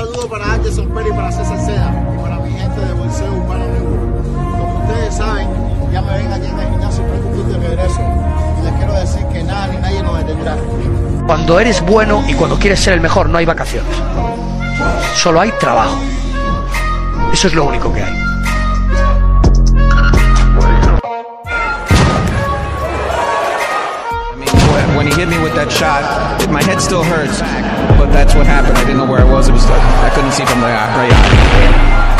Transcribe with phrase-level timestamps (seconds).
[0.00, 3.66] saludo para Anderson Pérez y para César Seda y para mi gente de Bolseo Urbano
[3.66, 4.22] Nuevo.
[4.58, 5.48] Como ustedes saben,
[5.92, 8.00] ya me ven aquí en el gimnasio Preocupito de regreso.
[8.00, 10.56] Y les quiero decir que nada ni nadie nos detendrá.
[11.26, 13.94] Cuando eres bueno y cuando quieres ser el mejor no hay vacaciones.
[15.16, 15.98] Solo hay trabajo.
[17.30, 18.29] Eso es lo único que hay.
[25.20, 26.00] Hit me with that shot,
[26.48, 27.44] my head still hurts,
[28.00, 28.72] but that's what happened.
[28.78, 29.48] I didn't know where I was.
[29.48, 32.19] It was like I couldn't see from the right eye.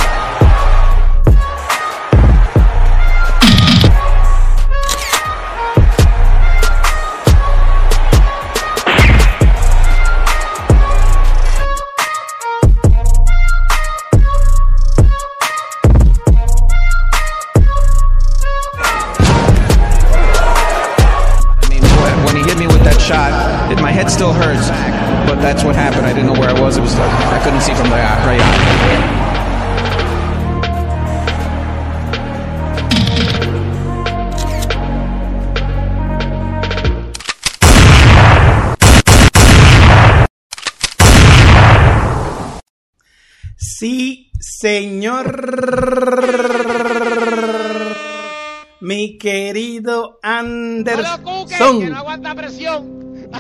[48.81, 51.23] Mi querido Anderson.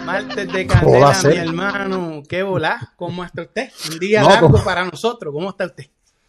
[0.05, 1.32] Martes de ¿Cómo va candela, a ser?
[1.32, 2.22] mi hermano.
[2.28, 2.92] ¿Qué volá?
[2.97, 3.70] ¿Cómo está usted?
[3.91, 4.64] Un día No, largo ¿cómo?
[4.64, 5.32] para nosotros.
[5.32, 5.86] ¿Cómo está usted?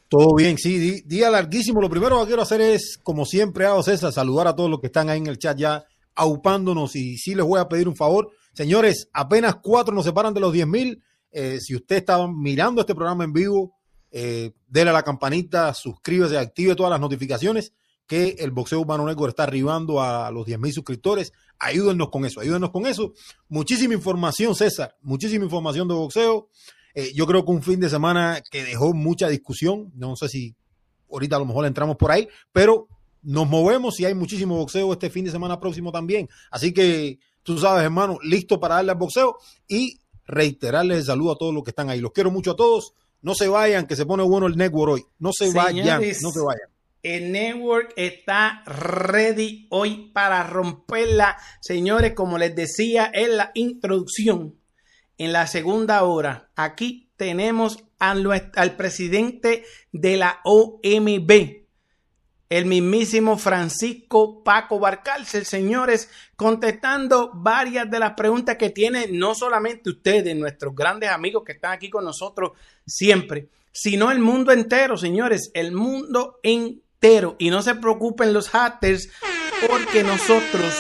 [0.08, 1.80] Todo bien, sí, día larguísimo.
[1.82, 4.88] Lo primero que quiero hacer es, como siempre hago, César, saludar a todos los que
[4.88, 5.84] están ahí en el chat ya
[6.16, 8.30] aupándonos y sí les voy a pedir un favor.
[8.54, 11.02] Señores, apenas cuatro nos separan de los 10 mil.
[11.32, 13.74] Eh, si usted está mirando este programa en vivo,
[14.12, 17.74] eh, a la campanita, suscríbase, active todas las notificaciones
[18.12, 21.32] que el Boxeo Urbano Network está arribando a los 10 mil suscriptores.
[21.58, 23.14] Ayúdennos con eso, ayúdennos con eso.
[23.48, 26.50] Muchísima información, César, muchísima información de boxeo.
[26.94, 29.94] Eh, yo creo que un fin de semana que dejó mucha discusión.
[29.96, 30.56] No sé si
[31.10, 32.90] ahorita a lo mejor entramos por ahí, pero
[33.22, 36.28] nos movemos y hay muchísimo boxeo este fin de semana próximo también.
[36.50, 39.38] Así que tú sabes, hermano, listo para darle al boxeo
[39.70, 42.02] y reiterarles el saludo a todos los que están ahí.
[42.02, 42.94] Los quiero mucho a todos.
[43.22, 45.06] No se vayan, que se pone bueno el network hoy.
[45.20, 46.70] No se vayan, no se vayan.
[47.04, 51.38] El network está ready hoy para romperla.
[51.60, 54.56] Señores, como les decía en la introducción,
[55.18, 61.61] en la segunda hora, aquí tenemos a nues- al presidente de la OMB,
[62.52, 69.90] el mismísimo Francisco Paco Barcárcel, señores, contestando varias de las preguntas que tienen no solamente
[69.90, 72.52] ustedes, nuestros grandes amigos que están aquí con nosotros
[72.86, 77.38] siempre, sino el mundo entero, señores, el mundo entero.
[77.40, 79.10] Y no se preocupen los haters,
[79.70, 80.74] porque nosotros,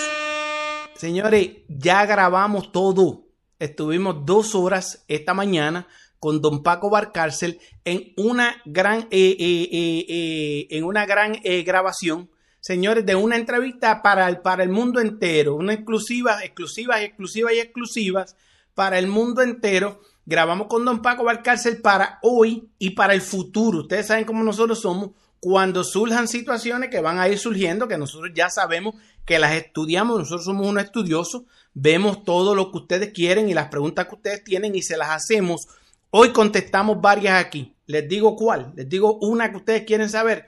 [0.95, 3.27] señores, ya grabamos todo.
[3.59, 5.87] Estuvimos dos horas esta mañana
[6.21, 11.33] con don Paco Barcárcel en una gran, eh, eh, eh, en una gran
[11.65, 17.53] grabación, señores, de una entrevista para el, para el mundo entero, una exclusiva, exclusivas, exclusivas
[17.53, 18.35] y exclusivas
[18.75, 19.99] para el mundo entero.
[20.27, 23.79] Grabamos con don Paco Barcárcel para hoy y para el futuro.
[23.79, 25.09] Ustedes saben cómo nosotros somos.
[25.39, 28.93] Cuando surjan situaciones que van a ir surgiendo, que nosotros ya sabemos
[29.25, 33.69] que las estudiamos, nosotros somos unos estudiosos, vemos todo lo que ustedes quieren y las
[33.69, 35.67] preguntas que ustedes tienen y se las hacemos.
[36.11, 37.75] Hoy contestamos varias aquí.
[37.87, 38.73] Les digo cuál.
[38.75, 40.47] Les digo una que ustedes quieren saber.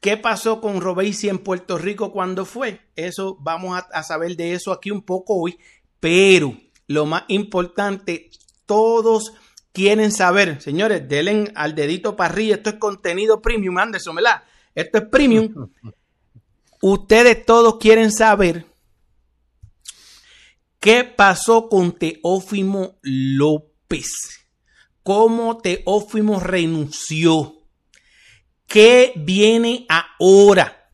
[0.00, 2.80] ¿Qué pasó con Robesi en Puerto Rico cuando fue?
[2.96, 5.58] Eso vamos a, a saber de eso aquí un poco hoy.
[6.00, 6.56] Pero
[6.88, 8.30] lo más importante,
[8.66, 9.32] todos
[9.72, 12.56] quieren saber, señores, denle al dedito para arriba.
[12.56, 14.42] Esto es contenido premium, Anderson, ¿verdad?
[14.74, 15.70] Esto es premium.
[16.82, 18.66] Ustedes todos quieren saber
[20.80, 24.41] qué pasó con Teófimo López.
[25.02, 27.54] Cómo Teófimo renunció.
[28.66, 30.90] ¿Qué viene ahora?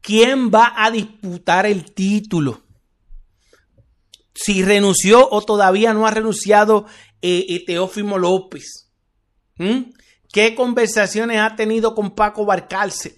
[0.00, 2.62] ¿Quién va a disputar el título?
[4.34, 6.86] Si renunció o todavía no ha renunciado
[7.20, 8.90] eh, eh, Teófimo López.
[10.32, 13.14] ¿Qué conversaciones ha tenido con Paco Barcárcel?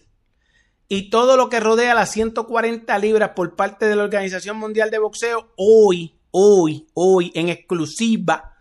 [0.89, 4.99] Y todo lo que rodea las 140 libras por parte de la Organización Mundial de
[4.99, 8.54] Boxeo, hoy, hoy, hoy, en exclusiva.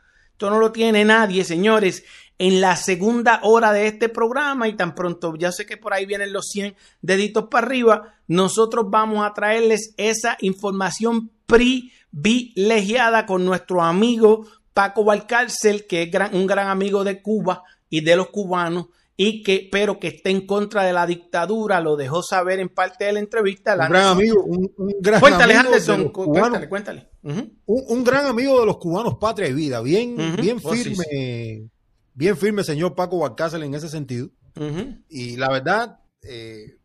[0.50, 2.04] No lo tiene nadie, señores.
[2.40, 6.06] En la segunda hora de este programa, y tan pronto, ya sé que por ahí
[6.06, 13.84] vienen los 100 deditos para arriba, nosotros vamos a traerles esa información privilegiada con nuestro
[13.84, 19.44] amigo Paco Valcárcel, que es un gran amigo de Cuba y de los cubanos, y
[19.44, 23.14] que, pero que está en contra de la dictadura, lo dejó saber en parte de
[23.14, 23.74] la entrevista.
[23.74, 26.50] Un gran amigo, un, un gran Cuéntale, amigo de Anderson, los cu- cubanos.
[26.68, 27.10] cuéntale, cuéntale.
[27.22, 27.58] Un,
[27.90, 31.70] un gran amigo de los cubanos patria y vida, bien, bien Oh, sí, firme
[32.16, 34.30] bien firme señor Paco Balcácer en ese sentido.
[35.10, 36.76] Y la verdad, eh,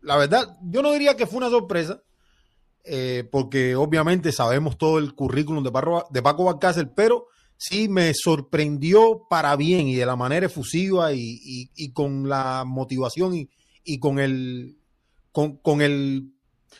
[0.00, 2.02] la verdad, yo no diría que fue una sorpresa,
[2.84, 7.26] eh, porque obviamente sabemos todo el currículum de, Parro- de Paco Balcácer, pero
[7.68, 12.64] sí me sorprendió para bien y de la manera efusiva y, y- y con la
[12.66, 13.48] motivación y,
[13.84, 14.76] y con el
[15.32, 16.30] con, con el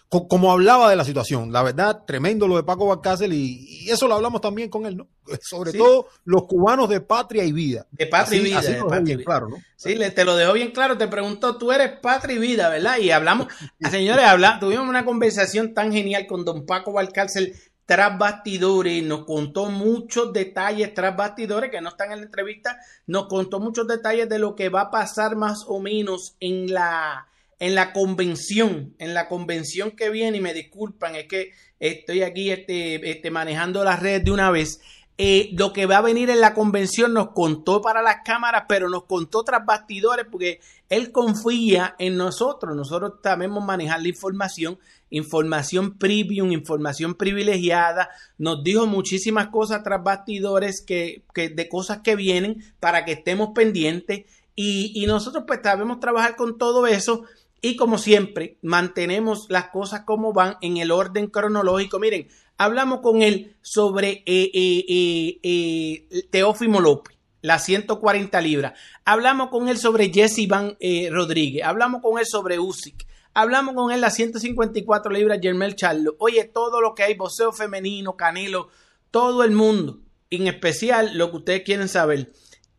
[0.09, 1.53] co- como hablaba de la situación.
[1.53, 5.09] La verdad, tremendo lo de Paco Balcácer y, eso lo hablamos también con él, ¿no?
[5.43, 5.79] Sobre Sí.
[5.79, 7.87] todo los cubanos de patria y vida.
[7.93, 9.25] De patria y vida, así de lo patria bien vida.
[9.27, 9.57] claro, ¿no?
[9.77, 12.99] Sí, le, te lo dejó bien claro, te preguntó, tú eres patria y vida, ¿verdad?
[12.99, 13.47] Y hablamos,
[13.91, 17.55] señores, habla, tuvimos una conversación tan genial con don Paco Valcárcel
[17.87, 23.27] tras bastidores, nos contó muchos detalles tras bastidores que no están en la entrevista, nos
[23.27, 27.29] contó muchos detalles de lo que va a pasar más o menos en la
[27.63, 32.51] en la convención, en la convención que viene, y me disculpan, es que estoy aquí
[32.51, 34.81] este, este, manejando las redes de una vez.
[35.19, 38.89] Eh, lo que va a venir en la convención nos contó para las cámaras, pero
[38.89, 42.75] nos contó tras bastidores porque él confía en nosotros.
[42.75, 44.79] Nosotros sabemos manejar la información,
[45.11, 48.09] información premium, información privilegiada.
[48.39, 53.51] Nos dijo muchísimas cosas tras bastidores que, que de cosas que vienen para que estemos
[53.55, 54.25] pendientes.
[54.57, 57.25] Y, y nosotros pues sabemos trabajar con todo eso.
[57.61, 62.01] Y como siempre, mantenemos las cosas como van en el orden cronológico.
[62.01, 62.29] Miren,
[62.59, 68.79] hablamos con él sobre eh, eh, eh, eh, Teófimo López, las 140 libras.
[69.05, 70.49] Hablamos con él sobre Jesse
[70.81, 71.65] eh, Rodríguez.
[71.65, 73.07] Hablamos con él sobre Usyk.
[73.35, 76.17] Hablamos con él las 154 libras Germel Charlo.
[76.19, 78.69] Oye, todo lo que hay, boxeo femenino, Canelo,
[79.11, 80.01] todo el mundo.
[80.31, 82.33] En especial lo que ustedes quieren saber.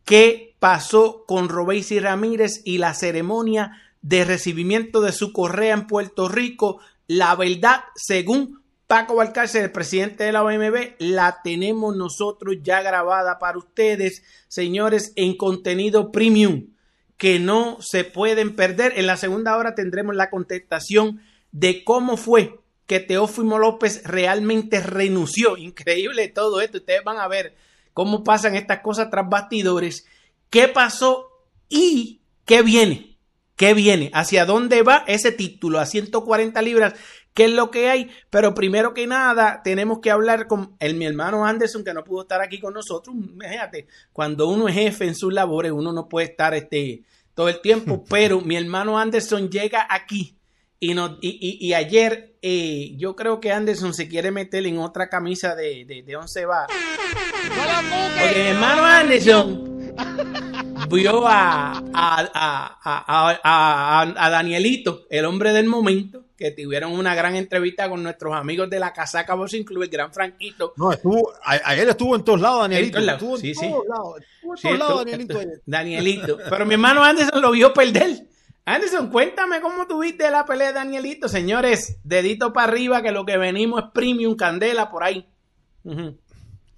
[0.04, 6.28] ¿Qué pasó con Robesi Ramírez y la ceremonia de recibimiento de su correa en Puerto
[6.28, 6.78] Rico?
[7.06, 8.63] La verdad, según
[8.94, 15.12] Paco Balcárcel, el presidente de la OMB, la tenemos nosotros ya grabada para ustedes, señores,
[15.16, 16.68] en contenido premium
[17.16, 18.92] que no se pueden perder.
[18.94, 21.20] En la segunda hora tendremos la contestación
[21.50, 25.56] de cómo fue que Teófimo López realmente renunció.
[25.56, 26.78] Increíble todo esto.
[26.78, 27.56] Ustedes van a ver
[27.94, 30.06] cómo pasan estas cosas tras bastidores.
[30.50, 31.30] ¿Qué pasó
[31.68, 33.14] y qué viene?
[33.56, 34.10] ¿Qué viene?
[34.14, 35.78] ¿Hacia dónde va ese título?
[35.78, 36.94] A 140 libras.
[37.34, 38.10] ¿Qué es lo que hay?
[38.30, 42.22] Pero primero que nada, tenemos que hablar con el, mi hermano Anderson, que no pudo
[42.22, 43.14] estar aquí con nosotros.
[43.16, 47.02] Imagínate, cuando uno es jefe en sus labores, uno no puede estar este,
[47.34, 50.38] todo el tiempo, pero mi hermano Anderson llega aquí
[50.78, 54.78] y, no, y, y, y ayer eh, yo creo que Anderson se quiere meter en
[54.78, 56.68] otra camisa de, de, de once bar.
[56.68, 59.92] Porque mi hermano Anderson
[60.88, 67.88] vio a, a, a, a Danielito, el hombre del momento, que tuvieron una gran entrevista
[67.88, 70.72] con nuestros amigos de la Casaca Boxing Club, el gran Franquito.
[70.76, 72.98] No, estuvo, a- ayer estuvo en todos lados, Danielito.
[72.98, 73.70] En todos lados, Estuvo en sí, sí.
[73.70, 74.20] todos lados.
[74.20, 75.38] Estuvo en Sí, todos lados, Danielito.
[75.38, 75.62] ayer.
[75.66, 76.38] Danielito.
[76.50, 78.26] Pero mi hermano Anderson lo vio perder.
[78.66, 81.28] Anderson, cuéntame cómo tuviste la pelea de Danielito.
[81.28, 85.28] Señores, dedito para arriba, que lo que venimos es premium, candela, por ahí.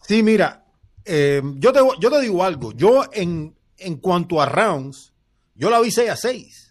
[0.02, 0.64] Sí, mira,
[1.04, 2.72] eh, yo, te, yo te digo algo.
[2.72, 5.12] Yo, en, en cuanto a rounds,
[5.54, 6.65] yo la vi 6 a 6.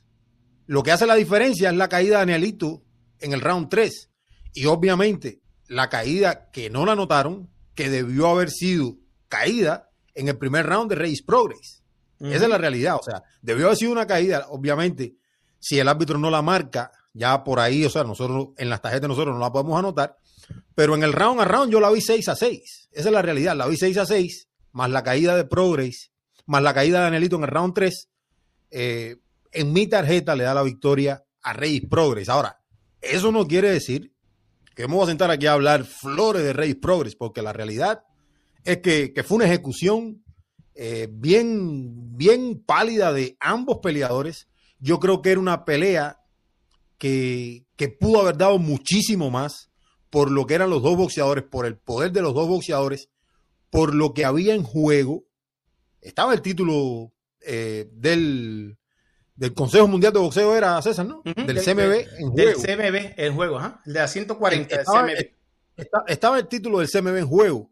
[0.68, 2.82] Lo que hace la diferencia es la caída de Danielito
[3.20, 4.10] en el round 3.
[4.54, 8.96] Y obviamente, la caída que no la notaron, que debió haber sido
[9.28, 11.84] caída en el primer round de Reyes Progress.
[12.20, 12.96] Esa es la realidad.
[12.96, 14.46] O sea, debió haber sido una caída.
[14.50, 15.16] Obviamente,
[15.60, 19.10] si el árbitro no la marca, ya por ahí, o sea, nosotros en las tarjetas
[19.10, 20.18] nosotros no la podemos anotar.
[20.74, 22.90] Pero en el round a round yo la vi 6 a 6.
[22.92, 23.56] Esa es la realidad.
[23.56, 26.12] La vi 6 a 6, más la caída de Progress,
[26.46, 28.10] más la caída de Danielito en el round 3.
[28.72, 29.18] eh,
[29.56, 32.30] en mi tarjeta le da la victoria a Reyes Progress.
[32.30, 32.62] Ahora,
[33.02, 34.14] eso no quiere decir
[34.76, 38.04] que me voy a sentar aquí a hablar flores de Reyes Progress, porque la realidad
[38.64, 40.24] es que, fue una ejecución
[40.74, 44.48] eh, bien, bien pálida de ambos peleadores.
[44.80, 46.20] Yo creo que era una pelea
[46.98, 49.70] que, que pudo haber dado muchísimo más
[50.10, 53.10] por lo que eran los dos boxeadores, por el poder de los dos boxeadores,
[53.70, 55.26] por lo que había en juego.
[56.02, 58.78] Estaba el título eh, del,
[59.36, 61.22] del Consejo Mundial de Boxeo, era César, ¿no?
[61.24, 62.62] Del del- CMB en Del juego.
[62.62, 63.82] CMB, el juego, ajá.
[63.86, 65.32] El de la 140 del Estaba, CMB.
[65.78, 67.70] está- estaba el título del CMB en juego.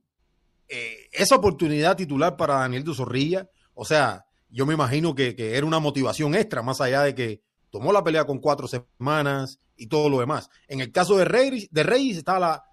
[0.67, 5.55] Eh, esa oportunidad titular para Daniel de Zorrilla, o sea, yo me imagino que, que
[5.57, 9.87] era una motivación extra, más allá de que tomó la pelea con cuatro semanas y
[9.87, 10.49] todo lo demás.
[10.67, 12.63] En el caso de Reyes, de Reyes estaba, la,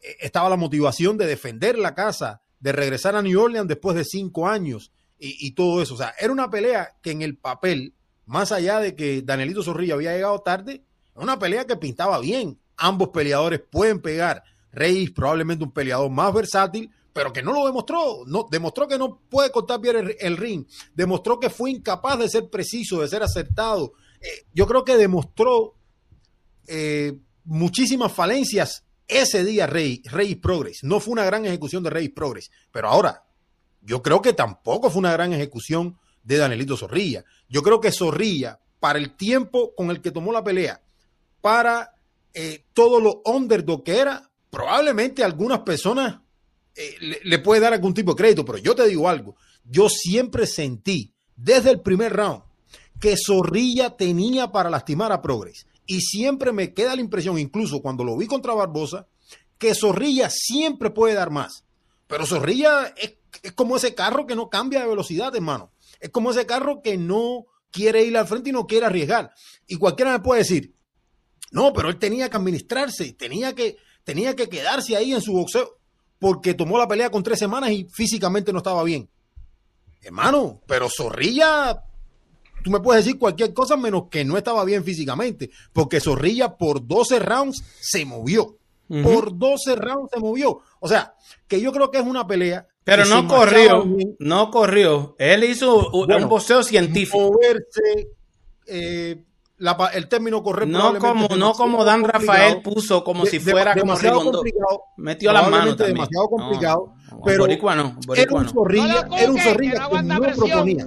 [0.00, 4.04] eh, estaba la motivación de defender la casa, de regresar a New Orleans después de
[4.04, 5.94] cinco años y, y todo eso.
[5.94, 7.94] O sea, era una pelea que en el papel,
[8.26, 12.58] más allá de que Danielito Zorrilla había llegado tarde, una pelea que pintaba bien.
[12.76, 14.42] Ambos peleadores pueden pegar.
[14.72, 18.24] Reyes probablemente un peleador más versátil, pero que no lo demostró.
[18.26, 20.66] No, demostró que no puede cortar bien el, el ring.
[20.94, 23.92] Demostró que fue incapaz de ser preciso, de ser acertado.
[24.20, 25.74] Eh, yo creo que demostró
[26.66, 30.82] eh, muchísimas falencias ese día Rey, Rey Progress.
[30.82, 32.50] No fue una gran ejecución de Rey Progress.
[32.72, 33.24] Pero ahora,
[33.82, 37.24] yo creo que tampoco fue una gran ejecución de Danielito Zorrilla.
[37.48, 40.82] Yo creo que Zorrilla, para el tiempo con el que tomó la pelea,
[41.40, 41.94] para
[42.32, 46.20] eh, todo lo underdog que era, probablemente algunas personas
[46.74, 49.88] eh, le, le, puede dar algún tipo de crédito, pero yo te digo algo, yo
[49.88, 52.42] siempre sentí desde el primer round
[53.00, 55.66] que Zorrilla tenía para lastimar a Progress.
[55.86, 59.06] Y siempre me queda la impresión, incluso cuando lo vi contra Barbosa,
[59.58, 61.64] que Zorrilla siempre puede dar más.
[62.06, 65.70] Pero Zorrilla es, es como ese carro que no cambia de velocidad, hermano.
[66.00, 69.32] Es como ese carro que no quiere ir al frente y no quiere arriesgar.
[69.66, 70.74] Y cualquiera me puede decir,
[71.50, 75.78] no, pero él tenía que administrarse, tenía que, tenía que quedarse ahí en su boxeo,
[76.18, 79.08] porque tomó la pelea con tres semanas y físicamente no estaba bien.
[80.00, 81.82] Hermano, pero Zorrilla,
[82.62, 86.86] tú me puedes decir cualquier cosa menos que no estaba bien físicamente, porque Zorrilla por
[86.86, 88.58] 12 rounds se movió.
[88.88, 89.02] Uh -huh.
[89.02, 90.60] Por 12 rounds se movió.
[90.80, 91.14] O sea,
[91.48, 93.84] que yo creo que es una pelea pero no corrió,
[94.18, 95.16] no corrió.
[95.18, 97.32] Él hizo bueno, un boxeo científico.
[97.32, 98.08] Moverse,
[98.66, 99.24] eh,
[99.58, 100.76] la, el término correcto.
[100.76, 104.42] No como, no como Dan Rafael puso, como de, si fuera de, como Rigondo.
[104.98, 105.94] Metió las manos también.
[105.94, 106.94] demasiado complicado.
[107.10, 110.86] No, pero boricua no, boricua era un zorrilla, no era un zorrilla que, no, proponía.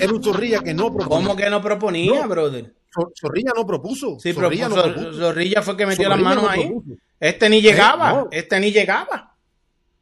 [0.00, 1.08] Era un zorrilla que no proponía.
[1.08, 2.74] ¿Cómo que no proponía, brother?
[3.20, 4.18] Zorrilla no propuso.
[4.18, 5.12] Sí, Zorrilla, no propuso.
[5.12, 6.66] Zorrilla fue que metió Zorrilla las manos ahí.
[6.66, 6.96] Propuso.
[7.20, 9.29] Este ni llegaba, eh, este ni llegaba.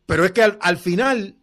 [0.08, 1.36] Pero es que al, al, final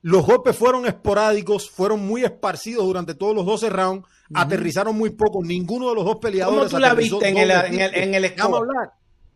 [0.00, 4.40] los golpes fueron esporádicos, fueron muy esparcidos durante todos los 12 rounds, uh -huh.
[4.40, 6.70] aterrizaron muy poco, ninguno de los dos peleadores.
[6.70, 8.92] ¿Cómo tú la viste en el, en el, en el Déjame hablar,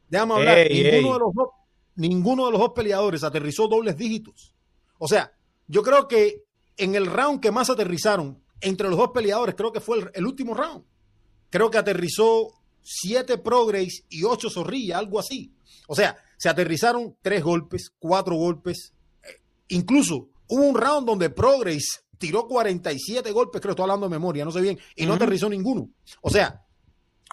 [0.08, 0.58] déjame hablar.
[0.58, 1.12] Ey, ninguno, ey.
[1.12, 1.48] De los dos,
[1.96, 4.54] ninguno de los dos peleadores aterrizó dobles dígitos.
[4.98, 5.32] O sea,
[5.66, 6.44] yo creo que
[6.76, 10.24] en el round que más aterrizaron entre los dos peleadores, creo que fue el, el
[10.24, 10.84] último round.
[11.50, 12.52] Creo que aterrizó
[12.84, 15.52] siete Progress y ocho Zorrilla, algo así.
[15.88, 18.94] O sea, se aterrizaron tres golpes, cuatro golpes.
[19.68, 24.52] Incluso hubo un round donde Progress tiró 47 golpes, creo, estoy hablando de memoria, no
[24.52, 25.16] sé bien, y no uh -huh.
[25.16, 25.90] aterrizó ninguno.
[26.22, 26.64] O sea,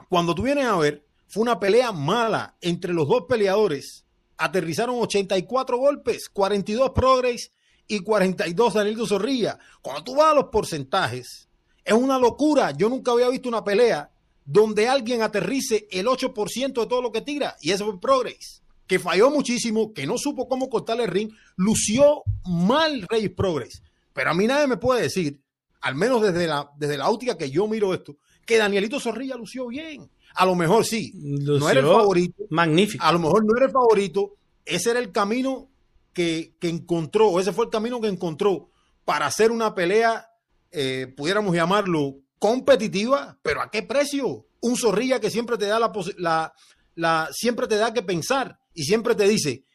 [0.09, 4.05] cuando tú vienes a ver, fue una pelea mala entre los dos peleadores.
[4.37, 7.51] Aterrizaron 84 golpes, 42 Progress
[7.87, 9.57] y 42 Danilo Zorrilla.
[9.81, 11.47] Cuando tú vas a los porcentajes,
[11.83, 12.71] es una locura.
[12.71, 14.11] Yo nunca había visto una pelea
[14.43, 18.99] donde alguien aterrice el 8% de todo lo que tira, y eso fue Progress que
[18.99, 23.81] falló muchísimo, que no supo cómo cortar el ring, lució mal Reyes Progress.
[24.13, 25.41] Pero a mí nadie me puede decir,
[25.81, 29.67] al menos desde la, desde la óptica que yo miro esto, que Danielito Zorrilla lució
[29.67, 30.09] bien.
[30.35, 32.43] A lo mejor sí, lució no era el favorito.
[32.49, 33.03] Magnífico.
[33.03, 34.35] A lo mejor no era el favorito.
[34.65, 35.69] Ese era el camino
[36.13, 38.69] que, que encontró, ese fue el camino que encontró
[39.03, 40.27] para hacer una pelea,
[40.71, 44.47] eh, pudiéramos llamarlo competitiva, pero ¿a qué precio?
[44.61, 46.53] Un Zorrilla que siempre te da la, la,
[46.95, 49.65] la siempre te da que pensar y siempre te dice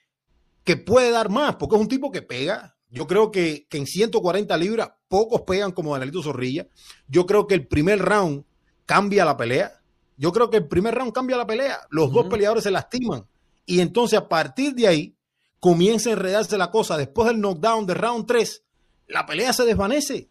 [0.64, 2.76] que puede dar más, porque es un tipo que pega.
[2.90, 6.66] Yo creo que, que en 140 libras pocos pegan como Danielito Zorrilla.
[7.06, 8.44] Yo creo que el primer round
[8.84, 9.80] cambia la pelea.
[10.16, 11.78] Yo creo que el primer round cambia la pelea.
[11.90, 12.14] Los uh -huh.
[12.14, 13.26] dos peleadores se lastiman.
[13.64, 15.16] Y entonces a partir de ahí
[15.60, 16.96] comienza a enredarse la cosa.
[16.96, 18.64] Después del knockdown de round 3,
[19.06, 20.28] la pelea se desvanece.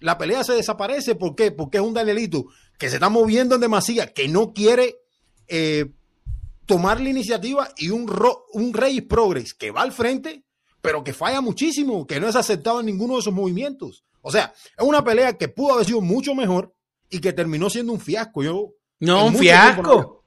[0.00, 1.14] La pelea se desaparece.
[1.14, 1.52] ¿Por qué?
[1.52, 2.46] Porque es un Danielito
[2.78, 4.96] que se está moviendo en demasía, que no quiere
[5.48, 5.92] eh,
[6.72, 8.10] tomar la iniciativa y un,
[8.54, 10.42] un Reyes Progress que va al frente,
[10.80, 14.04] pero que falla muchísimo, que no es aceptado en ninguno de esos movimientos.
[14.22, 16.74] O sea, es una pelea que pudo haber sido mucho mejor
[17.10, 18.42] y que terminó siendo un fiasco.
[18.42, 20.24] Yo, no, un fiasco.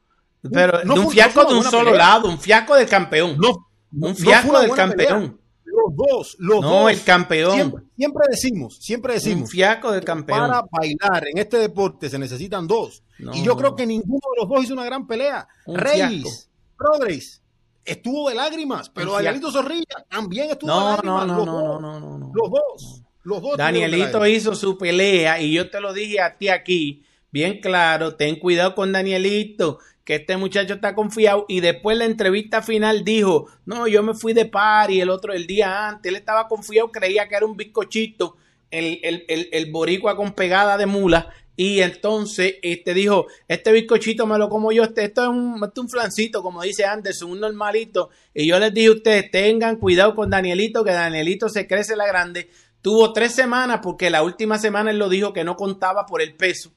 [0.53, 1.97] Pero no, un fiasco de un solo pelea.
[1.97, 3.37] lado, un fiasco del campeón.
[3.39, 5.21] No, un fiasco del campeón.
[5.21, 5.44] Pelea.
[5.85, 6.91] Los dos, los no, dos.
[6.91, 7.53] El campeón.
[7.53, 9.41] Siempre, siempre, decimos, siempre decimos.
[9.43, 10.39] Un fiasco del campeón.
[10.39, 13.03] Para bailar en este deporte se necesitan dos.
[13.19, 13.33] No.
[13.33, 15.47] Y yo creo que ninguno de los dos hizo una gran pelea.
[15.65, 17.41] Un Reyes, Progress,
[17.83, 21.27] estuvo de lágrimas, pero Danielito Zorrilla también estuvo no, de lágrimas.
[21.27, 23.01] No, no, no, no, no, no, Los dos.
[23.25, 27.59] Los dos Danielito hizo su pelea y yo te lo dije a ti aquí, bien
[27.59, 33.03] claro, ten cuidado con Danielito, que este muchacho está confiado y después la entrevista final
[33.03, 36.47] dijo, no, yo me fui de par y el otro el día antes, él estaba
[36.47, 38.37] confiado, creía que era un bizcochito,
[38.71, 44.27] el, el, el, el boricua con pegada de mula y entonces este dijo, este bizcochito
[44.27, 47.31] me lo como yo, este, esto, es un, esto es un flancito, como dice Anderson,
[47.31, 48.09] un normalito.
[48.33, 52.07] Y yo les dije a ustedes, tengan cuidado con Danielito, que Danielito se crece la
[52.07, 52.49] grande.
[52.81, 56.35] Tuvo tres semanas, porque la última semana él lo dijo que no contaba por el
[56.35, 56.71] peso.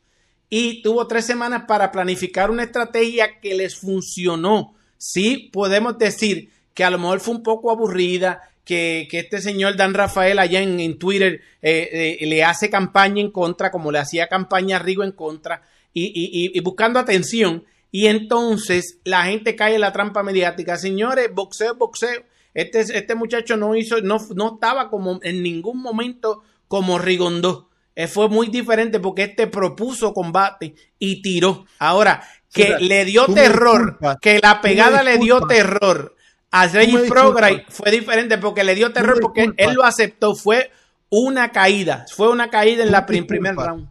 [0.50, 4.74] Y tuvo tres semanas para planificar una estrategia que les funcionó.
[4.96, 9.76] Sí, podemos decir que a lo mejor fue un poco aburrida, que, que este señor
[9.76, 14.26] Dan Rafael allá en, Twitter eh, eh, le hace campaña en contra, como le hacía
[14.26, 15.62] campaña a Rigo en contra,
[15.94, 17.64] y, y, y, buscando atención.
[17.90, 20.76] Y entonces la gente cae en la trampa mediática.
[20.76, 22.22] Señores, boxeo, boxeo.
[22.52, 27.67] Este, este muchacho no hizo, no, no estaba como en ningún momento como Rigondó.
[27.98, 31.66] Eh, fue muy diferente porque este propuso combate y tiró.
[31.80, 36.14] Ahora, que le dio terror, que la pegada le dio terror
[36.52, 40.36] a Regis Progray fue diferente porque le dio terror porque él lo aceptó.
[40.36, 40.70] Fue
[41.08, 42.06] una caída.
[42.14, 43.90] Fue una caída en la primer round.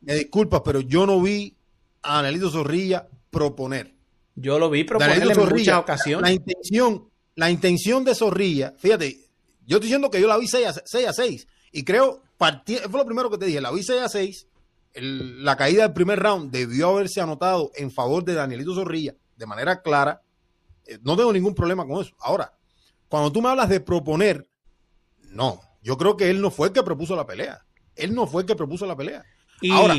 [0.00, 1.56] Me disculpas, pero yo no vi
[2.02, 3.94] a Anelito Zorrilla proponer.
[4.34, 6.28] Yo lo vi proponer en muchas ocasiones.
[6.28, 9.16] La intención, la intención de Zorrilla, fíjate,
[9.64, 10.66] yo estoy diciendo que yo la vi 6
[11.06, 14.46] a 6, y creo, fue lo primero que te dije, la vi 6 a 6,
[14.94, 19.82] la caída del primer round debió haberse anotado en favor de Danielito Zorrilla de manera
[19.82, 20.22] clara
[20.86, 22.14] eh, no tengo ningún problema con eso.
[22.18, 22.52] Ahora,
[23.08, 24.48] cuando tú me hablas de proponer,
[25.30, 27.64] no, yo creo que él no fue el que propuso la pelea.
[27.96, 29.24] Él no fue el que propuso la pelea.
[29.72, 29.94] Ahora,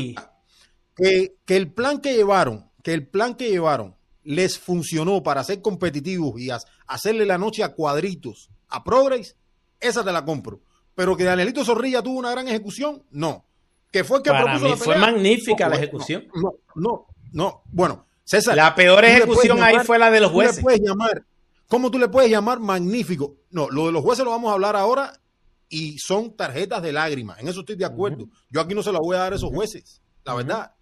[0.94, 6.40] que, el plan que llevaron, que el plan que llevaron les funcionó para ser competitivos
[6.40, 6.48] y
[6.86, 9.36] hacerle la noche a cuadritos a Progress,
[9.80, 10.60] esa te la compro.
[10.96, 13.44] Pero que Danielito Zorrilla tuvo una gran ejecución, no.
[13.92, 14.76] Que fue el que propuso la.
[14.76, 16.26] Fue magnífica la ejecución.
[16.34, 17.62] no, no, no.
[17.66, 18.06] Bueno,
[18.54, 20.60] la peor ejecución ahí fue la de los jueces.
[20.60, 21.24] puedes llamar,
[21.68, 23.36] ¿Cómo tú le puedes llamar magnífico?
[23.50, 25.20] No, lo de los jueces lo vamos a hablar ahora
[25.68, 27.38] y son tarjetas de lágrimas.
[27.40, 28.28] En eso estoy de acuerdo.
[28.50, 30.74] Yo aquí no se la voy a dar a esos jueces, la verdad.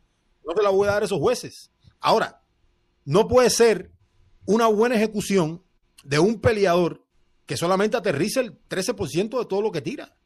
[0.47, 1.71] No se la voy a dar a esos jueces.
[2.00, 2.42] Ahora,
[3.04, 3.90] no puede ser
[4.47, 5.62] una buena ejecución
[6.02, 7.04] de un peleador
[7.47, 10.17] que solamente aterriza el 13% de todo lo que tira.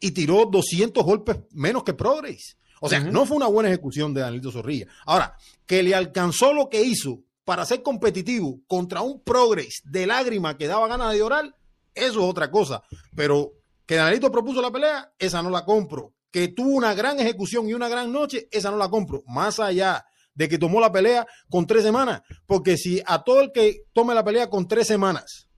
[0.00, 2.56] Y tiró 200 golpes menos que Progress.
[2.80, 4.88] O sea, no fue una buena ejecución de Danilo Zorrilla.
[5.06, 10.58] Ahora, que le alcanzó lo que hizo para ser competitivo contra un progress de lágrima
[10.58, 11.54] que daba ganas de llorar,
[11.94, 12.82] eso es otra cosa.
[13.14, 13.52] Pero
[13.86, 16.12] que Danilito propuso la pelea, esa no la compro.
[16.32, 19.22] Que tuvo una gran ejecución y una gran noche, esa no la compro.
[19.28, 22.22] Más allá de que tomó la pelea con tres semanas.
[22.46, 25.48] Porque si a todo el que tome la pelea con tres semanas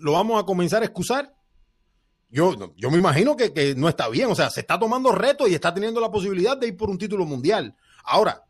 [0.00, 1.34] lo vamos a comenzar a excusar,
[2.30, 4.30] yo, yo me imagino que, no está bien.
[4.30, 6.98] O sea, se está tomando retos y está teniendo la posibilidad de ir por un
[6.98, 7.74] título mundial.
[8.04, 8.44] Ahora,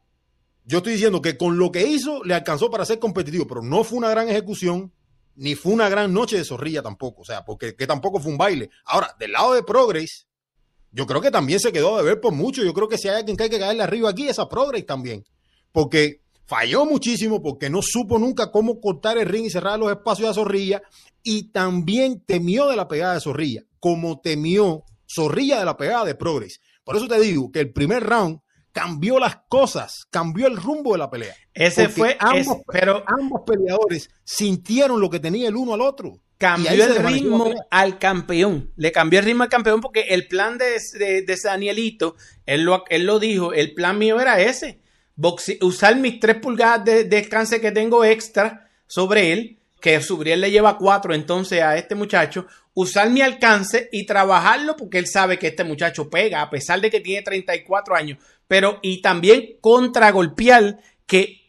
[0.64, 3.82] yo estoy diciendo que con lo que hizo le alcanzó para ser competitivo, pero no
[3.82, 4.92] fue una gran ejecución,
[5.34, 7.22] ni fue una gran noche de zorrilla tampoco.
[7.22, 8.70] O sea, porque que tampoco fue un baile.
[8.84, 10.26] Ahora, del lado de Progress,
[10.92, 12.62] yo creo que también se quedó de ver por mucho.
[12.62, 14.84] Yo creo que si hay alguien que hay que caerle arriba aquí, es a Progress
[14.84, 15.24] también.
[15.72, 20.28] Porque falló muchísimo, porque no supo nunca cómo cortar el ring y cerrar los espacios
[20.28, 20.82] a Zorrilla,
[21.22, 26.14] y también temió de la pegada de Zorrilla como temió Zorrilla de la pegada de
[26.14, 26.60] Progress.
[26.84, 28.40] Por eso te digo que el primer round
[28.72, 31.34] cambió las cosas, cambió el rumbo de la pelea.
[31.52, 36.20] Ese fue, ambos, pero ambos peleadores sintieron lo que tenía el uno al otro.
[36.38, 38.72] Cambió el ritmo al campeón.
[38.76, 43.04] Le cambió el ritmo al campeón porque el plan de, de, Danielito, él lo, él
[43.04, 44.80] lo dijo, el plan mío era ese.
[45.60, 50.78] usar mis tres pulgadas de descanse que tengo extra sobre él, que Subriel le lleva
[50.78, 55.64] cuatro entonces a este muchacho, usar mi alcance y trabajarlo porque él sabe que este
[55.64, 61.40] muchacho pega, a pesar de que tiene 34 años, pero y también contragolpear que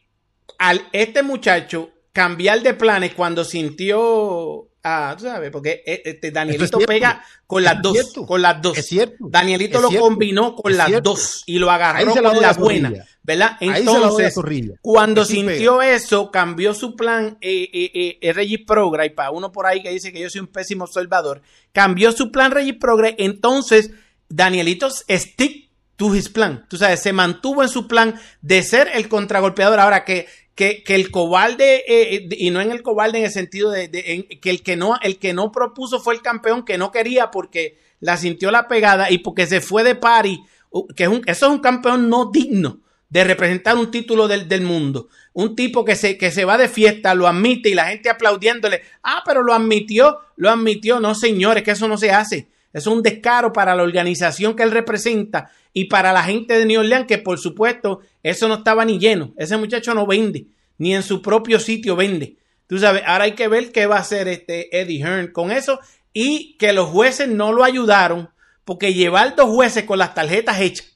[0.58, 6.80] al este muchacho cambiar de planes cuando sintió Ah, tú sabes, porque eh, este Danielito
[6.80, 8.78] pega con las dos, con las dos.
[8.78, 9.16] Es cierto.
[9.20, 12.92] Danielito lo combinó con las dos y lo agarró con la, buena,
[13.24, 13.58] ¿verdad?
[13.60, 14.34] Entonces,
[14.82, 19.66] cuando sintió eso, cambió su plan eh, eh, eh Regis Progress, y para uno por
[19.66, 23.92] ahí que dice que yo soy un pésimo observador, cambió su plan Regis Progress, entonces
[24.28, 29.08] Danielito stick to his plan, tú sabes, se mantuvo en su plan de ser el
[29.08, 33.26] contragolpeador, ahora que que, que el cobarde, eh, eh, y no en el cobarde en
[33.26, 33.90] el sentido de,
[34.42, 37.80] que, el que no, el que no propuso fue el campeón que no quería porque
[38.00, 40.44] la sintió la pegada y porque se fue de pari,
[40.96, 42.82] que es un, eso es un campeón no digno
[43.12, 45.10] de representar un título del, del, mundo.
[45.34, 48.82] Un tipo que se, que se va de fiesta, lo admite y la gente aplaudiéndole.
[49.04, 51.02] Ah, pero lo admitió, lo admitió.
[51.02, 52.48] No, señores, que eso no se hace.
[52.72, 56.80] Es un descaro para la organización que él representa y para la gente de New
[56.80, 59.34] Orleans, que por supuesto eso no estaba ni lleno.
[59.38, 60.48] Ese muchacho no vende,
[60.78, 62.38] ni en su propio sitio vende.
[62.68, 65.82] Tú sabes, ahora hay que ver qué va a hacer este Eddie Hearn con eso
[66.14, 68.30] y que los jueces no lo ayudaron
[68.64, 70.91] porque llevar dos jueces con las tarjetas hechas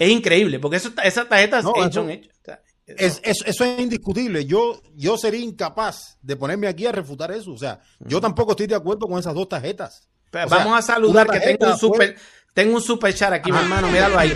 [0.00, 2.58] es increíble, porque eso, esas tarjetas son hechas.
[2.86, 4.46] Es, eso es indiscutible.
[4.46, 7.52] Yo, yo sería incapaz de ponerme aquí a refutar eso.
[7.52, 10.08] O sea, yo tampoco estoy de acuerdo con esas dos tarjetas.
[10.32, 12.16] vamos a saludar que tengo un super,
[12.54, 14.32] tengo un super chat aquí, mi hermano, míralo ahí.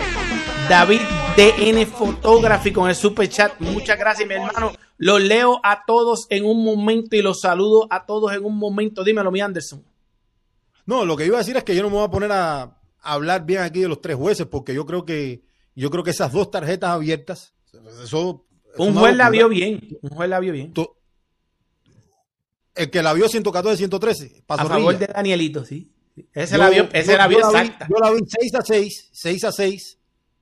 [0.69, 1.01] David
[1.35, 3.59] DN Photography con el super chat.
[3.59, 8.05] Muchas gracias, mi hermano, Los leo a todos en un momento y los saludo a
[8.05, 9.03] todos en un momento.
[9.03, 9.83] Dímelo, mi Anderson.
[10.85, 12.77] No, lo que iba a decir es que yo no me voy a poner a,
[13.05, 15.43] hablar bien aquí de los tres jueces, porque yo creo que
[15.75, 17.53] yo creo que esas dos tarjetas abiertas,
[18.03, 18.45] eso,
[18.77, 20.73] un juez la vio bien, un juez la vio bien.
[22.75, 24.43] El que la vio 114, 113.
[24.47, 25.93] A favor de Danielito, sí.
[26.33, 27.87] Ese la vio, ese la vio exacta.
[27.89, 29.97] yo la vi 6 a 6, 6 a 6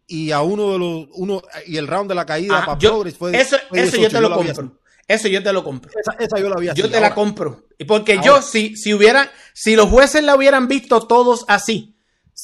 [0.07, 3.17] y a uno de los uno y el round de la caída ah, para Progress
[3.17, 4.79] fue eso, eso yo te lo compro.
[5.07, 5.91] Eso yo te lo compro.
[6.17, 6.81] Esa, yo la así.
[6.81, 7.67] Yo te la compro.
[7.87, 11.92] Porque yo, si, si hubieran, si los jueces la hubieran visto todos así,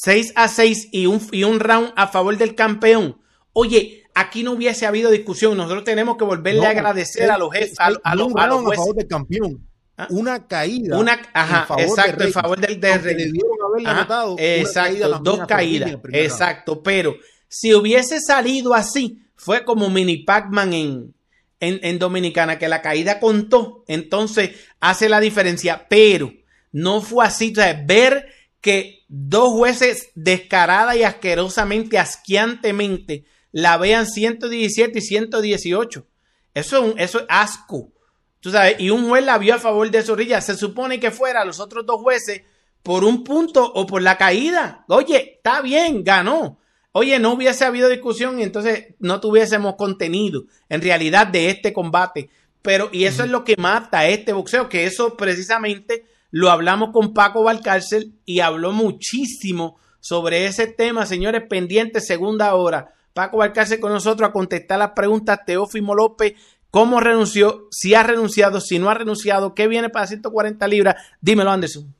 [0.01, 3.17] 6 a 6 y un, y un round a favor del campeón,
[3.51, 5.57] oye, aquí no hubiese habido discusión.
[5.57, 8.79] Nosotros tenemos que volverle a agradecer a los jefes, a, los, a los jueces.
[8.79, 9.67] A favor del campeón.
[9.97, 10.07] ¿Ah?
[10.11, 10.97] Una caída.
[10.97, 15.97] Una, ajá, exacto, en favor del de exacto, dos caídas.
[16.13, 17.17] Exacto, pero
[17.49, 21.13] si hubiese salido así, fue como Mini Pac-Man en,
[21.59, 26.31] en, Dominicana, que la caída contó, entonces hace la diferencia, pero
[26.71, 27.51] no fue así.
[27.51, 36.05] O sea, ver que dos jueces descarada y asquerosamente, asquiantemente, la vean 117 y 118.
[36.53, 37.91] Eso es, un, eso es asco.
[38.39, 40.41] Tú sabes, y un juez la vio a favor de Zorrilla.
[40.41, 42.41] Se supone que fuera los otros dos jueces
[42.83, 44.85] por un punto o por la caída.
[44.87, 46.59] Oye, está bien, ganó.
[46.91, 52.29] Oye, no hubiese habido discusión y entonces no tuviésemos contenido en realidad de este combate.
[52.61, 57.13] Pero, y eso es lo que mata este boxeo, que eso precisamente lo hablamos con
[57.13, 62.93] Paco Valcárcel y habló muchísimo sobre ese tema, señores, pendientes, segunda hora.
[63.13, 65.39] Paco Valcárcel con nosotros a contestar las preguntas.
[65.45, 66.33] Teófimo López,
[66.69, 67.67] ¿cómo renunció?
[67.71, 70.95] Si ha renunciado, si no ha renunciado, ¿qué viene para 140 libras?
[71.19, 71.93] Dímelo, Anderson.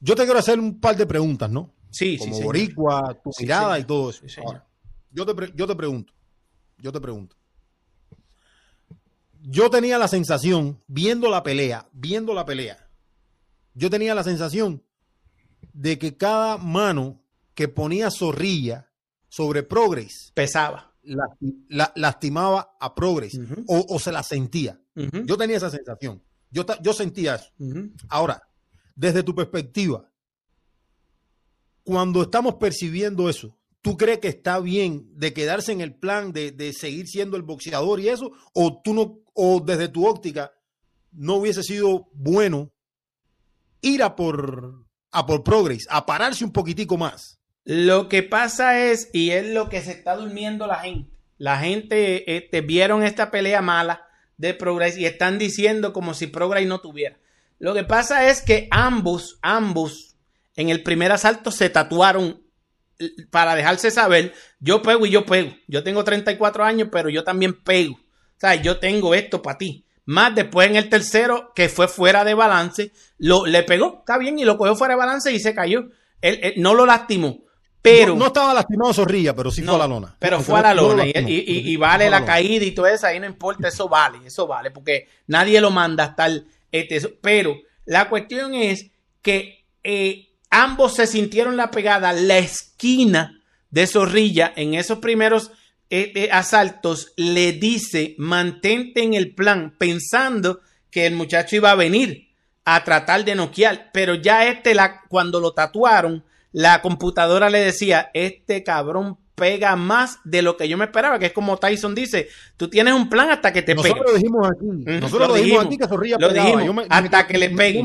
[0.00, 1.72] Yo te quiero hacer un par de preguntas, ¿no?
[1.90, 4.24] Sí, como sí, boricua, tu mirada y todo eso.
[4.44, 4.66] Ahora,
[5.10, 6.12] yo te, yo te pregunto,
[6.78, 7.36] yo te pregunto.
[9.48, 12.85] Yo tenía la sensación, viendo la pelea, viendo la pelea,
[13.76, 14.82] yo tenía la sensación
[15.72, 17.22] de que cada mano
[17.54, 18.90] que ponía Zorrilla
[19.28, 20.94] sobre Progress pesaba,
[21.68, 24.80] lastimaba a Progress o, se la sentía.
[24.94, 26.22] Yo tenía esa sensación.
[26.50, 27.52] Yo, yo sentía eso.
[28.08, 28.42] Ahora,
[28.94, 30.10] desde tu perspectiva,
[31.84, 36.72] cuando estamos percibiendo eso, ¿tú crees que está bien de quedarse en el plan de,
[36.72, 38.32] seguir siendo el boxeador y eso?
[38.54, 40.50] ¿O tú no, o desde tu óptica,
[41.12, 42.72] no hubiese sido bueno
[43.86, 47.38] ir a por, a por Progress, a pararse un poquitico más?
[47.64, 51.10] Lo que pasa es, y es lo que se está durmiendo la gente.
[51.38, 56.66] La gente este, vieron esta pelea mala de Progress y están diciendo como si Progress
[56.66, 57.18] no tuviera.
[57.58, 60.16] Lo que pasa es que ambos, ambos
[60.54, 62.42] en el primer asalto se tatuaron
[63.30, 65.54] para dejarse saber, yo pego y yo pego.
[65.66, 67.94] Yo tengo 34 años, pero yo también pego.
[67.94, 69.85] O sea, yo tengo esto para ti.
[70.06, 74.38] Más después en el tercero, que fue fuera de balance, lo, le pegó, está bien,
[74.38, 75.88] y lo cogió fuera de balance y se cayó.
[76.22, 77.40] Él, no lo lastimó.
[77.82, 80.16] Pero, no, estaba lastimado Zorrilla, pero sí fue a la lona.
[80.18, 81.04] Pero fue a la lona.
[81.06, 85.08] y, vale la, caída y todo eso, ahí no importa, eso vale, eso vale, porque
[85.26, 86.46] nadie lo manda hasta el.
[86.72, 88.90] Este, pero la cuestión es
[89.22, 93.40] que eh, ambos se sintieron la pegada, la esquina
[93.70, 95.52] de Zorrilla en esos primeros
[95.90, 101.76] eh, eh, asaltos le dice mantente en el plan pensando que el muchacho iba a
[101.76, 102.28] venir
[102.64, 108.10] a tratar de noquear, pero ya este la, cuando lo tatuaron la computadora le decía
[108.14, 112.28] este cabrón pega más de lo que yo me esperaba, que es como Tyson dice,
[112.56, 114.66] tú tienes un plan hasta que te Nosotros Lo dijimos aquí.
[115.00, 117.84] Nosotros lo, dijimos, aquí que Zorrilla lo dijimos, hasta que le pegue.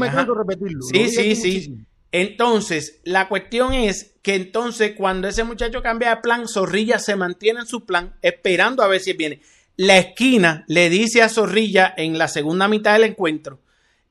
[0.92, 1.86] Sí, sí, sí.
[2.12, 7.62] Entonces, la cuestión es que entonces cuando ese muchacho cambia de plan, Zorrilla se mantiene
[7.62, 9.41] en su plan esperando a ver si viene.
[9.78, 13.60] La esquina le dice a Zorrilla en la segunda mitad del encuentro,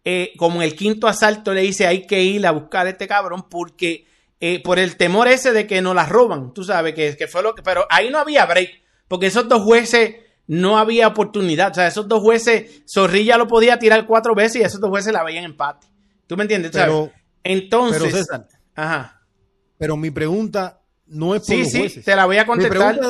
[0.04, 3.06] eh, como en el quinto asalto le dice hay que ir a buscar a este
[3.06, 4.06] cabrón porque
[4.40, 7.42] eh, por el temor ese de que no las roban, tú sabes que, que fue
[7.42, 11.74] lo que, pero ahí no había break, porque esos dos jueces no había oportunidad, o
[11.74, 15.22] sea, esos dos jueces, Zorrilla lo podía tirar cuatro veces y esos dos jueces la
[15.22, 15.86] veían empate.
[16.26, 16.72] ¿Tú me entiendes?
[17.44, 18.03] Entonces.
[18.03, 19.22] Pero César, ajá.
[19.79, 23.00] Pero mi pregunta no es por sí, sí, te la voy a contestar.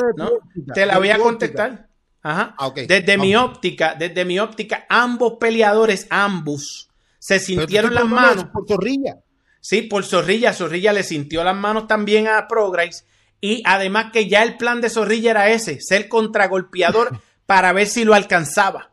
[0.73, 1.87] te la voy a contestar.
[2.23, 2.55] Ajá.
[2.57, 6.89] Ah, desde mi óptica, desde mi óptica, ambos peleadores, ambos,
[7.19, 8.45] se sintieron las manos.
[8.45, 9.17] Por Zorrilla.
[9.59, 10.53] Sí, por Zorrilla.
[10.53, 13.05] Zorrilla le sintió las manos también a Progress.
[13.39, 18.03] Y además que ya el plan de Zorrilla era ese, ser contragolpeador para ver si
[18.03, 18.90] lo alcanzaba.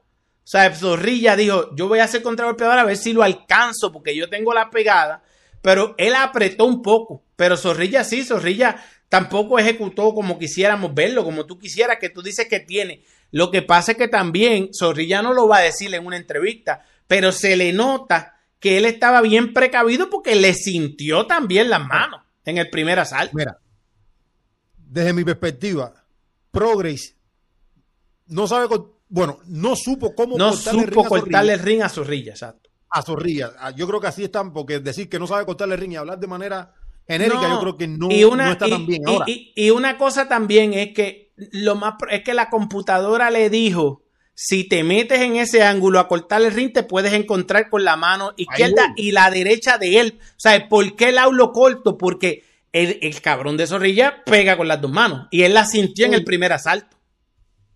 [0.48, 4.16] O sea, Zorrilla dijo, yo voy a ser contragolpeador a ver si lo alcanzo, porque
[4.16, 5.22] yo tengo la pegada
[5.62, 7.24] pero él apretó un poco.
[7.36, 12.46] Pero Zorrilla sí, Zorrilla tampoco ejecutó como quisiéramos verlo, como tú quisieras, que tú dices
[12.48, 16.06] que tiene Lo que pasa es que también Zorrilla no lo va a decir en
[16.06, 21.70] una entrevista, pero se le nota que él estaba bien precavido porque le sintió también
[21.70, 23.36] las manos en el primer asalto.
[23.36, 23.58] Mira,
[24.76, 25.92] desde mi perspectiva,
[26.50, 27.14] Progress
[28.26, 28.68] no sabe,
[29.08, 32.70] bueno, no supo cómo no cortarle supo ring cortarle el ring a Zorrilla, exacto.
[32.90, 33.52] A Zorrilla.
[33.58, 35.96] Ah, yo creo que así están, porque decir que no sabe cortarle el ring y
[35.96, 36.74] hablar de manera
[37.06, 39.24] genérica, yo creo que no, está tan bien ahora.
[39.26, 44.02] Y, una cosa también es que lo más es que la computadora le dijo
[44.40, 47.96] si te metes en ese ángulo a cortar el ring, te puedes encontrar con la
[47.96, 50.18] mano izquierda y la derecha de él.
[50.20, 51.98] O sea, ¿por qué el aulo corto?
[51.98, 56.14] Porque el, cabrón de Zorrilla pega con las dos manos y él la sintió en
[56.14, 56.97] el primer asalto.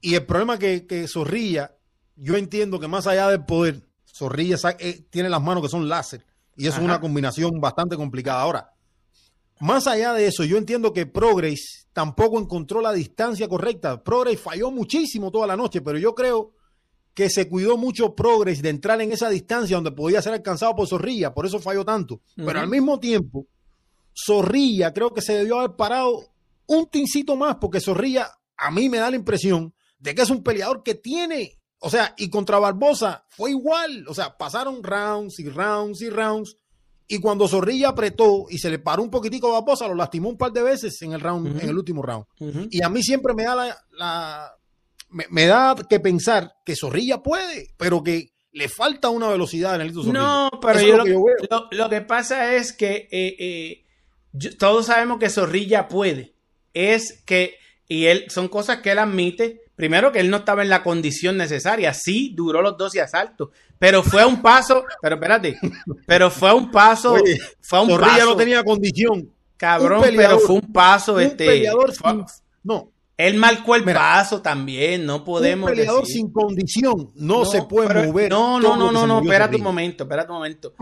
[0.03, 1.75] Y el problema que, que Zorrilla,
[2.17, 6.27] yo entiendo que más allá del poder, Zorrilla eh, tiene las manos que son láser
[6.57, 8.43] y es una combinación bastante complicada.
[8.43, 8.73] Ahora,
[9.61, 14.03] más allá de eso, yo entiendo que Progress tampoco encontró la distancia correcta.
[14.03, 16.53] Progress falló muchísimo toda la noche, pero yo creo
[17.15, 20.89] que se cuidó mucho Progress de entrar en esa distancia donde podía ser alcanzado por
[20.89, 22.21] Zorrilla, por eso falló tanto.
[22.35, 23.47] Pero al mismo tiempo,
[24.15, 26.25] Zorrilla creo que se debió haber parado
[26.67, 30.43] un tincito más, porque Zorrilla a mí me da la impresión de que es un
[30.43, 35.49] peleador que tiene, o sea, y contra Barbosa fue igual, o sea, pasaron rounds y
[35.49, 36.57] rounds y rounds
[37.07, 40.39] y cuando Zorrilla apretó y se le paró un poquitico a Barbosa, lo lastimó un
[40.39, 42.27] par de veces en el round, en el último round.
[42.71, 44.53] Y a mí siempre me da la,
[45.11, 49.93] me, da que pensar que Zorrilla puede, pero que le falta una velocidad en el
[49.93, 50.13] Zorrilla.
[50.13, 50.97] No, pero yo,
[51.71, 56.35] lo, que pasa es que eh, eh, todos sabemos que Zorrilla puede.
[56.73, 60.69] Es que, y él, son cosas que él admite, Primero que él no estaba en
[60.69, 61.95] la condición necesaria.
[61.95, 63.51] Sí, duró los 12 asaltos.
[63.79, 64.85] Pero fue un paso.
[65.01, 65.59] Pero espérate.
[66.07, 67.17] Pero fue un paso.
[67.61, 68.27] fue un paso.
[68.27, 69.31] no tenía condición.
[69.57, 71.15] Cabrón, pero fue un paso.
[71.15, 71.93] Un este, peleador
[72.63, 72.91] no.
[73.17, 75.71] Él marcó el paso también, no podemos.
[75.71, 78.31] Un peleador sin condición no, se puede mover.
[78.31, 80.75] No, no, no, no, no, espérate un momento, espérate un momento.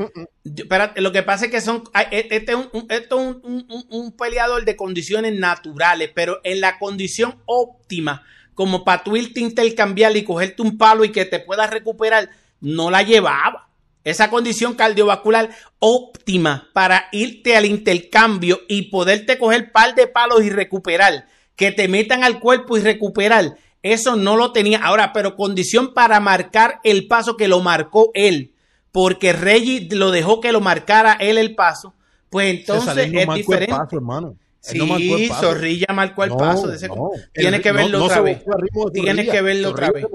[0.44, 1.84] espérate, lo que pasa es que son.
[2.10, 7.42] E, este es un, este un, un peleador de condiciones naturales, pero en la condición
[7.44, 8.24] óptima
[8.60, 12.28] como para tú irte intercambiar y cogerte un palo y que te puedas recuperar,
[12.60, 13.70] no la llevaba.
[14.04, 20.50] Esa condición cardiovascular óptima para irte al intercambio y poderte coger par de palos y
[20.50, 21.24] recuperar,
[21.56, 24.80] que te metan al cuerpo y recuperar, eso no lo tenía.
[24.84, 28.52] Ahora, pero condición para marcar el paso que lo marcó él,
[28.92, 31.94] porque Reggie lo dejó que lo marcara él el paso,
[32.28, 33.96] pues entonces es diferente.
[33.96, 34.36] hermano.
[34.60, 36.66] Sí, Zorrilla marcó el paso.
[36.66, 36.88] De ese...
[37.32, 38.44] Tienes que verlo otra vez.
[38.92, 40.04] Tienes que verlo otra vez.
[40.04, 40.10] Se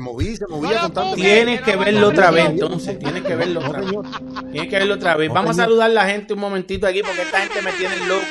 [0.00, 2.98] movía, se movía Tienes que verlo otra vez, entonces.
[2.98, 3.90] Tienes que verlo otra vez.
[4.52, 5.30] Tienes que verlo otra vez.
[5.30, 8.24] Vamos a saludar a la gente un momentito aquí porque esta gente me tiene loco.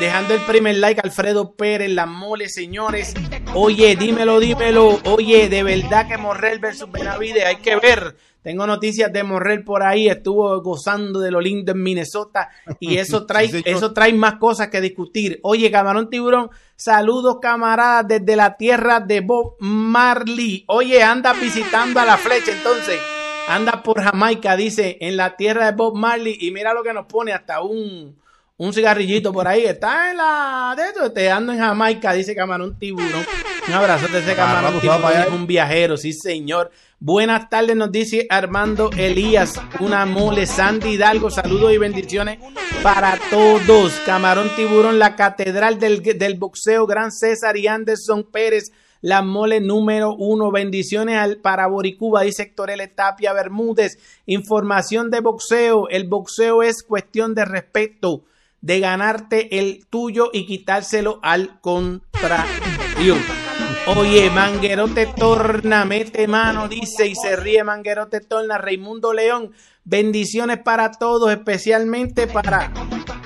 [0.00, 3.14] Dejando el primer like, Alfredo Pérez, la mole, señores.
[3.54, 5.00] Oye, dímelo, dímelo.
[5.04, 9.82] Oye, de verdad que Morrel versus Benavides, hay que ver tengo noticias de Morrel por
[9.82, 14.68] ahí, estuvo gozando de lo lindo en Minnesota y eso trae, eso trae más cosas
[14.68, 15.40] que discutir.
[15.42, 20.64] Oye, Camarón Tiburón, saludos camaradas desde la tierra de Bob Marley.
[20.68, 22.98] Oye, anda visitando a la flecha entonces.
[23.48, 27.06] Anda por Jamaica, dice, en la tierra de Bob Marley y mira lo que nos
[27.06, 28.16] pone hasta un,
[28.58, 29.64] un cigarrillito por ahí.
[29.64, 33.24] Está en la de esto, te ando en Jamaica, dice Camarón Tiburón.
[33.66, 36.70] Un abrazo de ese Camarón Tiburón, es un viajero, sí señor.
[37.00, 42.38] Buenas tardes, nos dice Armando Elías, una mole, Sandy Hidalgo, saludos y bendiciones
[42.82, 43.92] para todos.
[44.04, 50.50] Camarón Tiburón, la catedral del, boxeo, Gran César y Anderson Pérez, la mole número uno.
[50.50, 52.88] Bendiciones al, para Boricuba, dice Héctor L.
[52.88, 53.98] Tapia Bermúdez.
[54.26, 58.24] Información de boxeo, el boxeo es cuestión de respeto,
[58.60, 63.16] de ganarte el tuyo y quitárselo al contrario.
[63.96, 68.58] Oye, Manguerote torna, mete mano, dice y se ríe Manguerote torna.
[68.58, 69.52] Raimundo León,
[69.84, 72.70] bendiciones para todos, especialmente para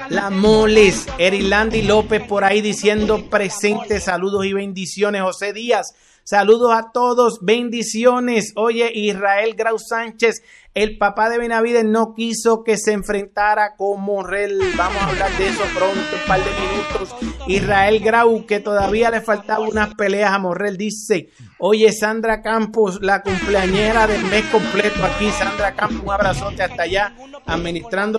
[0.09, 1.07] la Moles.
[1.19, 5.23] Erilandi López por ahí diciendo presente, saludos y bendiciones.
[5.23, 8.53] José Díaz, saludos a todos, bendiciones.
[8.55, 10.43] Oye, Israel Grau Sánchez,
[10.75, 14.59] el papá de Benavides no quiso que se enfrentara con Morrel.
[14.77, 17.15] Vamos a hablar de eso pronto, un par de minutos.
[17.47, 23.23] Israel Grau, que todavía le faltaba unas peleas a Morrel, dice: Oye, Sandra Campos, la
[23.23, 25.31] cumpleañera del mes completo aquí.
[25.31, 28.19] Sandra Campos, un abrazote hasta allá, administrando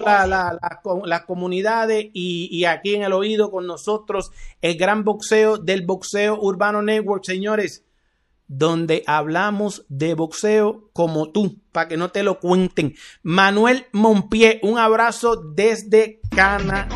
[1.06, 4.30] las comunidades y, y aquí en el oído con nosotros
[4.62, 7.84] el gran boxeo del Boxeo Urbano Network, señores
[8.48, 12.96] donde hablamos de boxeo como tú, para que no te lo cuenten.
[13.24, 16.88] Manuel Monpié, un abrazo desde Canadá.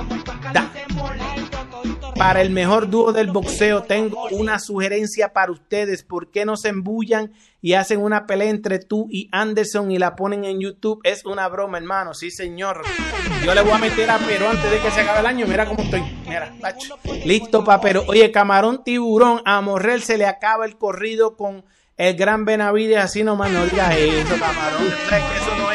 [2.15, 6.03] para el mejor dúo del boxeo, tengo una sugerencia para ustedes.
[6.03, 10.15] ¿Por qué no se embullan y hacen una pelea entre tú y Anderson y la
[10.15, 11.01] ponen en YouTube?
[11.03, 12.13] Es una broma, hermano.
[12.13, 12.83] Sí, señor.
[13.43, 15.45] Yo le voy a meter a Pero antes de que se acabe el año.
[15.47, 16.01] Mira cómo estoy.
[16.27, 16.53] Mira,
[17.25, 18.03] listo para Pero.
[18.07, 21.65] Oye, camarón tiburón, a Morrel se le acaba el corrido con
[21.97, 24.93] el gran Benavides, así nomás no digas eso, camarón.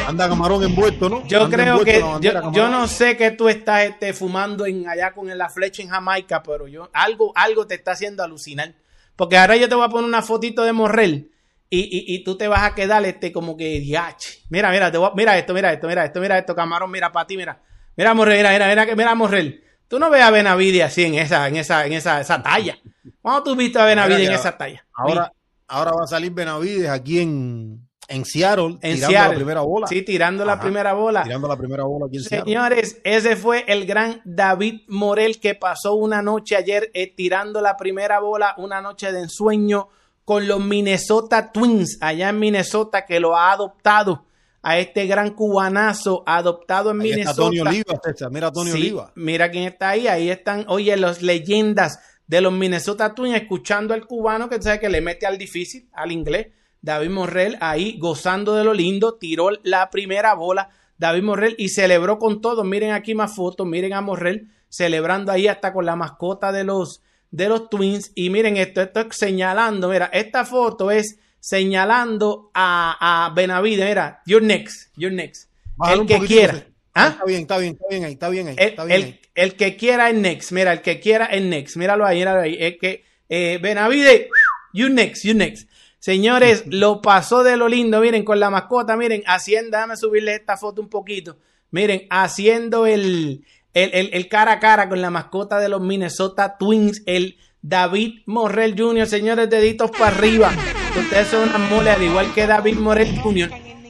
[0.07, 1.27] Anda camarón envuelto, ¿no?
[1.27, 5.49] Yo creo que, yo, no sé que tú estás este, fumando en allá con la
[5.49, 8.73] flecha en Jamaica, pero yo, algo, algo te está haciendo alucinar.
[9.17, 11.29] Porque ahora yo te voy a poner una fotito de Morrel
[11.69, 14.39] y, y, tú te vas a quedar este como que diache.
[14.49, 17.35] Mira, mira, te mira esto, mira esto, mira esto, mira esto, camarón, mira para ti,
[17.35, 17.61] mira.
[17.95, 19.63] Mira Morrel, mira, mira, mira, mira Morrel.
[19.87, 22.77] Tú no ves a Benavides así en esa, en esa, en esa, esa talla.
[23.21, 24.85] ¿Cuándo tú viste a Benavides en esa talla?
[24.93, 25.31] Ahora,
[25.67, 29.87] ahora va a salir Benavides aquí en, en Seattle, en tirando la primera bola.
[29.87, 31.23] Sí, tirando la primera bola.
[31.23, 35.95] Tirando la primera bola aquí en Señores, ese fue el gran David Morel que pasó
[35.95, 39.89] una noche ayer eh, tirando la primera bola, una noche de ensueño
[40.25, 44.25] con los Minnesota Twins allá en Minnesota que lo ha adoptado
[44.61, 47.49] a este gran cubanazo adoptado en Minnesota.
[47.53, 49.11] Está Oliva, mira Tony Oliva.
[49.15, 54.05] Mira quién está ahí, ahí están, oye, las leyendas de los Minnesota Twins, escuchando al
[54.07, 56.47] cubano que sabe que le mete al difícil, al inglés.
[56.81, 60.69] David Morrell ahí gozando de lo lindo, tiró la primera bola.
[60.97, 62.63] David Morrell y celebró con todo.
[62.63, 67.01] Miren aquí más fotos, miren a Morrell celebrando ahí hasta con la mascota de los,
[67.31, 68.11] de los Twins.
[68.15, 74.21] Y miren esto, esto es señalando, mira, esta foto es señalando a, a Benavides, mira,
[74.25, 75.49] you're next, you're next.
[75.89, 76.65] el que quiera.
[76.95, 77.09] ¿Ah?
[77.09, 78.55] Está bien, está bien, está bien ahí, está bien ahí.
[78.57, 80.51] Está bien el, el que quiera es next.
[80.51, 81.77] Mira, el que quiera es next.
[81.77, 82.57] Míralo ahí, míralo ahí.
[82.59, 84.29] Es que eh, Benavide,
[84.73, 85.69] you next, you next.
[85.99, 88.01] Señores, lo pasó de lo lindo.
[88.01, 91.37] Miren, con la mascota, miren, haciendo, déjame subirle esta foto un poquito.
[91.71, 97.03] Miren, haciendo el, el, el, cara a cara con la mascota de los Minnesota Twins,
[97.05, 100.51] el David Morrell Jr., señores, deditos para arriba.
[100.99, 103.49] Ustedes son una mole, al igual que David Morrell Jr.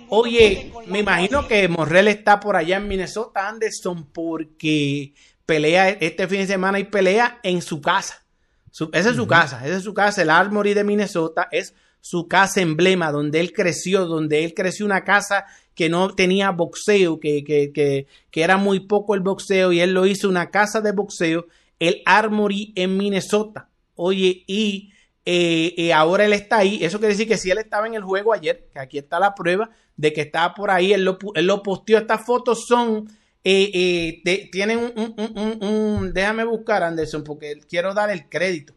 [0.10, 6.39] Oye, me imagino que Morrell está por allá en Minnesota, Anderson, porque pelea este fin
[6.39, 8.25] de semana y pelea en su casa.
[8.71, 10.21] esa es su casa, esa es su casa.
[10.21, 15.03] El Armory de Minnesota es su casa emblema, donde él creció, donde él creció una
[15.03, 19.79] casa que no tenía boxeo, que, que, que, que era muy poco el boxeo, y
[19.79, 21.47] él lo hizo una casa de boxeo,
[21.79, 23.69] el Armory en Minnesota.
[23.95, 24.91] Oye, y
[25.25, 26.84] eh, eh, ahora él está ahí.
[26.84, 29.34] Eso quiere decir que si él estaba en el juego ayer, que aquí está la
[29.34, 31.97] prueba de que estaba por ahí, él lo, él lo posteó.
[31.97, 33.08] Estas fotos son
[33.43, 38.73] eh tienen un, Déjame buscar, Anderson, porque quiero dar el crédito.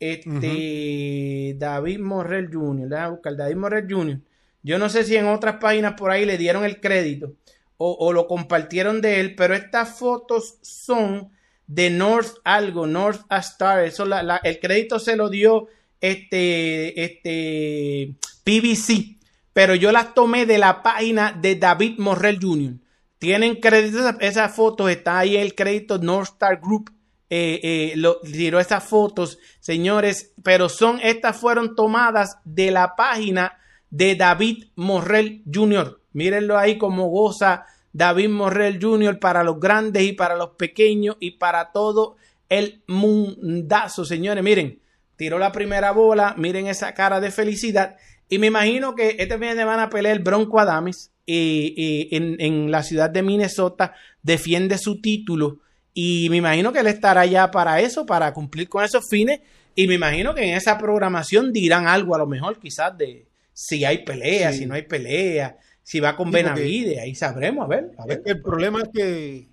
[0.00, 4.20] Este, David Morrell Jr., déjame buscar, David Morrell Jr.
[4.62, 7.34] Yo no sé si en otras páginas por ahí le dieron el crédito
[7.80, 11.30] o, lo compartieron de él, pero estas fotos son
[11.68, 13.84] de North algo, North Star.
[13.84, 14.04] Eso
[14.42, 15.68] el crédito se lo dio
[16.00, 19.18] este, este PBC,
[19.52, 22.74] pero yo las tomé de la página de David Morrell Jr.
[23.18, 26.92] Tienen crédito, esas fotos, está ahí el crédito North Star Group.
[27.30, 33.58] Eh, eh, lo, tiró esas fotos, señores, pero son, estas fueron tomadas de la página
[33.90, 36.00] de David Morrell Jr.
[36.12, 39.18] Mírenlo ahí como goza David Morrell Jr.
[39.18, 42.16] para los grandes y para los pequeños y para todo
[42.48, 44.42] el mundazo, señores.
[44.42, 44.80] Miren,
[45.16, 47.96] tiró la primera bola, miren esa cara de felicidad.
[48.28, 53.10] Y me imagino que este fin de semana pelea el Bronco Adames en, la ciudad
[53.10, 55.60] de Minnesota, defiende su título.
[55.94, 59.40] Y me imagino que él estará ya para eso, para cumplir con esos fines.
[59.74, 63.84] Y me imagino que en esa programación dirán algo, a lo mejor quizás de si
[63.84, 68.22] hay pelea, si no hay pelea, si va con Benavides, ahí sabremos, a ver.
[68.24, 69.48] el problema es que,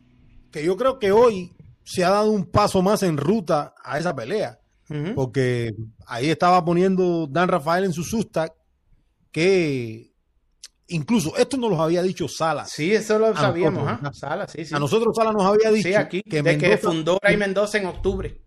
[0.51, 1.51] que yo creo que hoy
[1.83, 4.59] se ha dado un paso más en ruta a esa pelea.
[5.15, 5.73] Porque
[6.05, 8.53] ahí estaba poniendo Dan Rafael en su susta
[9.31, 10.11] que
[10.87, 12.65] incluso esto nos lo había dicho Sala.
[12.65, 14.11] Sí, eso lo sabíamos, ¿ah?
[14.13, 14.75] Sala, sí, sí.
[14.75, 18.41] A nosotros Sala nos había dicho aquí, que, de que Fundora y Mendoza en octubre.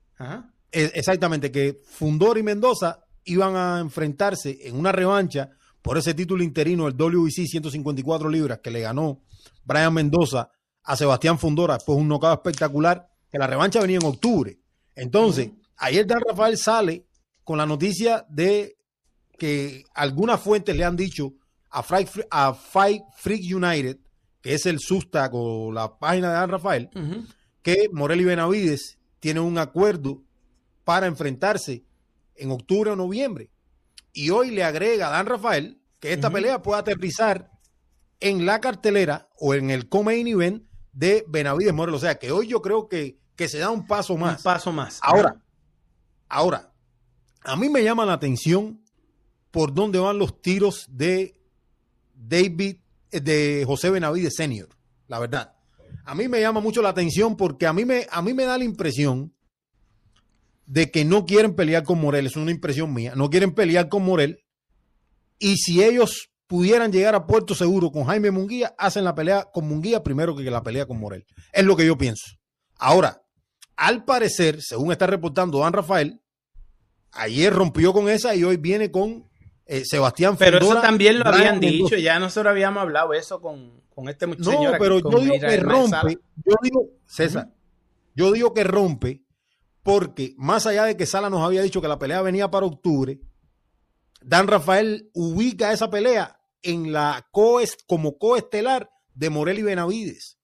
[0.71, 5.51] E, exactamente, que Fundora y Mendoza iban a enfrentarse en una revancha
[5.83, 9.23] por ese título interino, el WBC 154 libras que le ganó
[9.65, 10.51] Brian Mendoza
[10.83, 14.59] a Sebastián Fundora después un nocao espectacular, que la revancha venía en octubre.
[14.95, 17.07] Entonces, ayer Dan Rafael sale
[17.45, 18.77] con la noticia de
[19.39, 21.35] que algunas fuentes le han dicho
[21.71, 23.99] a Fight, a Freak United,
[24.41, 26.91] que es el Susta con la página de Dan Rafael,
[27.63, 30.23] que Morel y Benavides tienen un acuerdo
[30.85, 31.85] para enfrentarse
[32.35, 33.51] en octubre o noviembre.
[34.13, 37.51] Y hoy le agrega a Dan Rafael que esta pelea puede aterrizar
[38.21, 41.95] en la cartelera o en el co-main event de Benavides Morel.
[41.95, 44.39] O sea que hoy yo creo que, que se da un paso más.
[44.39, 44.99] Un paso más.
[45.03, 45.37] Ahora,
[46.29, 46.73] ahora,
[47.43, 48.83] a mí me llama la atención
[49.51, 51.38] por dónde van los tiros de
[52.19, 52.77] David,
[53.11, 54.69] eh, de José Benavides Senior,
[55.07, 55.55] la verdad.
[56.05, 58.59] A mí me llama mucho la atención porque a mí me, a mí me da
[58.59, 59.35] la impresión
[60.67, 64.05] de que no quieren pelear con Morel, es una impresión mía, no quieren pelear con
[64.05, 64.45] Morel.
[65.39, 69.69] Y si ellos pudieran llegar a Puerto Seguro con Jaime Munguía, hacen la pelea con
[69.69, 71.25] Munguía primero que la pelea con Morel.
[71.53, 72.37] Es lo que yo pienso.
[72.77, 73.23] Ahora,
[73.77, 76.21] al parecer, según está reportando Dan Rafael,
[77.13, 79.28] ayer rompió con esa y hoy viene con
[79.71, 84.27] eh, Sebastián Pero eso también lo habían dicho, ya nosotros habíamos hablado eso con, este
[84.27, 84.51] muchacho.
[84.51, 87.51] No, pero yo digo que rompe, yo digo, César,
[88.15, 89.23] yo digo que rompe
[89.83, 93.21] porque más allá de que Sala nos había dicho que la pelea venía para octubre,
[94.23, 97.29] Dan Rafael ubica esa pelea en la
[97.87, 100.39] como coestelar de Morel y Benavides.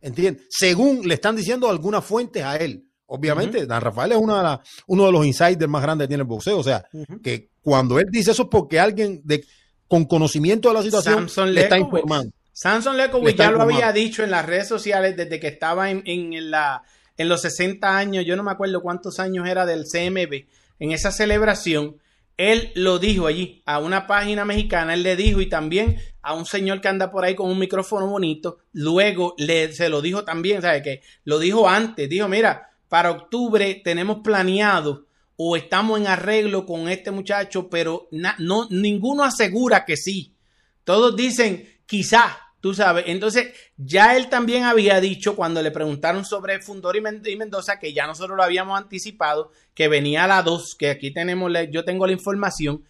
[0.00, 0.46] ¿Entiendes?
[0.50, 2.88] Según le están diciendo algunas fuentes a él.
[3.06, 6.58] Obviamente, Dan Rafael es una uno de los insiders más grandes que tiene el boxeo.
[6.58, 6.84] O sea,
[7.22, 9.44] que cuando él dice eso es porque alguien de,
[9.88, 12.32] con conocimiento de la situación le está informando.
[12.52, 16.48] Samson Lekowicz ya lo había dicho en las redes sociales desde que estaba en, en
[16.52, 16.84] la
[17.16, 20.44] en los 60 años, yo no me acuerdo cuántos años era del CMB,
[20.78, 21.96] en esa celebración,
[22.36, 26.46] él lo dijo allí, a una página mexicana, él le dijo y también a un
[26.46, 30.62] señor que anda por ahí con un micrófono bonito, luego le, se lo dijo también,
[30.62, 31.02] ¿sabe qué?
[31.24, 35.05] Lo dijo antes, dijo, mira, para octubre tenemos planeado
[35.36, 40.34] o estamos en arreglo con este muchacho, pero no, ninguno asegura que sí.
[40.84, 46.60] Todos dicen, quizá, Tú sabes, entonces ya él también había dicho cuando le preguntaron sobre
[46.60, 50.90] Fundor y Mendoza, que ya nosotros lo habíamos anticipado, que venía a la 2, que
[50.90, 52.82] aquí tenemos, yo tengo la información,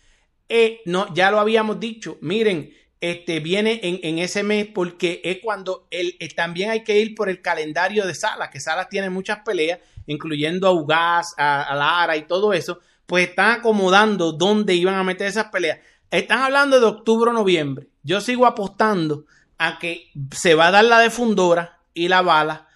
[0.48, 5.86] eh, no, ya lo habíamos dicho, miren, este viene en, ese mes porque es cuando
[5.90, 9.40] él, eh, también hay que ir por el calendario de Salas, que Salas tiene muchas
[9.44, 15.04] peleas, incluyendo a Ugas, a, Lara y todo eso, pues están acomodando dónde iban a
[15.04, 15.78] meter esas peleas.
[16.10, 17.88] Están hablando de octubre o noviembre.
[18.02, 19.26] Yo sigo apostando
[19.58, 22.66] a que se va a dar la de Fundora y la bala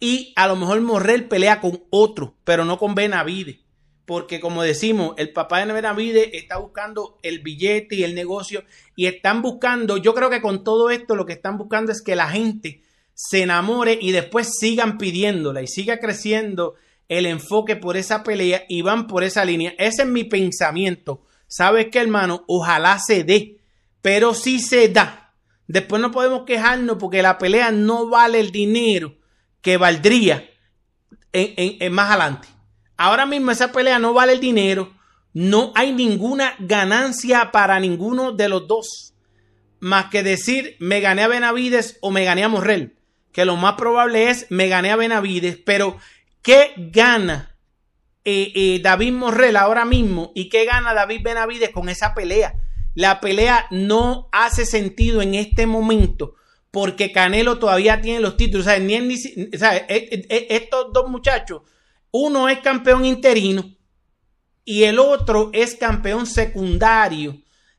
[0.00, 3.58] y a lo mejor Morrel pelea con otro, pero no con Benavides.
[4.06, 9.06] Porque como decimos, el papá de Benavides está buscando el billete y el negocio y
[9.06, 12.28] están buscando, yo creo que con todo esto lo que están buscando es que la
[12.28, 12.82] gente
[13.14, 16.74] se enamore y después sigan pidiéndola y siga creciendo
[17.08, 19.74] el enfoque por esa pelea y van por esa línea.
[19.78, 21.22] Ese es mi pensamiento.
[21.48, 22.44] ¿Sabes qué, hermano?
[22.46, 23.58] Ojalá se dé,
[24.02, 25.26] pero si se da,
[25.68, 29.16] Después no podemos quejarnos porque la pelea no vale el dinero
[29.60, 30.48] que valdría
[31.32, 32.48] en, más adelante.
[32.96, 34.94] Ahora mismo esa pelea no vale el dinero.
[35.32, 39.14] No hay ninguna ganancia para ninguno de los dos.
[39.80, 42.96] Más que decir me gané a Benavides o me gané a Morrel.
[43.32, 45.58] Que lo más probable es me gané a Benavides.
[45.64, 45.98] Pero
[46.42, 47.56] ¿qué gana
[48.24, 50.32] eh, eh, David Morrel ahora mismo?
[50.34, 52.54] ¿Y qué gana David Benavides con esa pelea?
[52.94, 56.36] La pelea no hace sentido en este momento
[56.76, 58.66] porque Canelo todavía tiene los títulos.
[58.66, 59.06] O ni, e,
[59.88, 61.62] e, estos dos muchachos,
[62.10, 63.76] uno es campeón interino
[64.64, 67.36] y el otro es campeón secundario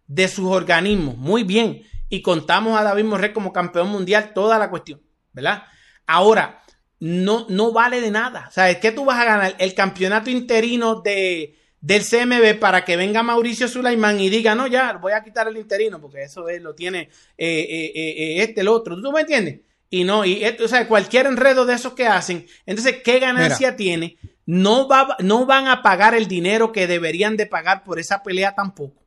[0.07, 1.17] de sus organismos.
[1.17, 1.83] Muy bien.
[2.09, 5.01] Y contamos a David Morré como campeón mundial, toda la cuestión,
[5.33, 5.63] ¿verdad?
[6.05, 6.63] Ahora,
[6.99, 8.49] no, no vale de nada.
[8.51, 9.55] ¿Sabes qué tú vas a ganar?
[9.59, 14.93] El campeonato interino de, del CMB para que venga Mauricio Sulaimán y diga, no, ya,
[14.93, 18.69] voy a quitar el interino, porque eso es, lo tiene eh, eh, eh, este, el
[18.69, 18.99] otro.
[18.99, 19.61] ¿Tú me entiendes?
[19.89, 23.75] Y no, y esto, o sea, cualquier enredo de esos que hacen, entonces, ¿qué ganancia
[23.75, 24.17] tiene?
[24.45, 28.53] No, va, no van a pagar el dinero que deberían de pagar por esa pelea
[28.55, 29.03] tampoco.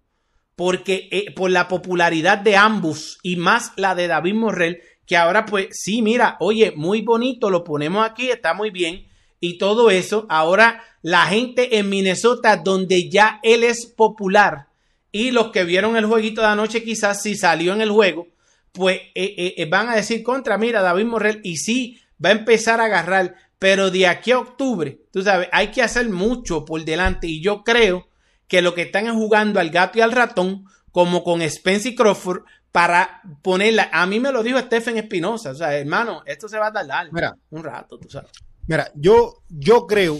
[0.56, 5.68] Porque por la popularidad de ambos y más la de David Morrell, que ahora pues
[5.72, 9.06] sí, mira, oye, muy bonito, lo ponemos aquí, está muy bien,
[9.40, 14.68] y todo eso, ahora la gente en Minnesota, donde ya él es popular,
[15.10, 18.28] y los que vieron el jueguito de anoche, quizás si salió en el juego,
[18.72, 22.32] pues eh, eh, eh, van a decir contra, mira, David Morrell, y sí, va a
[22.32, 26.84] empezar a agarrar, pero de aquí a octubre, tú sabes, hay que hacer mucho por
[26.84, 28.08] delante, y yo creo
[28.46, 32.42] que lo que están es jugando al gato y al ratón, como con Spencer Crawford,
[32.72, 33.90] para ponerla.
[33.92, 37.12] A mí me lo dijo Stephen Espinosa, o sea, hermano, esto se va a tardar
[37.12, 38.30] Mira, un rato, tú sabes.
[38.66, 40.18] Mira, yo, yo creo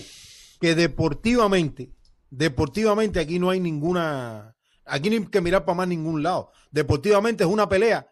[0.60, 1.90] que deportivamente,
[2.30, 6.50] deportivamente aquí no hay ninguna, aquí no hay que mirar para más ningún lado.
[6.70, 8.09] Deportivamente es una pelea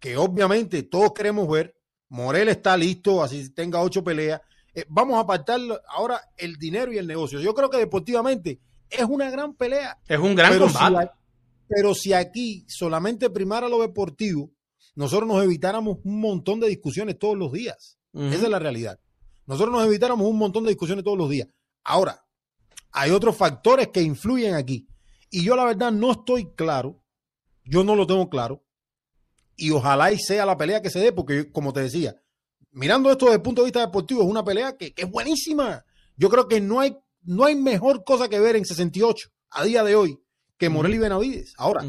[0.00, 1.76] que obviamente todos queremos ver.
[2.08, 4.40] Morel está listo, así tenga ocho peleas.
[4.74, 7.40] Eh, vamos a apartar ahora el dinero y el negocio.
[7.40, 9.98] Yo creo que deportivamente es una gran pelea.
[10.08, 11.10] Es un gran combate.
[11.68, 14.50] pero si aquí solamente primara lo deportivo,
[14.96, 17.98] nosotros nos evitáramos un montón de discusiones todos los días.
[18.12, 18.98] Esa es la realidad.
[19.46, 21.46] nosotros nos evitáramos un montón de discusiones todos los días.
[21.84, 22.24] Ahora,
[22.90, 24.88] hay otros factores que influyen aquí.
[25.30, 27.04] Y yo la verdad no estoy claro,
[27.64, 28.64] yo no lo tengo claro,
[29.60, 32.16] y ojalá y sea la pelea que se dé, porque como te decía,
[32.72, 35.84] mirando esto desde el punto de vista deportivo, es una pelea que, que es buenísima.
[36.16, 39.84] Yo creo que no hay, no hay mejor cosa que ver en 68 a día
[39.84, 40.18] de hoy
[40.56, 41.54] que Morel y Benavides.
[41.58, 41.84] Ahora,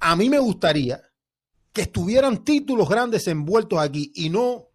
[0.00, 1.02] a mí me gustaría
[1.72, 4.68] que estuvieran títulos grandes envueltos aquí y no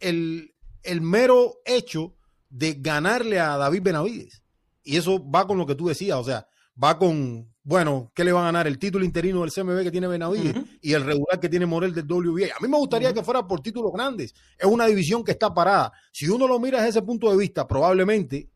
[0.00, 2.14] el, el mero hecho
[2.48, 4.42] de ganarle a David Benavides.
[4.82, 6.46] Y eso va con lo que tú decías, o sea,
[6.82, 8.66] va con, bueno, ¿qué le va a ganar?
[8.66, 12.06] El título interino del CMB que tiene Benavides y el regular que tiene Morel del
[12.06, 12.56] WBA.
[12.56, 14.34] A mí me gustaría que fuera por títulos grandes.
[14.58, 15.92] Es una división que está parada.
[16.10, 18.50] Si uno lo mira desde ese punto de vista, probablemente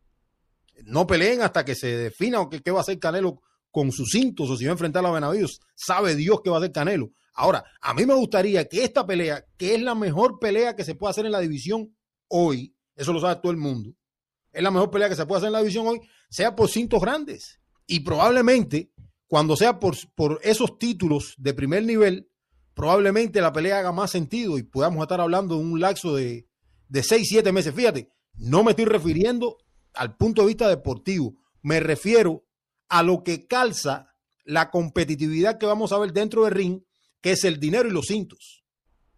[0.84, 3.40] no peleen hasta que se defina o qué va a hacer Canelo
[3.70, 5.60] con sus cintos o si va a enfrentar a Benavides.
[5.74, 7.12] Sabe Dios qué va a hacer Canelo.
[7.34, 10.94] Ahora, a mí me gustaría que esta pelea, que es la mejor pelea que se
[10.94, 11.94] puede hacer en la división
[12.28, 13.94] hoy, eso lo sabe todo el mundo,
[14.52, 16.00] es la mejor pelea que se puede hacer en la división hoy,
[16.30, 17.60] sea por cintos grandes.
[17.86, 18.90] Y probablemente,
[19.26, 22.30] cuando sea por, por esos títulos de primer nivel,
[22.74, 26.48] probablemente la pelea haga más sentido y podamos estar hablando de un lapso de,
[26.88, 27.74] de 6, 7 meses.
[27.74, 29.58] Fíjate, no me estoy refiriendo
[29.94, 32.44] al punto de vista deportivo, me refiero
[32.88, 34.12] a lo que calza
[34.44, 36.82] la competitividad que vamos a ver dentro del ring
[37.20, 38.62] que es el dinero y los cintos,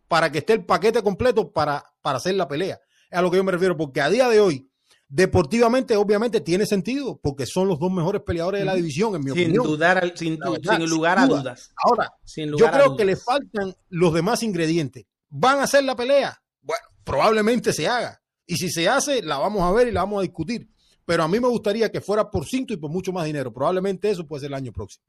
[0.06, 2.80] para que esté el paquete completo para, para hacer la pelea.
[3.10, 4.67] Es a lo que yo me refiero, porque a día de hoy,
[5.08, 9.30] deportivamente, obviamente tiene sentido, porque son los dos mejores peleadores de la división, en mi
[9.30, 9.64] sin opinión.
[9.64, 11.72] Dudar, sin, sin lugar a dudas.
[11.82, 15.06] Ahora, yo creo que le faltan los demás ingredientes.
[15.30, 16.40] ¿Van a hacer la pelea?
[16.62, 18.20] Bueno, probablemente se haga.
[18.46, 20.68] Y si se hace, la vamos a ver y la vamos a discutir.
[21.04, 23.52] Pero a mí me gustaría que fuera por cinto y por mucho más dinero.
[23.52, 25.04] Probablemente eso puede ser el año próximo.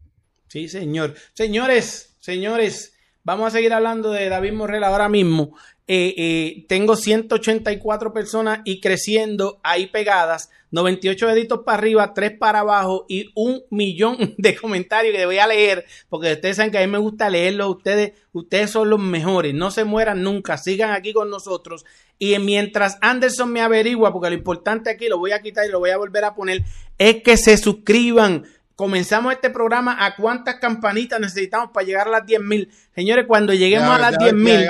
[0.48, 1.16] Sí, señor.
[1.34, 2.94] Señores, señores,
[3.24, 5.56] vamos a seguir hablando de David Morrell ahora mismo.
[5.92, 12.60] Eh, eh, tengo 184 personas y creciendo ahí pegadas, 98 deditos para arriba, 3 para
[12.60, 16.82] abajo y un millón de comentarios que voy a leer, porque ustedes saben que a
[16.82, 17.72] mí me gusta leerlo.
[17.72, 21.86] Ustedes, ustedes son los mejores, no se mueran nunca, sigan aquí con nosotros.
[22.20, 25.80] Y mientras Anderson me averigua, porque lo importante aquí lo voy a quitar y lo
[25.80, 26.62] voy a volver a poner,
[27.00, 28.46] es que se suscriban
[28.80, 32.72] comenzamos este programa a cuántas campanitas necesitamos para llegar a las 10 mil.
[32.96, 34.70] Señores, cuando lleguemos a las 10 mil,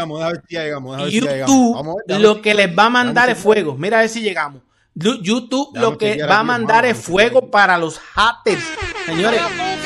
[1.12, 3.76] YouTube lo que les va a mandar es fuego.
[3.78, 4.64] Mira a ver si llegamos.
[4.96, 8.64] YouTube lo que va a mandar es fuego para los haters.
[9.06, 9.42] Señores,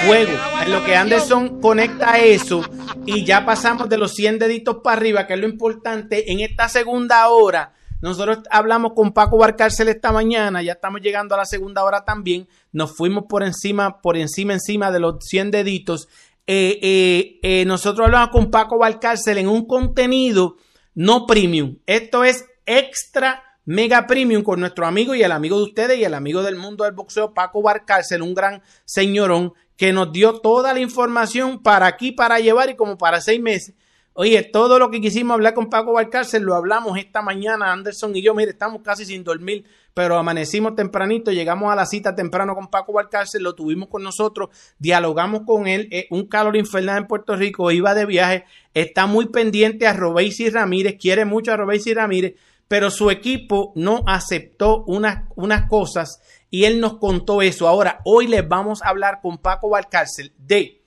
[0.05, 0.31] fuego.
[0.65, 2.63] En lo que Anderson conecta eso
[3.05, 6.69] y ya pasamos de los 100 deditos para arriba, que es lo importante, en esta
[6.69, 7.73] segunda hora
[8.03, 12.49] nosotros hablamos con Paco Barcárcel esta mañana, ya estamos llegando a la segunda hora también.
[12.73, 16.09] Nos fuimos por encima, por encima, encima de los 100 deditos.
[16.45, 20.57] Eh, eh, eh, nosotros hablamos con Paco Barcárcel en un contenido
[20.93, 21.77] no premium.
[21.85, 26.13] Esto es extra mega premium con nuestro amigo y el amigo de ustedes y el
[26.13, 30.81] amigo del mundo del boxeo, Paco Barcárcel, un gran señorón que nos dio toda la
[30.81, 33.75] información para aquí, para llevar y como para seis meses.
[34.15, 38.21] Oye, todo lo que quisimos hablar con Paco Valcárcel lo hablamos esta mañana, Anderson y
[38.21, 38.35] yo.
[38.35, 42.93] Mire, estamos casi sin dormir, pero amanecimos tempranito, llegamos a la cita temprano con Paco
[42.93, 45.87] Valcárcel, lo tuvimos con nosotros, dialogamos con él.
[45.89, 48.45] Eh, un calor infernal en Puerto Rico, iba de viaje,
[48.75, 52.35] está muy pendiente a Robeysi Ramírez, quiere mucho a Robeysi Ramírez,
[52.67, 57.67] pero su equipo no aceptó unas, unas cosas y él nos contó eso.
[57.67, 60.82] Ahora, hoy les vamos a hablar con Paco Valcárcel de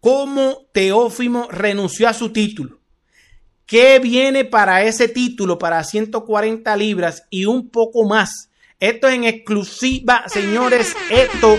[0.00, 2.78] cómo Teófimo renunció a su título.
[3.66, 8.50] ¿Qué viene para ese título, para 140 libras y un poco más?
[8.80, 10.96] Esto es en exclusiva, señores.
[11.10, 11.58] Esto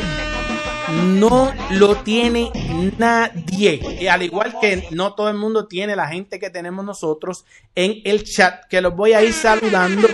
[0.89, 2.51] no lo tiene
[2.97, 4.09] nadie.
[4.09, 8.23] Al igual que no todo el mundo tiene la gente que tenemos nosotros en el
[8.23, 10.07] chat, que los voy a ir saludando.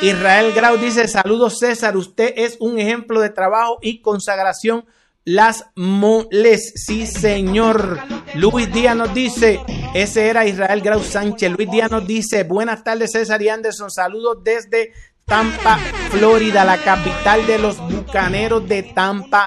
[0.00, 4.84] Israel Grau dice, saludos César, usted es un ejemplo de trabajo y consagración
[5.24, 6.72] las moles.
[6.76, 8.00] Sí, señor.
[8.34, 9.60] Luis Díaz nos dice,
[9.94, 11.52] ese era Israel Grau Sánchez.
[11.52, 14.92] Luis Díaz nos dice, buenas tardes César y Anderson, saludos desde
[15.24, 15.78] Tampa,
[16.10, 19.46] Florida, la capital de los bucaneros de Tampa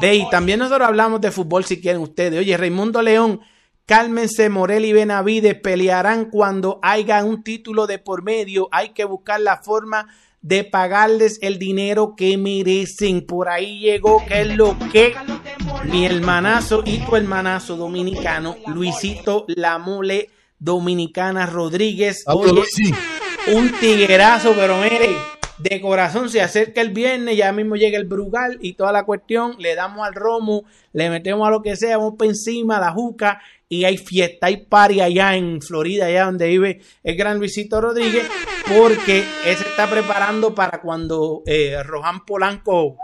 [0.00, 0.26] Bay.
[0.30, 2.40] También nosotros hablamos de fútbol si quieren ustedes.
[2.40, 3.40] Oye, Raimundo León,
[3.86, 8.68] cálmense, Morel y Benavides pelearán cuando haya un título de por medio.
[8.72, 10.08] Hay que buscar la forma
[10.42, 13.26] de pagarles el dinero que merecen.
[13.26, 15.14] Por ahí llegó, que es lo que
[15.84, 22.24] mi hermanazo y tu hermanazo dominicano, Luisito La Mole Dominicana Rodríguez.
[22.26, 22.62] Oye,
[23.54, 25.16] un tiguerazo, pero mire,
[25.58, 29.56] de corazón se acerca el viernes, ya mismo llega el Brugal y toda la cuestión,
[29.58, 33.40] le damos al romo, le metemos a lo que sea, vamos por encima, la juca
[33.68, 38.26] y hay fiesta, hay party allá en Florida, allá donde vive el gran Luisito Rodríguez,
[38.66, 42.98] porque ese está preparando para cuando eh, Rohan Polanco,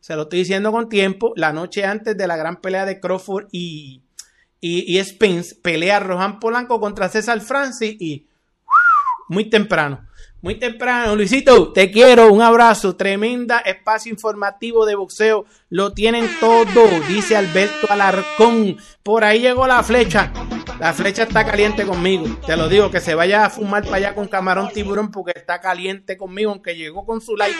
[0.00, 3.48] se lo estoy diciendo con tiempo, la noche antes de la gran pelea de Crawford
[3.52, 4.02] y,
[4.62, 8.26] y, y Spence, pelea Rohan Polanco contra César Francis y
[9.28, 10.08] muy temprano.
[10.40, 16.88] Muy temprano, Luisito, te quiero, un abrazo, tremenda espacio informativo de boxeo, lo tienen todo,
[17.08, 20.32] dice Alberto Alarcón, por ahí llegó la flecha,
[20.84, 24.14] la flecha está caliente conmigo, te lo digo, que se vaya a fumar para allá
[24.14, 27.56] con camarón tiburón porque está caliente conmigo, aunque llegó con su like,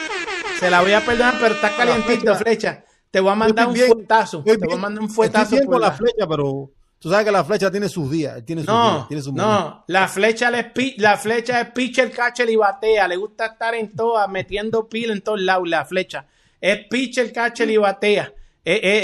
[0.61, 4.45] se la voy a perdonar, pero está calientito, flecha, te voy a mandar un fuetazo,
[4.45, 5.57] te voy a mandar un fuetazo.
[5.65, 8.43] por la flecha, pero Tú sabes que la flecha tiene sus días.
[8.47, 12.49] Tiene sus no, días, tiene sus no, la flecha, le, la flecha es pitcher, catcher
[12.49, 13.09] y batea.
[13.09, 15.69] Le gusta estar en todas, metiendo pila en todos lados.
[15.69, 16.27] La flecha
[16.61, 18.33] es pitcher, catcher y batea.
[18.67, 19.01] Eh, eh,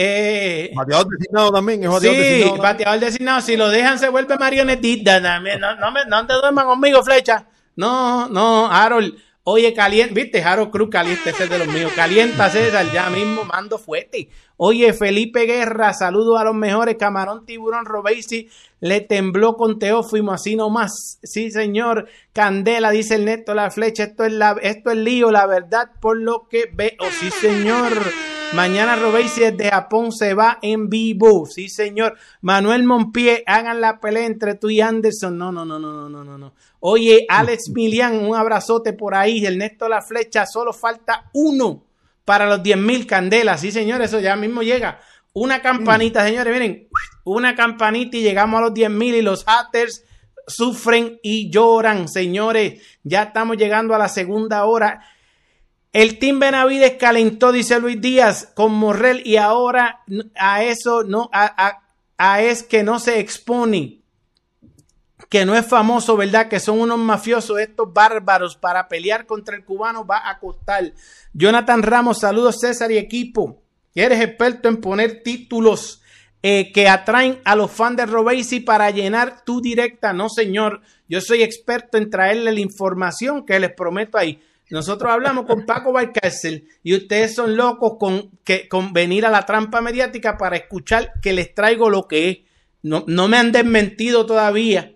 [0.65, 0.71] eh.
[0.75, 1.85] Bateador designado también.
[1.85, 3.41] Es bateador sí, designado bateador designado.
[3.43, 5.61] Si lo dejan, se vuelve marionetita también.
[5.61, 7.47] No, no, me, no te duerman conmigo, flecha.
[7.77, 9.15] No, no, Harold.
[9.43, 11.91] Oye, caliente, viste, Harold Cruz caliente, ese es de los míos.
[11.97, 14.29] Calienta César, ya mismo mando fuerte.
[14.59, 16.97] Oye, Felipe Guerra, saludos a los mejores.
[16.99, 18.49] Camarón Tiburón Robesi
[18.81, 21.19] le tembló con Teófimo, así nomás.
[21.23, 22.07] Sí, señor.
[22.35, 24.05] Candela, dice el neto, la flecha.
[24.05, 27.11] Esto es, la, esto es lío, la verdad, por lo que veo.
[27.19, 27.93] Sí, señor.
[28.55, 31.47] Mañana Robesi desde Japón se va en vivo.
[31.47, 32.17] Sí, señor.
[32.41, 35.39] Manuel Monpié, hagan la pelea entre tú y Anderson.
[35.39, 36.53] No, no, no, no, no, no, no.
[36.81, 39.47] Oye, Alex Milian, un abrazote por ahí.
[39.47, 41.85] El neto la flecha, solo falta uno
[42.25, 43.61] para los 10.000 candelas.
[43.61, 45.01] Sí, señores, eso ya mismo llega.
[45.33, 46.89] Una campanita, señores, miren,
[47.25, 50.05] una campanita y llegamos a los 10.000 y los haters
[50.49, 52.83] sufren y lloran, señores.
[53.05, 55.03] Ya estamos llegando a la segunda hora.
[55.93, 60.03] El Team Benavides calentó, dice Luis Díaz, con Morrel y ahora
[60.37, 61.81] a eso no, a,
[62.17, 64.01] a es que no se expone
[65.31, 66.49] que no es famoso, ¿verdad?
[66.49, 70.93] Que son unos mafiosos, estos bárbaros, para pelear contra el cubano va a costar.
[71.33, 73.63] Jonathan Ramos, saludos César y equipo.
[73.95, 76.03] Eres experto en poner títulos
[76.43, 80.13] eh, que atraen a los fans de Robesi para llenar tu directa.
[80.13, 84.43] No, señor, yo soy experto en traerle la información que les prometo ahí.
[84.71, 89.45] Nosotros hablamos con Paco Valcárcel y ustedes son locos con, que, con venir a la
[89.45, 92.39] trampa mediática para escuchar que les traigo lo que es.
[92.83, 94.95] No, no me han desmentido todavía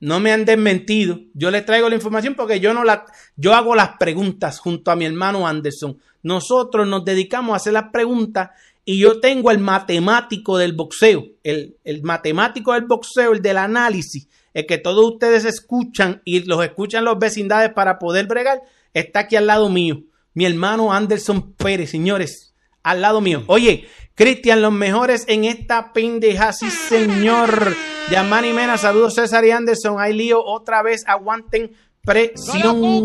[0.00, 1.20] no me han desmentido.
[1.34, 3.06] Yo les traigo la información porque yo no la,
[3.36, 5.98] yo hago las preguntas junto a mi hermano Anderson.
[6.22, 8.50] Nosotros nos dedicamos a hacer las preguntas
[8.84, 14.28] y yo tengo el matemático del boxeo, el, el matemático del boxeo, el del análisis,
[14.54, 18.62] el que todos ustedes escuchan y los escuchan los vecindades para poder bregar,
[18.94, 20.02] está aquí al lado mío.
[20.34, 23.44] Mi hermano Anderson Pérez, señores, al lado mío.
[23.46, 27.74] Oye, Cristian, los mejores en esta pendeja, sí señor.
[28.10, 29.96] Yamani Mena, saludos César y Anderson.
[29.98, 31.72] Hay lío otra vez, aguanten
[32.06, 33.04] presión.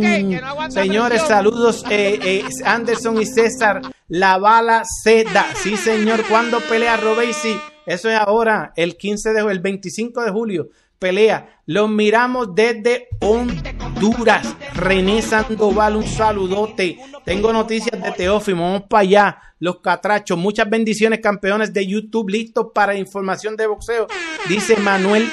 [0.70, 3.82] Señores, saludos eh, eh, Anderson y César.
[4.08, 5.48] La bala se da.
[5.56, 6.24] Sí, señor.
[6.30, 7.58] ¿Cuándo pelea Robesi?
[7.86, 10.70] Eso es ahora, el 15 de el 25 de julio.
[11.02, 11.64] Pelea.
[11.66, 14.56] Los miramos desde Honduras.
[14.76, 17.00] René Sandoval, un saludote.
[17.26, 18.66] Tengo noticias de Teófimo.
[18.66, 20.38] Vamos para allá los catrachos.
[20.38, 24.06] Muchas bendiciones, campeones de YouTube, listos para información de boxeo.
[24.48, 25.28] Dice Manuel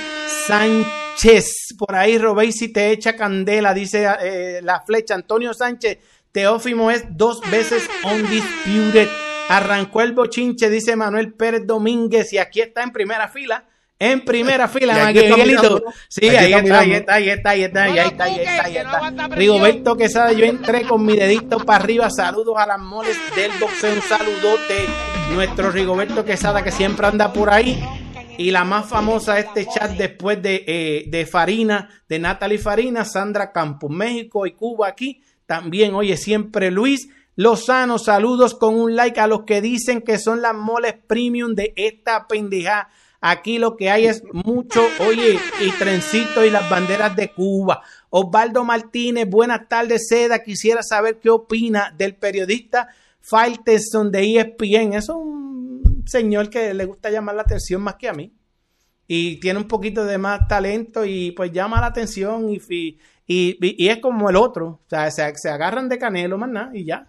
[0.47, 1.75] Sánchez.
[1.77, 5.15] Por ahí Robéis si te echa candela, dice eh, la flecha.
[5.15, 5.99] Antonio Sánchez,
[6.33, 9.07] Teófimo es dos veces undisputed.
[9.51, 13.67] Arrancó el bochinche, dice Manuel Pérez Domínguez, y aquí está en primera fila
[13.99, 15.83] en primera fila, Miguelito.
[16.09, 19.29] Sí, ahí está, ahí está, ahí está, ahí está, ahí está, ahí está, ahí está.
[19.29, 22.11] Rigoberto Quesada, yo entré con mi dedito para arriba.
[22.11, 23.95] Saludos a las moles del boxeo.
[23.95, 24.87] Un saludote.
[25.33, 27.83] Nuestro Rigoberto Quesada que siempre anda por ahí.
[28.39, 33.05] Y la más famosa de este chat después de, eh, de Farina, de Natalie Farina,
[33.05, 35.23] Sandra Campos, México y Cuba aquí.
[35.45, 37.09] También, oye, siempre Luis.
[37.35, 41.73] Lozano, saludos con un like a los que dicen que son las moles premium de
[41.77, 42.89] esta pendejada
[43.21, 47.83] Aquí lo que hay es mucho, oye, y trencito y las banderas de Cuba.
[48.11, 50.45] Osvaldo Martínez, buenas tardes, Seda.
[50.45, 52.89] Quisiera saber qué opina del periodista
[53.21, 54.93] Falteson de ESPN.
[54.93, 58.33] Es un señor que le gusta llamar la atención más que a mí.
[59.09, 63.89] Y tiene un poquito de más talento y pues llama la atención y, y, y,
[63.89, 64.67] es como el otro.
[64.67, 67.09] O sea, se, se agarran de canelo más nada y ya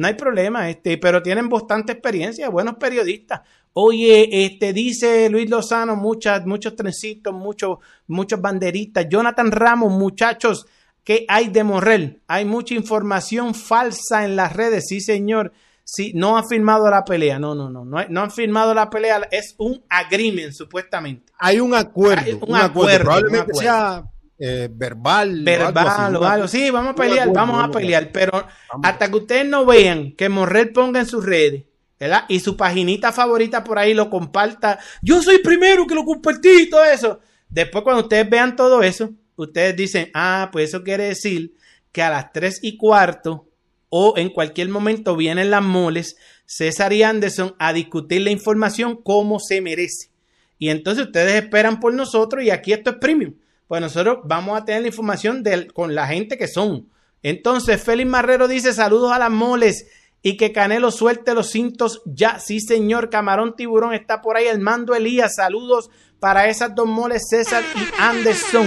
[0.00, 3.42] no hay problema, este, pero tienen bastante experiencia, buenos periodistas.
[3.74, 7.76] Oye, este dice Luis Lozano, muchas, muchos trencitos, muchos,
[8.06, 9.06] muchos banderitas.
[9.10, 10.64] Jonathan Ramos, muchachos,
[11.04, 12.22] ¿qué hay de Morrel?
[12.28, 15.52] Hay mucha información falsa en las redes, sí, señor.
[15.84, 17.38] Sí, no ha firmado la pelea.
[17.38, 19.28] No, no, no, no, no han firmado la pelea.
[19.30, 21.30] Es un agreement, supuestamente.
[21.36, 22.38] Hay un acuerdo.
[22.46, 24.09] un, acuerdo, Probablemente sea
[24.42, 25.44] eh, verbal.
[25.44, 26.48] verbal o algo.
[26.48, 28.10] Sí, vamos a pelear, vamos a pelear.
[28.10, 28.46] Pero
[28.82, 31.64] hasta que ustedes no vean que Morrel ponga en sus redes,
[31.98, 32.24] ¿verdad?
[32.28, 34.78] Y su paginita favorita por ahí lo comparta.
[35.02, 37.20] Yo soy primero que lo compartí y todo eso.
[37.50, 41.54] Después, cuando ustedes vean todo eso, ustedes dicen, ah, pues eso quiere decir
[41.92, 43.46] que a las 3 y cuarto
[43.90, 46.16] o en cualquier momento vienen las moles,
[46.46, 50.10] César y Anderson a discutir la información como se merece.
[50.58, 53.34] Y entonces ustedes esperan por nosotros y aquí esto es premium.
[53.70, 56.88] Pues nosotros vamos a tener la información con la gente que son.
[57.22, 59.86] Entonces, Félix Marrero dice saludos a las moles
[60.22, 62.40] y que Canelo suelte los cintos ya.
[62.40, 64.48] Sí, señor, Camarón Tiburón está por ahí.
[64.48, 68.66] El mando Elías, saludos para esas dos moles, César y Anderson.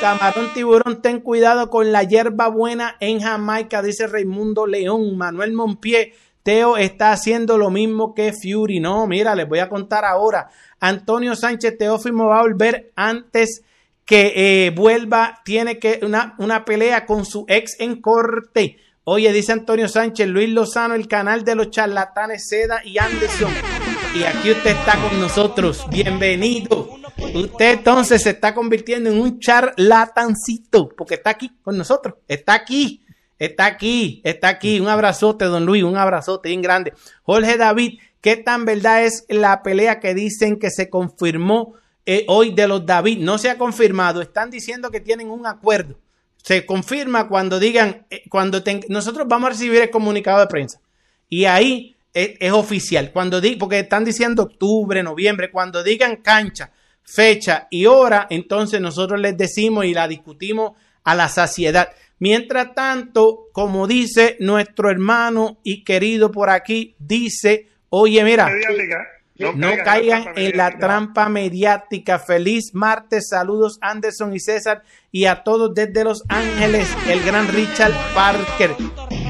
[0.00, 5.18] Camarón Tiburón, ten cuidado con la hierba buena en Jamaica, dice Raimundo León.
[5.18, 8.80] Manuel Monpié, Teo está haciendo lo mismo que Fury.
[8.80, 10.48] No, mira, les voy a contar ahora.
[10.80, 13.64] Antonio Sánchez Teófimo va a volver antes
[14.04, 14.32] que
[14.66, 15.40] eh, vuelva.
[15.44, 18.78] Tiene que una, una pelea con su ex en corte.
[19.04, 23.52] Oye, dice Antonio Sánchez, Luis Lozano, el canal de los charlatanes Seda y Anderson.
[24.14, 25.86] Y aquí usted está con nosotros.
[25.90, 27.00] Bienvenido.
[27.34, 33.04] Usted entonces se está convirtiendo en un charlatancito, porque está aquí con nosotros, está aquí,
[33.38, 34.80] está aquí, está aquí.
[34.80, 36.92] Un abrazote, don Luis, un abrazote bien grande.
[37.22, 41.74] Jorge David, ¿qué tan verdad es la pelea que dicen que se confirmó
[42.06, 43.18] eh, hoy de los David?
[43.18, 45.98] No se ha confirmado, están diciendo que tienen un acuerdo.
[46.42, 50.80] Se confirma cuando digan, eh, cuando nosotros vamos a recibir el comunicado de prensa.
[51.28, 53.12] Y ahí es, oficial.
[53.12, 56.72] Cuando di, porque están diciendo octubre, noviembre, cuando digan cancha,
[57.02, 60.72] fecha y hora, entonces nosotros les decimos y la discutimos
[61.04, 61.90] a la saciedad.
[62.18, 68.50] Mientras tanto, como dice nuestro hermano y querido por aquí, dice, oye, mira,
[69.40, 72.18] no, caigan, en la trampa mediática.
[72.18, 77.92] Feliz martes, saludos Anderson y César y a todos desde Los Ángeles, el gran Richard
[78.14, 78.76] Parker.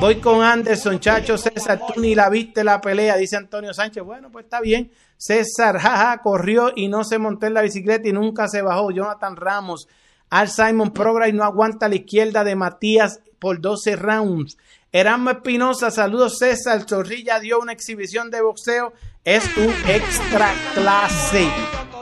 [0.00, 4.02] Voy con Anderson, chacho César, tú ni la viste la pelea, dice Antonio Sánchez.
[4.02, 4.90] Bueno, pues está bien.
[5.16, 8.90] César, jaja, corrió y no se montó en la bicicleta y nunca se bajó.
[8.90, 9.88] Jonathan Ramos,
[10.30, 14.56] Al Simon Progress no aguanta la izquierda de Matías por 12 rounds.
[14.93, 16.84] Erasmo Espinosa, saludos César.
[16.88, 18.93] Zorrilla dio una exhibición de boxeo.
[19.24, 21.49] Es un extra clase.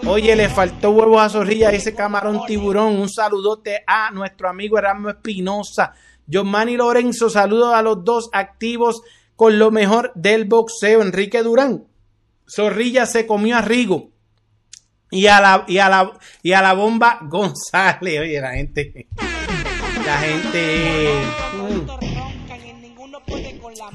[0.06, 2.98] Oye, le faltó huevos a Zorrilla, ese camarón tiburón.
[2.98, 5.92] Un saludote a nuestro amigo Erasmo Espinosa.
[6.26, 9.02] Giovanni Lorenzo, saludos a los dos activos
[9.36, 11.02] con lo mejor del boxeo.
[11.02, 11.84] Enrique Durán,
[12.48, 14.12] Zorrilla se comió a Rigo.
[15.10, 16.12] Y a la, y a la,
[16.42, 18.20] y a la bomba González.
[18.20, 19.08] Oye, la gente.
[20.06, 21.20] La gente.
[21.54, 22.07] Mm.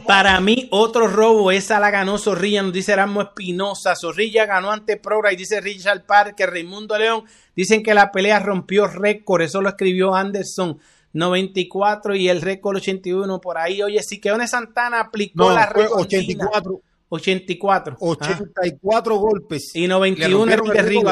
[0.08, 1.52] Para mí, otro robo.
[1.52, 3.96] Esa la ganó Zorrilla, nos dice Erasmo Espinosa.
[3.96, 6.50] Zorrilla ganó ante Progra y dice Richard Parker.
[6.50, 7.24] Raimundo León
[7.56, 9.42] dicen que la pelea rompió récord.
[9.42, 10.80] Eso lo escribió Anderson.
[11.14, 13.82] 94 y el récord 81 por ahí.
[13.82, 16.82] Oye, Siqueone Santana aplicó la récord 84.
[17.10, 17.98] 84.
[18.00, 19.76] 84 golpes.
[19.76, 21.10] Y 91 de Rigo.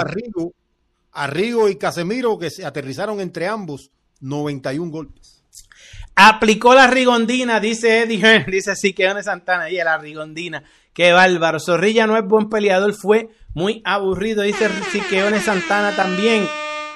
[1.14, 5.31] A Rigo, y Casemiro, que se aterrizaron entre ambos, 91 golpes.
[6.16, 10.64] Aplicó la rigondina, dice Eddie dice Siqueone Santana, y la rigondina.
[10.94, 11.60] Qué bárbaro.
[11.60, 16.48] Zorrilla no es buen peleador, fue muy aburrido, dice Siqueone Santana también.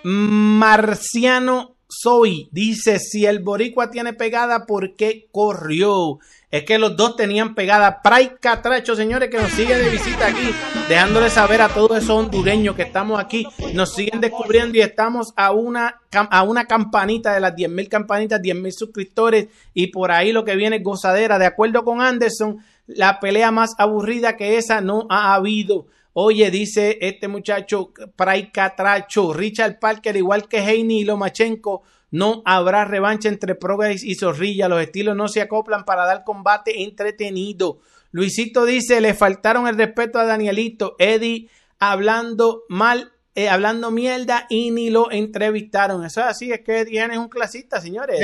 [0.03, 6.19] Marciano Soy dice: Si el Boricua tiene pegada, ¿por qué corrió?
[6.55, 8.01] Es que los dos tenían pegada.
[8.01, 10.51] Pray Catracho, señores, que nos sigue de visita aquí,
[10.87, 15.51] dejándole saber a todos esos hondureños que estamos aquí, nos siguen descubriendo y estamos a
[15.51, 20.55] una, a una campanita de las 10.000 campanitas, 10.000 suscriptores y por ahí lo que
[20.55, 21.37] viene es gozadera.
[21.37, 25.87] De acuerdo con Anderson, la pelea más aburrida que esa no ha habido.
[26.13, 31.83] Oye, dice este muchacho Pray Catracho, Richard Parker, igual que Heini y Lomachenko,
[32.15, 34.69] no habrá revancha entre Progress y Zorrilla.
[34.69, 37.79] Los estilos no se acoplan para dar combate entretenido.
[38.11, 40.95] Luisito dice, le faltaron el respeto a Danielito.
[40.97, 46.05] Eddie hablando mal, eh, hablando mierda y ni lo entrevistaron.
[46.05, 48.17] Eso es así, es que Eddie es un clasista, señores.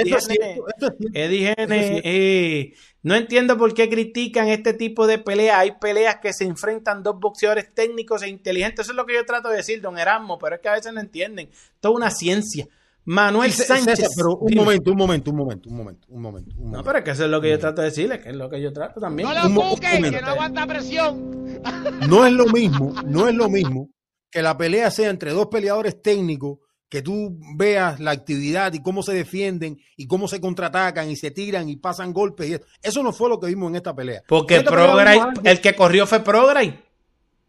[1.14, 2.74] Eddie eh,
[3.04, 5.58] no entiendo por qué critican este tipo de peleas.
[5.58, 8.86] Hay peleas que se enfrentan dos boxeadores técnicos e inteligentes.
[8.86, 10.94] Eso es lo que yo trato de decir, don Erasmo, pero es que a veces
[10.94, 11.50] no entienden.
[11.82, 12.70] Toda una ciencia.
[13.06, 14.10] Manuel Sánchez.
[14.16, 17.12] pero un momento, un momento, un momento, un momento, un momento, No, pero es que
[17.12, 19.28] eso es lo que yo trato de decirle, que es lo que yo trato también.
[19.28, 21.42] No lo busques, que no aguanta presión.
[22.08, 23.90] No es lo mismo, no es lo mismo
[24.32, 29.04] que la pelea sea entre dos peleadores técnicos, que tú veas la actividad y cómo
[29.04, 32.50] se defienden y cómo se contraatacan y se tiran y pasan golpes.
[32.50, 33.04] Y eso.
[33.04, 34.24] no fue lo que vimos en esta pelea.
[34.28, 36.91] Porque Progray, el que corrió fue Progray.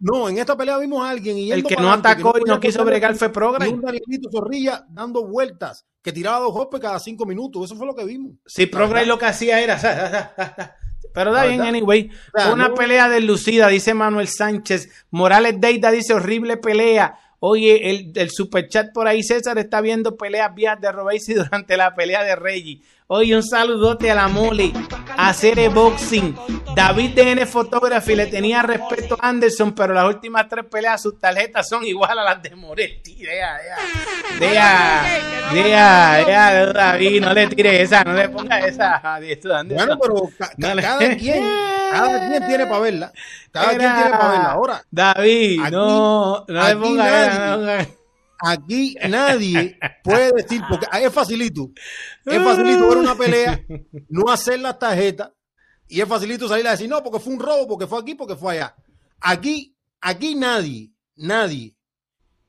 [0.03, 2.85] No, en esta pelea vimos a alguien y el que no atacó y no quiso
[2.85, 3.71] bregar fue Progress.
[3.71, 7.67] Un Danielito Zorrilla dando vueltas, que tiraba dos golpes cada cinco minutos.
[7.67, 8.33] Eso fue lo que vimos.
[8.45, 10.77] Sí, Progress lo que hacía era.
[11.15, 12.11] Pero da bien, anyway.
[12.53, 15.07] una pelea deslucida, dice Manuel Sánchez.
[15.13, 17.17] Morales Deida dice horrible pelea.
[17.39, 21.95] Oye, el, el superchat por ahí, César está viendo peleas vías de Robesi durante la
[21.95, 22.83] pelea de Reggie.
[23.15, 24.73] Oye, un saludote a la mole,
[25.19, 26.35] a Cere Boxing.
[26.75, 31.69] David DN Photography le tenía respeto a Anderson, pero las últimas tres peleas, sus tarjetas
[31.69, 33.17] son igual a las de Moretti.
[33.17, 33.59] Deja,
[34.41, 35.05] deja,
[35.53, 39.21] deja, deja, David, no le tire esa, no le ponga esa.
[39.67, 40.31] Bueno, pero
[40.81, 41.45] cada quien,
[41.91, 43.13] cada quien tiene para verla.
[43.51, 44.53] Cada quien tiene para verla.
[44.53, 47.89] Ahora, David, no, no le ponga esa.
[48.45, 51.71] Aquí nadie puede decir, porque es facilito,
[52.27, 53.65] es facilito ver una pelea,
[54.09, 55.31] no hacer las tarjetas,
[55.87, 58.35] y es facilito salir a decir, no, porque fue un robo, porque fue aquí, porque
[58.35, 58.75] fue allá.
[59.21, 61.77] Aquí, aquí nadie, nadie,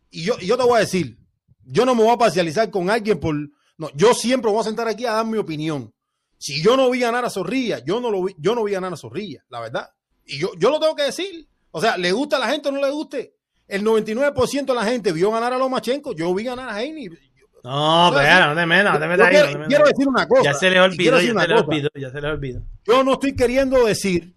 [0.09, 1.15] y yo, yo te voy a decir,
[1.63, 3.35] yo no me voy a parcializar con alguien por,
[3.77, 5.93] no, yo siempre voy a sentar aquí a dar mi opinión.
[6.39, 8.91] Si yo no vi ganar a Zorrilla, yo no lo vi, yo no vi ganar
[8.91, 9.89] a Zorrilla, la verdad.
[10.25, 11.47] Y yo, yo lo tengo que decir.
[11.69, 13.35] O sea, le gusta a la gente o no le guste
[13.67, 17.09] el 99% de la gente vio ganar a Lomachenko, yo vi ganar a Heine.
[17.63, 19.55] No, pero no te metas, no te metas ahí.
[19.67, 20.43] Quiero, decir una cosa.
[20.43, 22.61] Ya se le olvidó, ya se le olvidó, ya se le olvidó.
[22.85, 24.33] Yo no estoy queriendo decir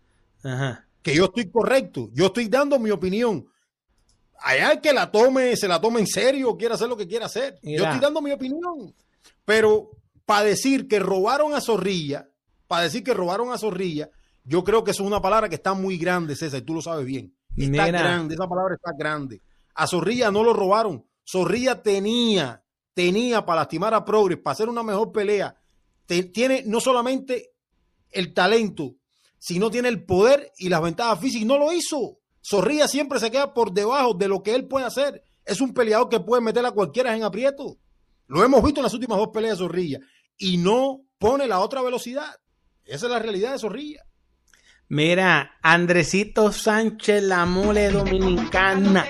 [1.02, 2.08] que yo estoy correcto.
[2.12, 3.46] Yo estoy dando mi opinión.
[4.38, 7.58] Allá que la tome, se la tome en serio, quiera hacer lo que quiera hacer.
[7.62, 8.94] Yo estoy dando mi opinión.
[9.44, 9.90] Pero
[10.24, 12.28] para decir que robaron a Zorrilla,
[12.68, 14.10] para decir que robaron a Zorrilla,
[14.44, 16.82] yo creo que eso es una palabra que está muy grande, César, y tú lo
[16.82, 17.35] sabes bien.
[17.56, 19.40] Está grande, esa palabra está grande.
[19.74, 21.04] A Zorrilla no lo robaron.
[21.24, 22.62] Zorrilla tenía,
[22.94, 25.56] tenía para lastimar a Progress, para hacer una mejor pelea.
[26.06, 27.52] tiene no solamente
[28.10, 28.94] el talento,
[29.38, 31.46] sino tiene el poder y las ventajas físicas.
[31.46, 32.18] No lo hizo.
[32.42, 35.22] Zorrilla siempre se queda por debajo de lo que él puede hacer.
[35.44, 37.78] Es un peleador que puede meter a cualquiera en aprieto.
[38.26, 40.00] Lo hemos visto en las últimas dos peleas de Zorrilla.
[40.36, 42.34] Y no pone la otra velocidad.
[42.84, 44.02] Esa es la realidad de Zorrilla.
[44.88, 49.04] Mira, Andresito Sánchez, la mole dominicana.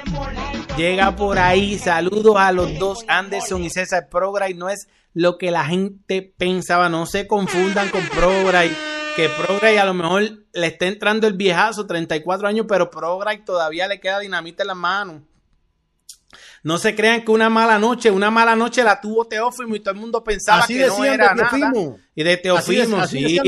[0.78, 1.78] Llega por ahí.
[1.78, 4.54] Saludos a los dos, Anderson y César Progray.
[4.54, 6.88] No es lo que la gente pensaba.
[6.88, 8.74] No se confundan con Progray.
[9.16, 10.22] Que Progray a lo mejor
[10.54, 14.76] le está entrando el viejazo, 34 años, pero Progray todavía le queda dinamita en las
[14.78, 15.22] manos.
[16.66, 19.94] No se crean que una mala noche, una mala noche la tuvo Teófimo y todo
[19.94, 21.72] el mundo pensaba que no era nada.
[22.12, 23.38] Y de Teófimo, sí.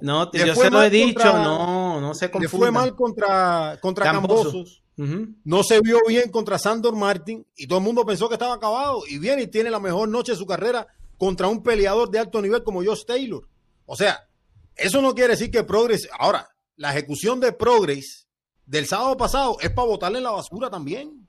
[0.00, 2.42] No, yo se lo he dicho, no, no se confundan.
[2.42, 4.84] Le fue mal contra, contra Cambosos.
[4.96, 9.02] No se vio bien contra Sandor Martin y todo el mundo pensó que estaba acabado.
[9.08, 10.86] Y viene y tiene la mejor noche de su carrera
[11.18, 13.48] contra un peleador de alto nivel como Josh Taylor.
[13.84, 14.28] O sea,
[14.76, 16.08] eso no quiere decir que Progress.
[16.16, 18.28] Ahora, la ejecución de Progress
[18.64, 21.26] del sábado pasado es para botarle en la basura también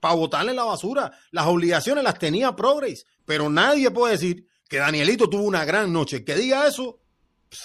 [0.00, 1.12] para botarle la basura.
[1.30, 6.24] Las obligaciones las tenía Progress, pero nadie puede decir que Danielito tuvo una gran noche.
[6.24, 6.98] Que diga eso,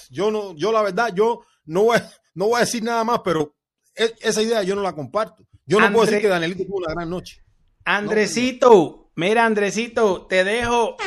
[0.09, 1.99] yo no, yo la verdad, yo no voy,
[2.35, 3.55] no voy a decir nada más, pero
[3.95, 5.45] e, esa idea yo no la comparto.
[5.65, 7.41] Yo no puedo decir que Danielito tuvo una gran noche.
[7.85, 10.97] Andresito, mira Andresito, te dejo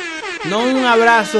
[0.45, 1.39] no un abrazo,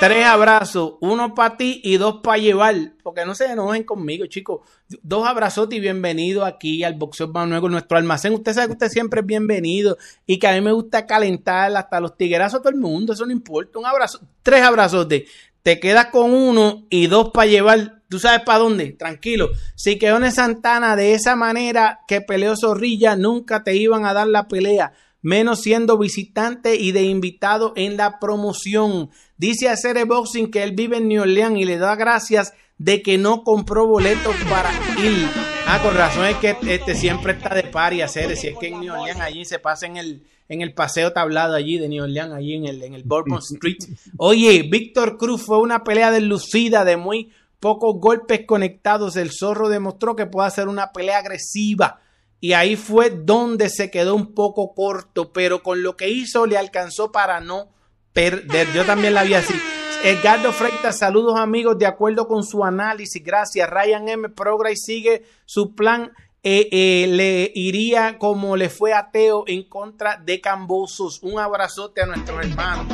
[0.00, 4.62] tres abrazos, uno para ti y dos para llevar, porque no se enojen conmigo, chicos.
[5.02, 8.32] Dos abrazos y bienvenido aquí al Boxeo Manuel nuestro almacén.
[8.32, 12.00] Usted sabe que usted siempre es bienvenido y que a mí me gusta calentar hasta
[12.00, 13.78] los tiguerazos a todo el mundo, eso no importa.
[13.78, 15.26] Un abrazo, tres abrazos de
[15.62, 18.00] te quedas con uno y dos para llevar.
[18.08, 18.92] ¿Tú sabes para dónde?
[18.92, 19.50] Tranquilo.
[19.74, 24.48] Si Queones Santana de esa manera que peleó Zorrilla, nunca te iban a dar la
[24.48, 29.10] pelea menos siendo visitante y de invitado en la promoción.
[29.36, 33.02] Dice a Cere Boxing que él vive en New Orleans y le da gracias de
[33.02, 34.70] que no compró boletos para
[35.02, 35.28] ir.
[35.66, 38.68] Ah, con razón es que este siempre está de par y hacer, si es que
[38.68, 42.04] en New Orleans allí se pasa en el, en el paseo tablado allí de New
[42.04, 43.78] Orleans, allí en el, en el Bourbon Street.
[44.16, 49.16] Oye, Víctor Cruz fue una pelea deslucida de muy pocos golpes conectados.
[49.16, 52.00] El zorro demostró que puede hacer una pelea agresiva
[52.40, 56.56] y ahí fue donde se quedó un poco corto, pero con lo que hizo le
[56.56, 57.68] alcanzó para no
[58.14, 58.72] perder.
[58.72, 59.54] Yo también la vi así.
[60.02, 63.68] Edgardo Freitas, saludos amigos, de acuerdo con su análisis, gracias.
[63.68, 64.28] Ryan M.
[64.30, 66.12] Progress sigue su plan,
[66.42, 71.22] eh, eh, le iría como le fue a Teo en contra de Cambosos.
[71.22, 72.86] Un abrazote a nuestros hermanos,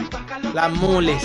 [0.52, 1.22] las mules,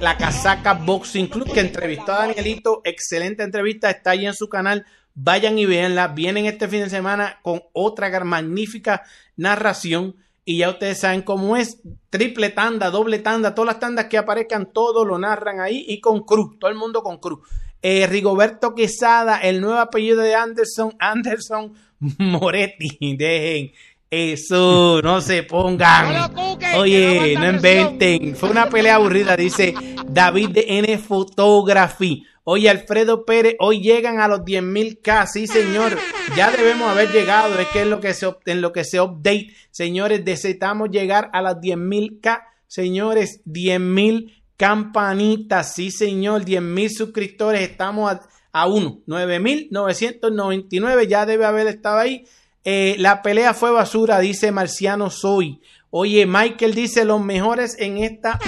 [0.00, 4.84] la casaca Boxing Club que entrevistó a Danielito, excelente entrevista, está ahí en su canal
[5.14, 6.08] Vayan y véanla.
[6.08, 9.02] Vienen este fin de semana con otra magnífica
[9.36, 10.16] narración.
[10.44, 11.80] Y ya ustedes saben cómo es.
[12.10, 16.24] Triple tanda, doble tanda, todas las tandas que aparezcan, todo lo narran ahí y con
[16.24, 16.58] cruz.
[16.58, 17.40] Todo el mundo con cruz.
[17.80, 23.16] Eh, Rigoberto Quesada, el nuevo apellido de Anderson, Anderson Moretti.
[23.16, 23.72] Dejen
[24.10, 26.30] eso, no se pongan.
[26.76, 28.36] Oye, no inventen.
[28.36, 29.74] Fue una pelea aburrida, dice
[30.08, 32.24] David de N Photography.
[32.46, 35.96] Oye, Alfredo Pérez, hoy llegan a los 10.000 K, sí señor,
[36.36, 39.54] ya debemos haber llegado, es que es lo que se, en lo que se update,
[39.70, 48.12] señores, necesitamos llegar a las 10.000 K, señores, 10.000 campanitas, sí señor, 10.000 suscriptores, estamos
[48.12, 48.20] a,
[48.52, 52.26] a uno, 9.999, ya debe haber estado ahí,
[52.62, 55.62] eh, la pelea fue basura, dice Marciano Soy.
[55.90, 58.38] Oye, Michael dice los mejores en esta.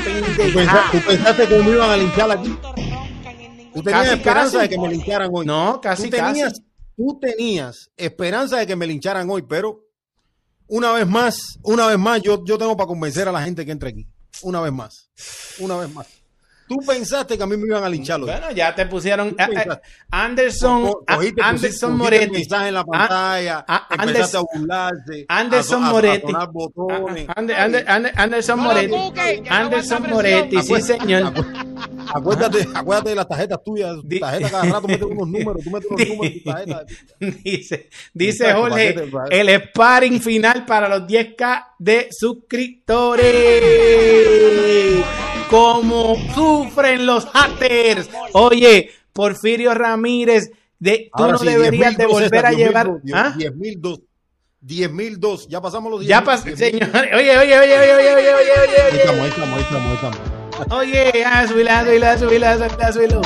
[0.91, 2.57] ¿Tú pensaste que me iban a limpiar aquí?
[3.77, 5.45] Tú tenías esperanza de que me lincharan hoy.
[5.45, 6.63] No, casi, tú tenías, casi.
[6.97, 9.85] Tú tenías esperanza de que me lincharan hoy, pero
[10.67, 13.73] una vez más, una vez más, yo, yo tengo para convencer a la gente que
[13.73, 14.09] entre aquí.
[14.41, 15.11] Una vez más.
[15.59, 16.07] Una vez más.
[16.69, 18.27] Tú pensaste que a mí me iban a linchar hoy.
[18.27, 22.33] Bueno, ya te pusieron a, a, Anderson, cogiste, Anderson Moretti.
[22.33, 26.33] mensaje en la pantalla, a, empezaste a burlarse, Anderson a, Moretti.
[26.35, 27.27] A, botones.
[28.17, 28.95] Anderson Moretti.
[29.49, 31.33] Anderson Moretti, sí señor.
[32.13, 33.97] Acuérdate, acuérdate de las tarjetas tuyas.
[34.09, 35.63] Tu tarjeta cada rato mete unos números.
[35.63, 36.85] Tú metes unos números en tu tarjeta.
[37.45, 38.95] Dice, dice Jorge,
[39.31, 43.27] el sparring final para los 10k de suscriptores.
[45.51, 48.09] Como sufren los haters.
[48.33, 52.87] Oye, Porfirio Ramírez, de, tú Ahora no sí, deberías 10.000 de volver a 10.000 llevar.
[52.87, 53.35] dos, ¿Ah?
[53.37, 54.01] 10.000 dos.
[54.65, 55.49] 10.000 dos.
[55.49, 56.07] Ya pasamos los 10.000.
[56.07, 56.57] Ya pasó, 10.000.
[56.57, 56.91] señor.
[57.15, 59.23] Oye, oye, oye, oye, oye, oye, oye, Ahí oye, estamos, oye.
[59.23, 60.73] ahí estamos, ahí estamos, ahí estamos.
[60.73, 63.21] Oye, ah, subila, subila, subila, subila, subila.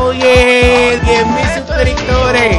[0.00, 2.56] Oye, 10.000 suscriptores.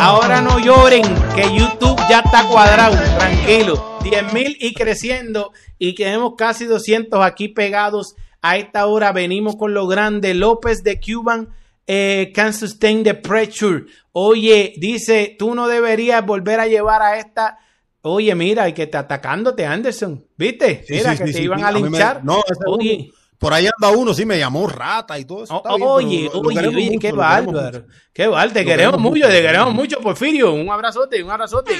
[0.00, 1.02] Ahora no lloren,
[1.34, 3.91] que YouTube ya está cuadrado, tranquilo.
[4.02, 5.52] 10.000 y creciendo.
[5.78, 8.16] Y tenemos casi 200 aquí pegados.
[8.40, 10.34] A esta hora venimos con lo grande.
[10.34, 11.50] López de Cuban
[11.86, 13.84] eh, can sustain the pressure.
[14.12, 17.58] Oye, dice, tú no deberías volver a llevar a esta.
[18.02, 20.24] Oye, mira, y que te atacándote, Anderson.
[20.36, 20.84] ¿Viste?
[20.86, 22.24] Sí, mira, sí, que sí, te iban a A mí me- linchar.
[22.24, 23.10] no, Oye.
[23.42, 25.60] Por ahí anda uno, sí me llamó rata y todo eso.
[25.76, 27.84] Bien, oye, lo- lo oye, oye, mucho, qué lo bárbaro.
[28.12, 29.28] Qué bárbaro, te Lo queremos mucho, mucho.
[29.28, 30.52] te queremos mucho, Porfirio.
[30.54, 31.72] Un abrazote, un abrazote.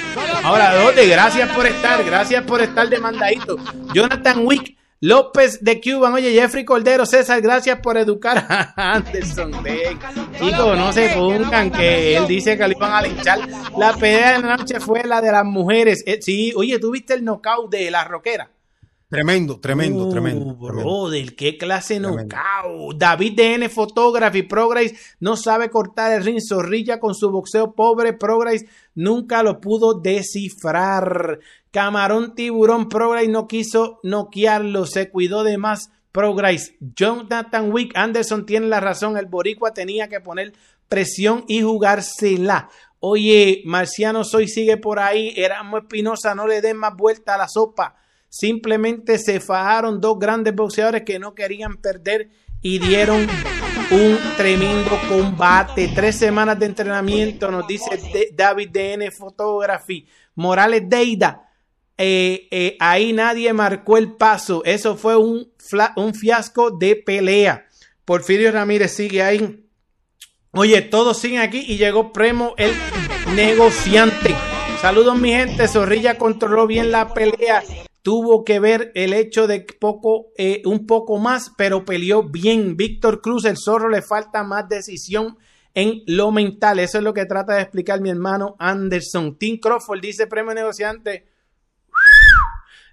[0.43, 3.55] Ahora, Dote, gracias por estar, gracias por estar demandadito.
[3.93, 9.51] Jonathan Wick, López de Cuban, oye, Jeffrey Cordero, César, gracias por educar a Anderson.
[10.39, 13.39] Chicos, no se pongan que él dice que le iban a linchar.
[13.77, 16.03] La pelea de la noche fue la de las mujeres.
[16.07, 18.49] Eh, sí, oye, ¿tú viste el knockout de la roquera?
[19.13, 20.55] Tremendo, tremendo, Uh, tremendo.
[20.55, 20.81] tremendo.
[20.83, 22.97] Brother, qué clase knockout.
[22.97, 28.13] David DN Photography, Progress no sabe cortar el ring, zorrilla con su boxeo pobre.
[28.13, 31.39] Progress nunca lo pudo descifrar.
[31.71, 35.91] Camarón Tiburón, Progress no quiso noquearlo, se cuidó de más.
[36.11, 39.17] Progress, Jonathan Wick, Anderson tiene la razón.
[39.17, 40.53] El Boricua tenía que poner
[40.87, 42.69] presión y jugársela.
[42.99, 45.33] Oye, Marciano Soy sigue por ahí.
[45.35, 47.95] Erasmo Espinosa, no le den más vuelta a la sopa.
[48.33, 52.31] Simplemente se fajaron dos grandes boxeadores que no querían perder
[52.63, 53.27] y dieron
[53.91, 55.91] un tremendo combate.
[55.93, 60.07] Tres semanas de entrenamiento, nos dice David DN Photography.
[60.33, 61.47] Morales Deida,
[61.95, 64.63] eh, eh, ahí nadie marcó el paso.
[64.65, 65.51] Eso fue un,
[65.95, 67.67] un fiasco de pelea.
[68.03, 69.63] Porfirio Ramírez sigue ahí.
[70.53, 72.73] Oye, todos siguen aquí y llegó Premo el
[73.35, 74.35] negociante.
[74.81, 77.61] Saludos mi gente, Zorrilla controló bien la pelea.
[78.03, 82.77] Tuvo que ver el hecho de que poco, eh, un poco más, pero peleó bien.
[82.77, 85.37] Víctor Cruz, el zorro, le falta más decisión
[85.73, 86.79] en lo mental.
[86.79, 89.37] Eso es lo que trata de explicar mi hermano Anderson.
[89.37, 91.27] Tim Crawford dice Premio Negociante.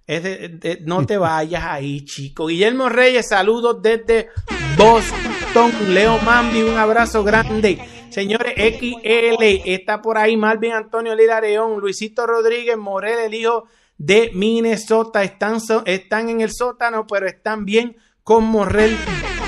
[0.06, 2.46] Es de- de- no te vayas ahí, chico.
[2.46, 4.28] Guillermo Reyes, saludos desde
[4.76, 5.72] Boston.
[5.92, 7.78] Leo Mambi, un abrazo grande.
[8.10, 13.66] Señores, XL, está por ahí Malvin Antonio Lira León, Luisito Rodríguez Morel, el hijo
[14.00, 15.22] de Minnesota.
[15.22, 18.96] Están, están en el sótano, pero están bien con Morrel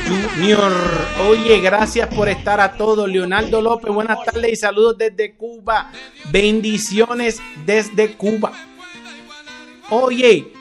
[0.06, 0.72] Junior.
[1.26, 3.08] Oye, gracias por estar a todos.
[3.08, 5.90] Leonardo López, buenas tardes y saludos desde Cuba.
[6.30, 8.52] Bendiciones desde Cuba.
[9.88, 10.52] Oye,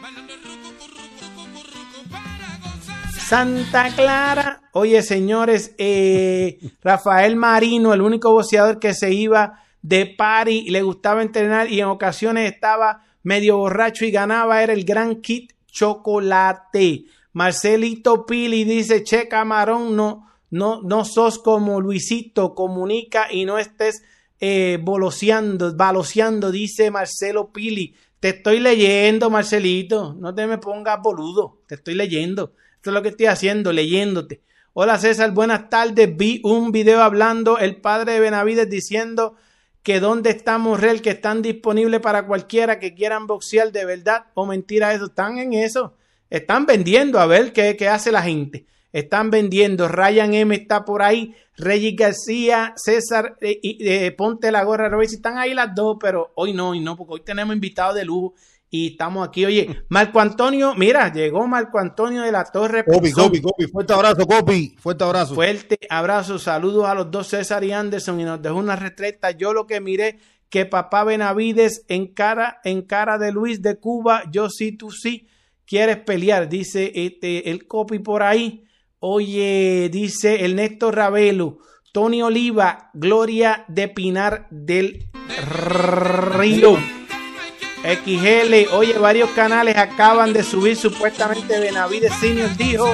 [3.14, 4.62] Santa Clara.
[4.72, 10.82] Oye, señores, eh, Rafael Marino, el único boxeador que se iba de party y le
[10.82, 17.06] gustaba entrenar y en ocasiones estaba medio borracho y ganaba, era el gran Kit Chocolate.
[17.34, 24.04] Marcelito Pili dice, che, camarón, no, no, no sos como Luisito, comunica y no estés
[24.40, 27.96] eh, boloseando, dice Marcelo Pili.
[28.20, 30.16] Te estoy leyendo, Marcelito.
[30.20, 31.60] No te me pongas boludo.
[31.68, 32.54] Te estoy leyendo.
[32.76, 34.42] Esto es lo que estoy haciendo, leyéndote.
[34.74, 36.16] Hola César, buenas tardes.
[36.16, 39.36] Vi un video hablando el padre de Benavides diciendo
[39.84, 44.46] que dónde está Morrel, que están disponibles para cualquiera que quieran boxear de verdad o
[44.46, 45.06] mentira eso.
[45.06, 45.96] Están en eso.
[46.30, 48.66] Están vendiendo a ver qué, hace la gente.
[48.94, 49.88] Están vendiendo.
[49.88, 51.36] Ryan M está por ahí.
[51.58, 55.12] Regis García, César, eh, eh, ponte la gorra, Robert.
[55.12, 58.34] Están ahí las dos, pero hoy no, hoy no, porque hoy tenemos invitados de lujo
[58.74, 59.46] y estamos aquí.
[59.46, 62.86] Oye, Marco Antonio, mira, llegó Marco Antonio de la Torre.
[62.86, 65.36] Copi, Copi, Copi, fuerte abrazo, Copi, fuerte abrazo.
[65.36, 69.32] Fuerte abrazo, saludos a los dos César y Anderson y nos dejó una retreta.
[69.32, 70.20] Yo lo que miré
[70.50, 75.28] que papá Benavides en cara, en cara de Luis de Cuba, yo sí, tú sí,
[75.66, 78.64] quieres pelear, dice este, el Copi por ahí.
[79.00, 81.58] Oye, dice el Néstor Ravelo,
[81.92, 85.10] Tony Oliva, Gloria de Pinar del
[86.38, 87.01] Río.
[87.84, 92.94] XL, oye, varios canales acaban de subir supuestamente Benavides Senior dijo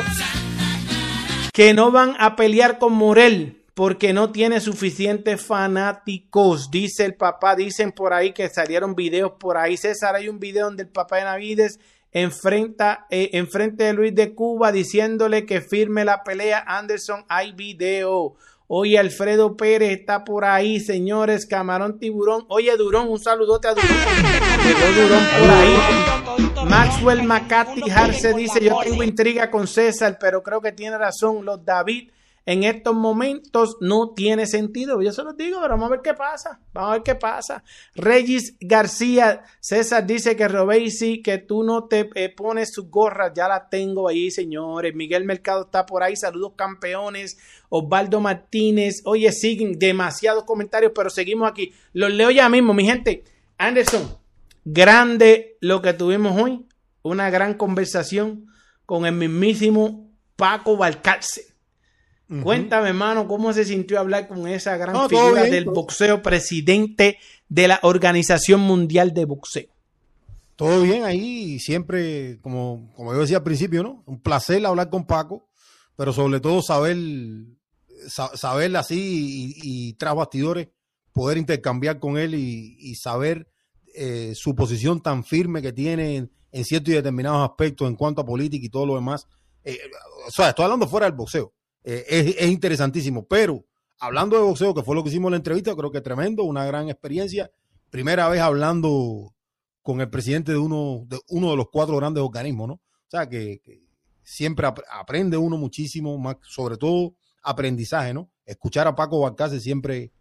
[1.51, 7.55] que no van a pelear con Morel porque no tiene suficientes fanáticos, dice el papá,
[7.55, 11.17] dicen por ahí que salieron videos por ahí, César, hay un video donde el papá
[11.17, 11.79] de Benavides
[12.11, 16.63] enfrenta eh, enfrente de Luis de Cuba diciéndole que firme la pelea.
[16.65, 18.35] Anderson, hay video.
[18.70, 21.45] Oye, Alfredo Pérez está por ahí, señores.
[21.45, 22.45] Camarón Tiburón.
[22.49, 23.89] Oye, Durón, un saludote a Durón.
[24.65, 26.70] Llegó Durón por ahí.
[26.70, 31.45] Maxwell McCarthy Harce dice: Yo tengo intriga con César, pero creo que tiene razón.
[31.45, 32.09] Los David
[32.47, 35.01] en estos momentos no tiene sentido.
[35.01, 36.61] Yo se los digo, pero vamos a ver qué pasa.
[36.73, 37.61] Vamos a ver qué pasa.
[37.93, 43.49] Regis García, César dice que Robesi, que tú no te eh, pones su gorra, ya
[43.49, 44.95] la tengo ahí, señores.
[44.95, 47.37] Miguel Mercado está por ahí, saludos campeones.
[47.67, 51.73] Osvaldo Martínez, oye, siguen demasiados comentarios, pero seguimos aquí.
[51.91, 53.25] Los leo ya mismo, mi gente.
[53.57, 54.17] Anderson,
[54.63, 56.65] grande lo que tuvimos hoy.
[57.01, 58.47] Una gran conversación
[58.85, 60.77] con el mismísimo Paco
[62.43, 67.80] Cuéntame, hermano, cómo se sintió hablar con esa gran figura del boxeo, presidente de la
[67.84, 69.69] Organización Mundial de Boxeo.
[70.57, 74.03] Todo bien ahí, siempre, como, como yo decía al principio, ¿no?
[74.05, 75.47] Un placer hablar con Paco,
[75.95, 76.97] pero sobre todo saber,
[78.07, 80.67] saber así y, tras bastidores,
[81.13, 83.47] poder intercambiar con él y, saber
[83.95, 86.17] eh, su posición tan firme que tiene
[86.51, 89.28] en, ciertos y determinados aspectos en cuanto a política y todo lo demás.
[89.63, 89.78] Eh,
[90.28, 91.53] o sea, estoy hablando fuera del boxeo
[91.89, 93.25] eh, es, interesantísimo.
[93.27, 93.65] Pero
[93.99, 96.65] hablando de boxeo, que fue lo que hicimos en la entrevista, creo que tremendo, una
[96.65, 97.49] gran experiencia.
[97.89, 99.33] Primera vez hablando
[99.81, 102.73] con el presidente de uno de, uno de los cuatro grandes organismos, ¿no?
[102.73, 103.61] O sea, que,
[104.21, 108.29] siempre aprende uno muchísimo, más, sobre todo aprendizaje, ¿no?
[108.45, 110.11] Escuchar a Paco Balcácer siempre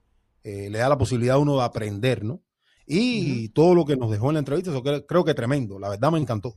[0.44, 2.40] eh, le da la posibilidad a uno de aprender, ¿no?
[2.86, 6.12] Y todo lo que nos dejó en la entrevista, eso creo que tremendo, la verdad
[6.12, 6.56] me encantó.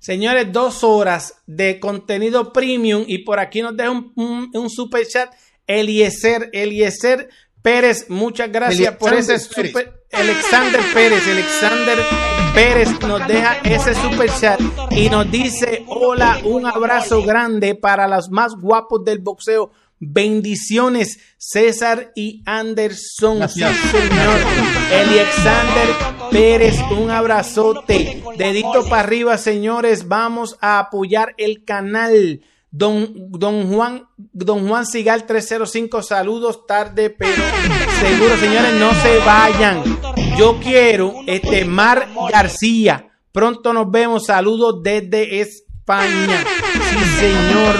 [0.00, 5.30] Señores, dos horas de contenido premium y por aquí nos deja un, super chat.
[5.66, 7.28] Eliezer, Eliezer
[7.62, 10.02] Pérez, muchas gracias por ese super.
[10.10, 11.98] Alexander Pérez, Alexander
[12.54, 14.58] Pérez nos deja ese super chat
[14.90, 19.70] y nos dice: Hola, un abrazo grande para los más guapos del boxeo.
[19.98, 23.46] Bendiciones, César y Anderson.
[23.50, 24.40] Sí, señor.
[24.92, 28.22] Alexander Pérez, un abrazote.
[28.36, 30.08] Dedito para arriba, señores.
[30.08, 32.40] Vamos a apoyar el canal.
[32.70, 37.42] Don, don Juan, don Juan Sigal 305, saludos tarde, pero
[38.00, 39.82] seguro, señores, no se vayan.
[40.38, 43.08] Yo quiero, este, Mar García.
[43.32, 44.26] Pronto nos vemos.
[44.26, 46.44] Saludos desde España.
[46.72, 47.74] Sí, señor.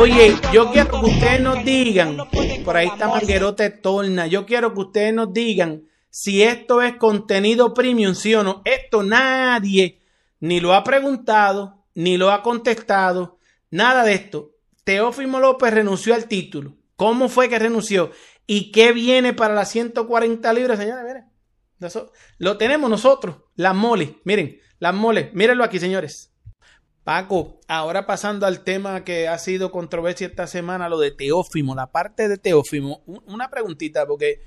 [0.00, 2.16] Oye, yo quiero que ustedes nos digan,
[2.64, 5.82] por ahí está Manguerote Torna, yo quiero que ustedes nos digan
[6.14, 8.60] si esto es contenido premium, sí o no.
[8.66, 10.02] Esto nadie
[10.40, 13.38] ni lo ha preguntado, ni lo ha contestado,
[13.70, 14.50] nada de esto.
[14.84, 16.76] Teófimo López renunció al título.
[16.96, 18.10] ¿Cómo fue que renunció?
[18.46, 21.02] ¿Y qué viene para las 140 libras, señores?
[21.02, 24.10] Miren, lo tenemos nosotros, las moles.
[24.24, 25.32] Miren, las moles.
[25.32, 26.34] Mírenlo aquí, señores.
[27.04, 31.90] Paco, ahora pasando al tema que ha sido controversia esta semana, lo de Teófimo, la
[31.90, 34.42] parte de Teófimo, una preguntita, porque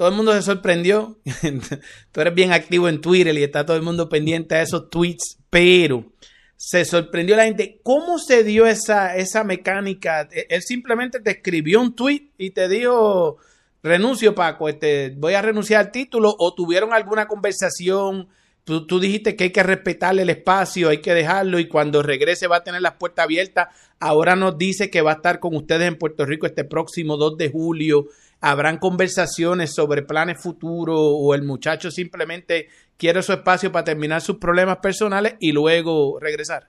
[0.00, 1.18] todo el mundo se sorprendió.
[2.12, 5.36] Tú eres bien activo en Twitter y está todo el mundo pendiente a esos tweets,
[5.50, 6.10] pero
[6.56, 7.80] se sorprendió la gente.
[7.82, 10.26] ¿Cómo se dio esa, esa mecánica?
[10.48, 13.36] Él simplemente te escribió un tweet y te dijo,
[13.82, 18.26] renuncio Paco, este, voy a renunciar al título o tuvieron alguna conversación
[18.64, 22.56] Tú, dijiste que hay que respetarle el espacio, hay que dejarlo y cuando regrese va
[22.56, 23.68] a tener las puertas abiertas.
[23.98, 27.36] Ahora nos dice que va a estar con ustedes en Puerto Rico este próximo 2
[27.36, 28.06] de julio.
[28.40, 34.38] Habrán conversaciones sobre planes futuros o el muchacho simplemente quiere su espacio para terminar sus
[34.38, 36.68] problemas personales y luego regresar.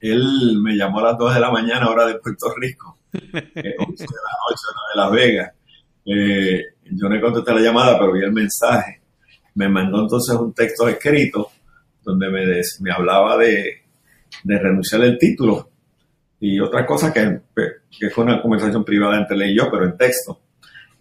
[0.00, 3.70] él me llamó a las 2 de la mañana, hora de Puerto Rico, 11 de
[3.70, 5.52] la noche, de Las Vegas.
[6.06, 6.62] Eh,
[6.92, 9.02] yo no contesté la llamada, pero vi el mensaje.
[9.54, 11.50] Me mandó entonces un texto escrito
[12.02, 13.82] donde me, me hablaba de,
[14.44, 15.70] de renunciar al título
[16.38, 17.40] y otra cosa que,
[17.98, 20.40] que, fue una conversación privada entre él y yo, pero en texto.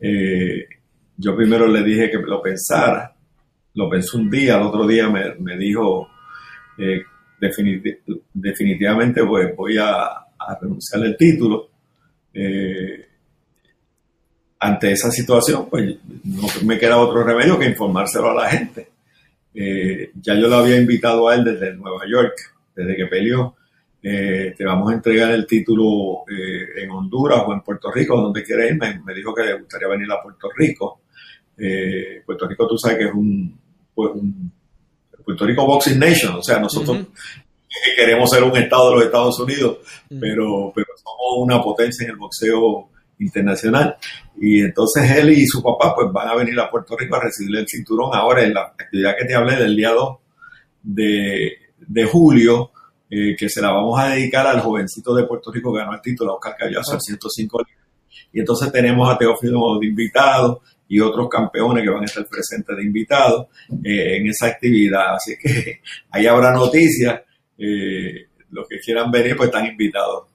[0.07, 0.68] Eh,
[1.18, 3.11] yo primero le dije que lo pensara,
[3.73, 6.07] lo pensó un día, al otro día me, dijo,
[6.77, 7.02] eh,
[8.34, 10.10] definitivamente pues, voy a,
[10.61, 11.69] renunciar al título.
[12.32, 13.07] Eh,
[14.60, 18.90] ante esa situación, pues no me queda otro remedio que informárselo a la gente.
[19.53, 22.34] Ya yo lo había invitado a él desde Nueva York,
[22.76, 23.56] desde que peleó.
[24.07, 28.44] Eh, te vamos a entregar el título eh, en Honduras o en Puerto Rico, donde
[28.44, 28.77] quiera ir.
[28.77, 31.02] Me, dijo que le gustaría venir a Puerto Rico.
[32.26, 33.60] Puerto Rico, tú sabes que es un,
[33.94, 34.11] pues,
[35.23, 37.07] Puerto Rico Boxing Nation, o sea, nosotros
[37.98, 39.77] queremos ser un estado de los Estados Unidos,
[40.07, 43.95] pero, pero somos una potencia en el boxeo internacional.
[44.40, 47.57] Y entonces él y su papá pues van a venir a Puerto Rico a recibir
[47.57, 50.18] el cinturón ahora en la actividad que te hablé del día 2
[50.84, 52.72] de, julio,
[53.10, 56.02] eh, que se la vamos a dedicar al jovencito de Puerto Rico que ganó el
[56.02, 57.61] título, Oscar Callazo, al 105
[58.34, 62.76] Y entonces tenemos a Teófilo de invitados y otros campeones que van a estar presentes
[62.76, 63.48] de invitados
[63.84, 65.15] eh, en esa actividad.
[65.15, 67.22] Así que ahí habrá noticias.
[67.57, 70.27] Eh, los que quieran venir pues están invitados.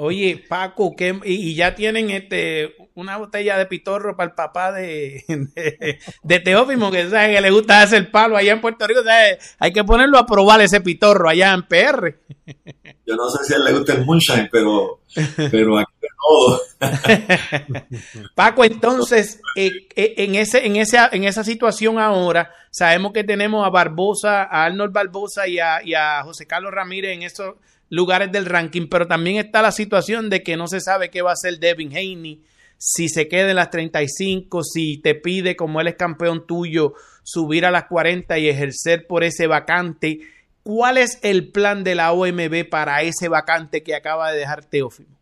[0.00, 5.24] Oye, Paco, ¿qué, y, ya tienen este una botella de pitorro para el papá de,
[6.22, 7.34] de, Teófimo, que, ¿sabes?
[7.34, 9.00] que le gusta hacer palo allá en Puerto Rico.
[9.58, 12.16] Hay que ponerlo a probar ese pitorro allá en PR.
[13.04, 15.00] Yo no sé si a él le gusta el moonshine, pero,
[15.50, 16.60] pero aquí de todo.
[18.36, 23.66] Paco, entonces, eh, eh, en, ese, en, esa, en esa situación ahora, sabemos que tenemos
[23.66, 27.58] a Barbosa, a Arnold Barbosa y a, y a José Carlos Ramírez en eso
[27.90, 31.30] lugares del ranking, pero también está la situación de que no se sabe qué va
[31.30, 32.42] a hacer Devin Haney,
[32.76, 36.94] si se queda en las 35, si te pide, como él es campeón tuyo,
[37.24, 40.20] subir a las 40 y ejercer por ese vacante.
[40.62, 45.18] ¿Cuál es el plan de la OMB para ese vacante que acaba de dejar Teófimo?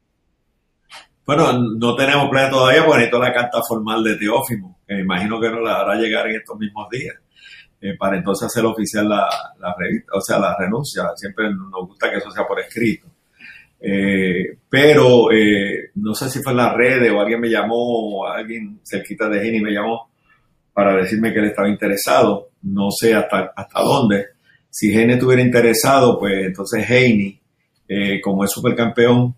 [1.25, 5.41] Bueno, no tenemos plan todavía porque necesito la carta formal de Teófimo, que me imagino
[5.41, 7.17] que no la hará llegar en estos mismos días.
[7.87, 9.29] Eh, para entonces hacer oficial la,
[9.61, 9.77] la,
[10.13, 11.05] o sea, la renuncia.
[11.15, 13.07] Siempre nos gusta que eso sea por escrito.
[13.81, 18.81] Eh, pero eh, no sé si fue en las redes o alguien me llamó, alguien
[18.83, 20.11] cerquita de Gini me llamó
[20.73, 22.49] para decirme que él estaba interesado.
[22.63, 24.27] No sé hasta, hasta dónde.
[24.69, 27.41] Si Gene estuviera interesado, pues entonces Heini,
[28.23, 29.35] como es supercampeón,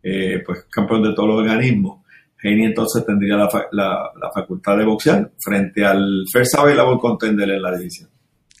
[0.00, 1.97] pues campeón de todos los organismos,
[2.42, 7.76] Heini entonces tendría la, la, facultad de boxear frente al First Available Contender en la
[7.76, 8.08] división.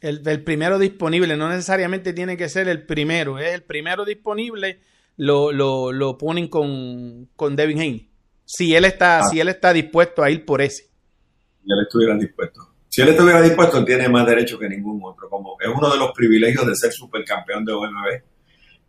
[0.00, 4.80] El, el, primero disponible, no necesariamente tiene que ser el primero, es el primero disponible,
[5.16, 8.10] lo, lo, lo ponen con, con Devin Haney.
[8.44, 9.22] Si él está, ah.
[9.30, 10.84] si él está dispuesto a ir por ese.
[10.84, 12.60] Si él estuviera dispuesto.
[12.88, 15.28] Si él estuviera dispuesto, tiene más derecho que ningún otro.
[15.28, 18.06] Como es uno de los privilegios de ser supercampeón de OMB,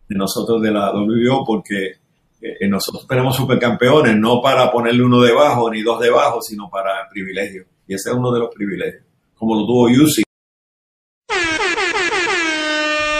[0.08, 1.96] de nosotros de la WBO, porque
[2.40, 7.66] eh, nosotros tenemos supercampeones, no para ponerle uno debajo ni dos debajo, sino para privilegio.
[7.86, 9.04] Y ese es uno de los privilegios,
[9.34, 10.22] como lo tuvo Yusi.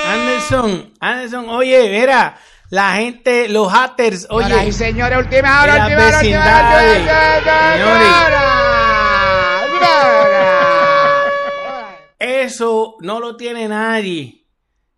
[0.06, 2.38] Anderson, Anderson, oye, mira,
[2.70, 4.68] la gente, los haters, oye.
[4.68, 6.20] y señores, última hora, última hora,
[7.98, 8.60] última hora,
[12.18, 14.39] Eso no lo tiene nadie.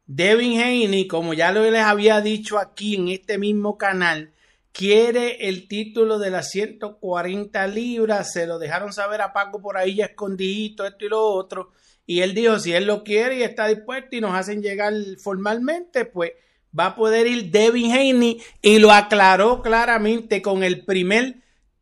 [0.07, 4.33] Devin Haney, como ya les había dicho aquí en este mismo canal,
[4.73, 8.33] quiere el título de las 140 libras.
[8.33, 11.71] Se lo dejaron saber a Paco por ahí ya escondidito, esto y lo otro.
[12.05, 14.93] Y él dijo, si él lo quiere y está dispuesto y nos hacen llegar
[15.23, 16.33] formalmente, pues
[16.79, 21.37] va a poder ir Devin Haney y lo aclaró claramente con el primer,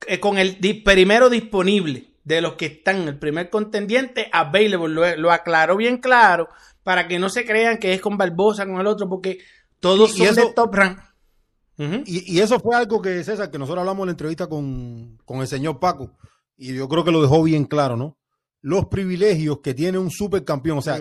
[0.07, 5.77] eh, con el primero disponible de los que están, el primer contendiente available, lo aclaró
[5.77, 6.49] bien claro
[6.91, 9.39] para que no se crean que es con Barbosa, con el otro, porque
[9.79, 10.99] todos son de top rank.
[12.05, 15.79] y, eso fue algo que, César, que nosotros hablamos en la entrevista con, el señor
[15.79, 16.17] Paco,
[16.57, 18.19] y yo creo que lo dejó bien claro, ¿no?
[18.61, 21.01] Los privilegios que tiene un supercampeón, o sea,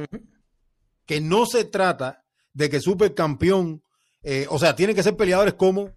[1.07, 3.82] que no se trata de que supercampeón,
[4.22, 5.90] eh, o sea, tienen que ser peleadores como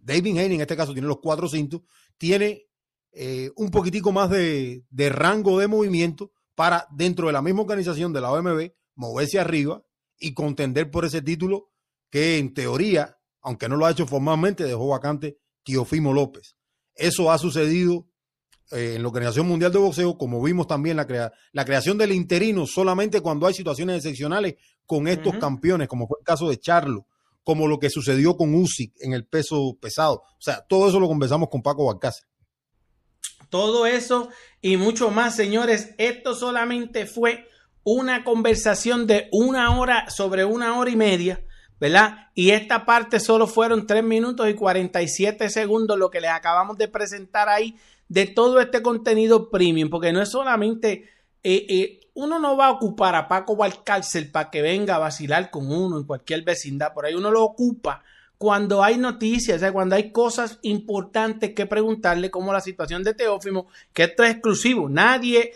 [0.00, 1.80] David Haney, en este caso tiene los cuatro cintos,
[2.18, 2.68] tiene
[3.10, 8.12] eh, un poquitico más de, de rango de movimiento para dentro de la misma organización
[8.12, 8.70] de la OMB
[9.00, 9.82] moverse arriba
[10.18, 11.70] y contender por ese título
[12.10, 16.56] que en teoría, aunque no lo ha hecho formalmente, dejó vacante Tiofimo López.
[16.94, 18.06] Eso ha sucedido
[18.70, 22.66] eh, en la Organización Mundial de Boxeo, como vimos también la, la creación del interino
[22.66, 27.06] solamente cuando hay situaciones excepcionales con estos campeones, como fue el caso de Charlo,
[27.42, 30.16] como lo que sucedió con Usyk en el peso pesado.
[30.16, 32.26] O sea, todo eso lo conversamos con Paco Balcácer.
[33.48, 34.28] Todo eso
[34.60, 35.94] y mucho más, señores.
[35.96, 37.46] Esto solamente fue
[37.84, 41.40] una conversación de una hora sobre una hora y media,
[41.78, 42.28] ¿verdad?
[42.34, 46.88] Y esta parte solo fueron 3 minutos y 47 segundos lo que les acabamos de
[46.88, 47.76] presentar ahí
[48.08, 51.08] de todo este contenido premium, porque no es solamente...
[51.42, 55.50] Eh, eh, uno no va a ocupar a Paco Valcárcel para que venga a vacilar
[55.50, 58.02] con uno en cualquier vecindad, por ahí uno lo ocupa
[58.40, 64.04] cuando hay noticias, cuando hay cosas importantes que preguntarle, como la situación de Teófimo, que
[64.04, 64.88] esto es exclusivo.
[64.88, 65.52] Nadie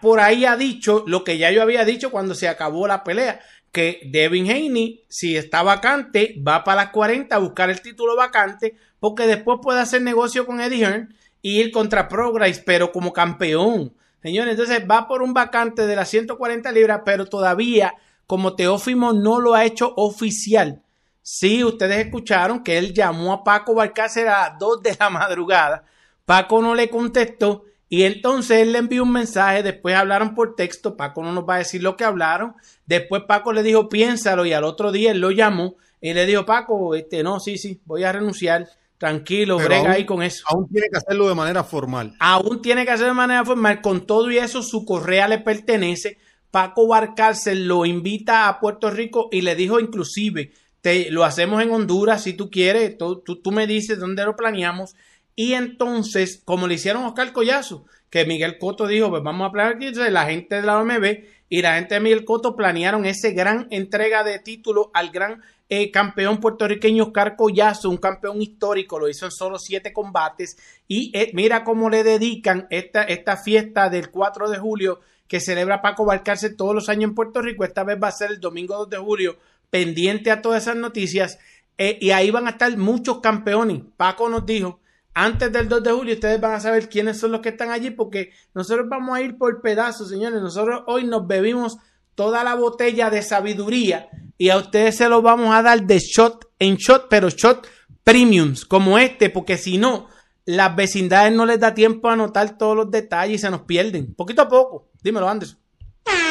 [0.00, 3.40] por ahí ha dicho lo que ya yo había dicho cuando se acabó la pelea,
[3.72, 8.76] que Devin Haney, si está vacante, va para las 40 a buscar el título vacante,
[8.98, 13.94] porque después puede hacer negocio con Eddie Hearn y ir contra Progress, pero como campeón.
[14.22, 17.94] Señores, entonces va por un vacante de las 140 libras, pero todavía,
[18.26, 20.82] como Teófimo no lo ha hecho oficial,
[21.22, 25.84] Sí, ustedes escucharon que él llamó a Paco Balcácer a las 2 de la madrugada.
[26.24, 29.64] Paco no le contestó y entonces él le envió un mensaje.
[29.64, 30.96] Después hablaron por texto.
[30.96, 32.54] Paco no nos va a decir lo que hablaron.
[32.86, 36.46] Después Paco le dijo piénsalo y al otro día él lo llamó y le dijo
[36.46, 38.68] Paco, este, no, sí, sí, voy a renunciar.
[38.96, 40.44] Tranquilo, brega ahí con eso.
[40.46, 42.14] Aún tiene que hacerlo de manera formal.
[42.20, 43.80] Aún tiene que hacerlo de manera formal.
[43.80, 46.18] Con todo y eso, su correa le pertenece.
[46.50, 51.70] Paco Barcárcel lo invita a Puerto Rico y le dijo inclusive te, lo hacemos en
[51.70, 54.94] Honduras si tú quieres, tú, tú, me dices dónde lo planeamos.
[55.40, 59.76] Y entonces, como le hicieron Oscar Collazo, que Miguel Coto dijo, pues vamos a planear
[59.76, 63.66] aquí, la gente de la OMB y la gente de Miguel Coto planearon ese gran
[63.70, 65.40] entrega de título al gran
[65.70, 70.58] eh, campeón puertorriqueño Oscar Collazo, un campeón histórico, lo hizo en solo siete combates.
[70.86, 75.80] Y eh, mira cómo le dedican esta, esta fiesta del 4 de julio que celebra
[75.80, 77.64] Paco Balcarce todos los años en Puerto Rico.
[77.64, 79.38] Esta vez va a ser el domingo 2 de julio
[79.70, 81.38] pendiente a todas esas noticias
[81.78, 83.80] eh, y ahí van a estar muchos campeones.
[83.96, 84.80] Paco nos dijo,
[85.14, 87.90] antes del 2 de julio ustedes van a saber quiénes son los que están allí
[87.90, 90.40] porque nosotros vamos a ir por pedazos, señores.
[90.40, 91.76] Nosotros hoy nos bebimos
[92.14, 94.08] toda la botella de sabiduría
[94.38, 97.66] y a ustedes se lo vamos a dar de shot en shot, pero shot
[98.04, 100.08] premiums como este, porque si no,
[100.44, 104.14] las vecindades no les da tiempo a anotar todos los detalles y se nos pierden.
[104.14, 104.90] Poquito a poco.
[105.02, 105.58] Dímelo, Anderson.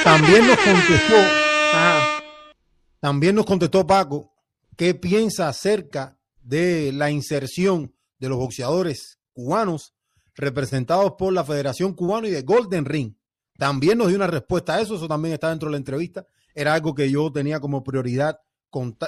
[0.03, 1.15] También nos contestó
[1.73, 2.23] Ajá.
[2.99, 4.33] También nos contestó Paco
[4.75, 9.93] qué piensa acerca de la inserción de los boxeadores cubanos
[10.35, 13.15] representados por la Federación Cubana y de Golden Ring.
[13.57, 16.25] También nos dio una respuesta a eso, eso también está dentro de la entrevista.
[16.53, 18.39] Era algo que yo tenía como prioridad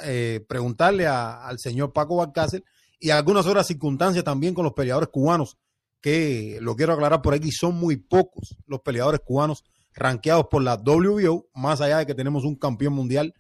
[0.03, 2.63] eh, preguntarle al señor Paco Balcácer
[2.99, 5.57] y algunas otras circunstancias también con los peleadores cubanos,
[6.01, 9.63] que lo quiero aclarar por aquí, son muy pocos los peleadores cubanos
[9.93, 13.33] rankeados por la WBO, más allá de que tenemos un campeón mundial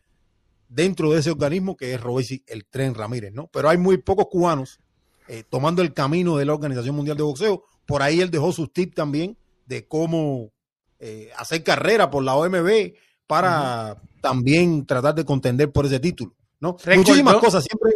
[0.67, 3.47] dentro de ese organismo que es Robesi el Tren Ramírez, ¿no?
[3.47, 4.79] Pero hay muy pocos cubanos
[5.31, 7.63] eh, tomando el camino de la Organización Mundial de Boxeo.
[7.85, 10.51] Por ahí él dejó sus tips también de cómo
[10.99, 12.95] eh, hacer carrera por la OMB
[13.27, 16.75] para también tratar de contender por ese título, ¿no?
[16.97, 17.91] Muchísimas cosas, siempre...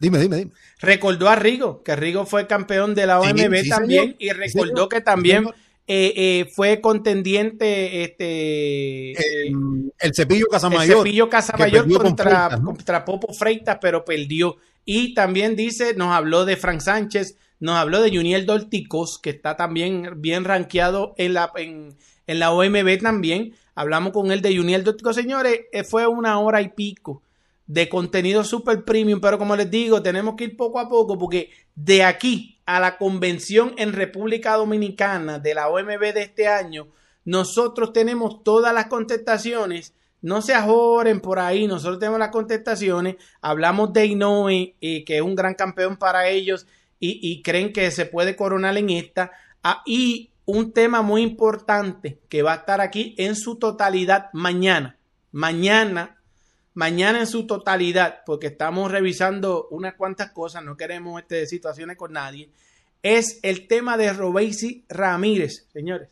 [0.00, 0.50] Dime, dime, dime.
[0.80, 5.46] Recordó a Rigo, que Rigo fue campeón de la OMB también, y recordó que también
[5.86, 10.98] eh, eh, fue contendiente este el, Cepillo Casamayor.
[10.98, 14.56] El Cepillo Casamayor contra, contra Popo Freitas, pero perdió.
[14.84, 19.56] Y también dice, nos habló de Frank Sánchez, nos habló de Juniel Dolticos, que está
[19.56, 21.96] también bien rankeado en la, en,
[22.26, 23.54] la OMB también.
[23.74, 25.14] Hablamos con él de Juniel Dolticos.
[25.14, 27.22] Señores, eh, fue una hora y pico
[27.66, 31.50] de contenido super premium, pero como les digo, tenemos que ir poco a poco porque
[31.74, 36.88] de aquí a la convención en República Dominicana de la OMB de este año,
[37.24, 39.94] nosotros tenemos todas las contestaciones.
[40.22, 43.16] No se ajoren por ahí, nosotros tenemos las contestaciones.
[43.40, 46.66] Hablamos de Inoue, eh, que es un gran campeón para ellos
[46.98, 49.32] y, creen que se puede coronar en esta.
[49.64, 54.96] Ah, y un tema muy importante que va a estar aquí en su totalidad mañana.
[55.32, 56.22] Mañana
[56.74, 62.12] mañana en su totalidad, porque estamos revisando unas cuantas cosas, no queremos este, situaciones con
[62.12, 62.50] nadie,
[63.02, 66.08] es el tema de Robesi Ramírez, señores.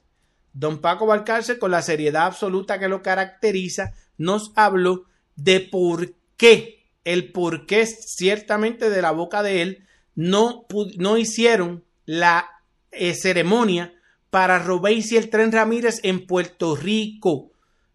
[0.53, 5.05] Don Paco Balcárcel, con la seriedad absoluta que lo caracteriza, nos habló
[5.37, 10.67] de por qué, el por qué ciertamente de la boca de él, no,
[10.97, 12.49] no hicieron la
[12.91, 13.95] eh, ceremonia
[14.31, 17.53] para Robesi el Tren Ramírez en Puerto Rico.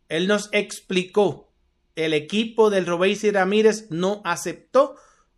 [0.09, 1.45] Él nos explicó
[1.95, 4.95] el equipo del Robesi Ramírez no aceptó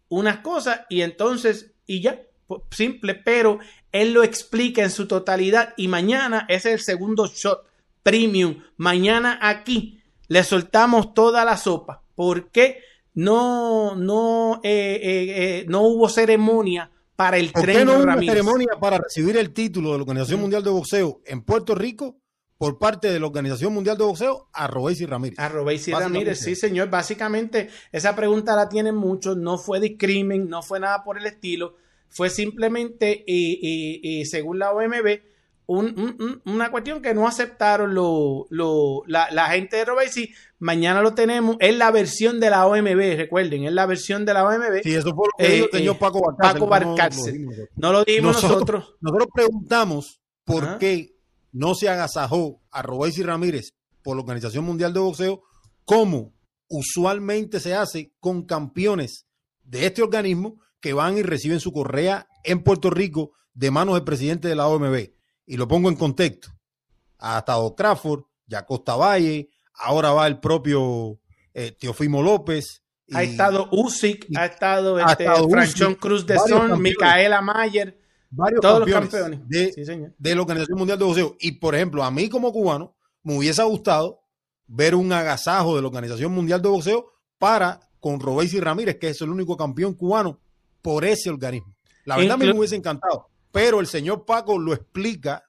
[0.09, 2.21] unas cosas y entonces, y ya,
[2.71, 3.59] simple, pero
[3.91, 7.65] él lo explica en su totalidad y mañana es el segundo shot
[8.03, 8.63] premium.
[8.77, 12.81] Mañana aquí le soltamos toda la sopa ¿Por qué
[13.13, 18.97] no, no, eh, eh, no hubo ceremonia para el ¿Por tren no hubo ceremonia para
[18.97, 22.17] recibir el título de la Organización Mundial de Boxeo en Puerto Rico
[22.57, 25.37] por parte de la Organización Mundial de Boxeo a Robesi Ramírez?
[25.37, 25.91] A Robesi.
[25.91, 26.89] Ramírez, sí, señor.
[26.89, 29.37] Básicamente, esa pregunta la tienen muchos.
[29.37, 31.75] No fue discrimen, no fue nada por el estilo.
[32.09, 35.21] Fue simplemente, y, y- y según la OMB,
[35.67, 40.31] un- un- un- una cuestión que no aceptaron lo, lo- la, la gente de Robesi.
[40.59, 41.57] Mañana lo tenemos.
[41.59, 44.81] Es la versión de la OMB, recuerden, es la versión de la OMB.
[44.81, 46.53] Sí, eso fue lo que Eh, dijo eh, Paco Barcárcel.
[46.59, 47.47] Paco Barcárcel.
[47.75, 48.95] No lo dijimos nosotros.
[49.01, 50.77] nosotros preguntamos por Ajá.
[50.79, 51.13] qué
[51.51, 53.71] no se agasajó a Robesi Ramírez
[54.01, 55.43] por la Organización Mundial de Boxeo,
[55.83, 56.33] como
[56.69, 59.25] usualmente se hace con campeones
[59.63, 64.03] de este organismo que van y reciben su correa en Puerto Rico de manos del
[64.03, 65.09] presidente de la OMB.
[65.45, 66.49] Y lo pongo en contexto.
[67.19, 71.19] Ha estado Crawford, Yacosta Valle, ahora va el propio
[71.53, 72.83] eh, Teofimo López.
[73.13, 76.79] Ha estado Usyk, ha estado, este, estado Franchón Cruz de Son, campeones.
[76.79, 77.97] Micaela Mayer,
[78.29, 79.49] varios todos los campeones, campeones.
[79.49, 80.13] de, Sí, señor.
[80.17, 81.35] de la Organización Mundial de Boxeo.
[81.39, 84.19] Y por ejemplo, a mí como cubano, me hubiese gustado
[84.67, 89.21] ver un agasajo de la Organización Mundial de Boxeo para con Robesi Ramírez, que es
[89.21, 90.41] el único campeón cubano
[90.87, 91.75] por ese organismo.
[92.05, 95.43] La verdad a mí Inclu- me hubiese encantado, pero el señor Paco lo explica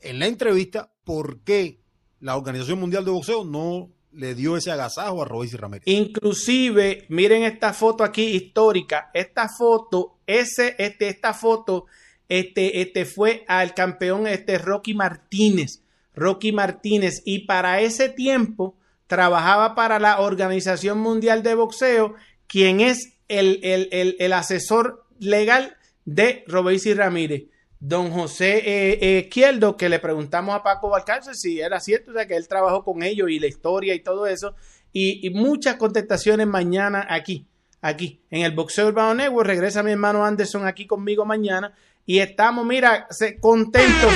[0.00, 1.80] en la entrevista por qué
[2.20, 5.84] la Organización Mundial de Boxeo no le dio ese agasajo a Robesi Ramírez.
[5.86, 9.10] Inclusive, miren esta foto aquí histórica.
[9.14, 11.86] Esta foto, ese, este, esta foto,
[12.28, 15.84] este, este fue al campeón este Rocky Martínez.
[16.14, 17.22] Rocky Martínez.
[17.24, 18.76] Y para ese tiempo
[19.06, 22.14] trabajaba para la Organización Mundial de Boxeo,
[22.46, 27.44] quien es el, el, el, el asesor legal de Robesi Ramírez.
[27.78, 32.14] Don José eh, eh, Izquierdo, que le preguntamos a Paco Balcárcel si era cierto, o
[32.14, 34.54] sea, que él trabajó con ellos y la historia y todo eso.
[34.92, 37.46] Y, y muchas contestaciones mañana aquí,
[37.80, 39.46] aquí, en el Boxeo Urbano Network.
[39.46, 41.72] Regresa mi hermano Anderson aquí conmigo mañana.
[42.04, 43.06] Y estamos, mira,
[43.40, 44.12] contentos.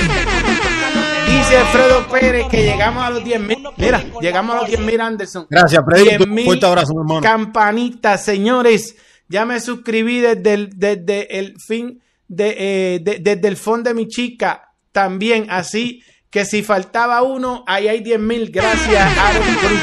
[1.27, 3.63] Dice Alfredo Pérez que llegamos a los 10 mil.
[3.77, 5.47] Mira, llegamos a los 10 mil, Anderson.
[5.49, 6.09] Gracias, Freddy.
[6.09, 7.21] 10.000 Fuerte abrazo, mi hermano.
[7.21, 8.95] Campanitas, señores.
[9.27, 13.93] Ya me suscribí desde el, desde el fin de, eh, de- desde el fondo de
[13.93, 15.47] mi chica también.
[15.49, 18.49] Así que si faltaba uno, ahí hay 10 mil.
[18.51, 19.79] Gracias, Aaron Cruz.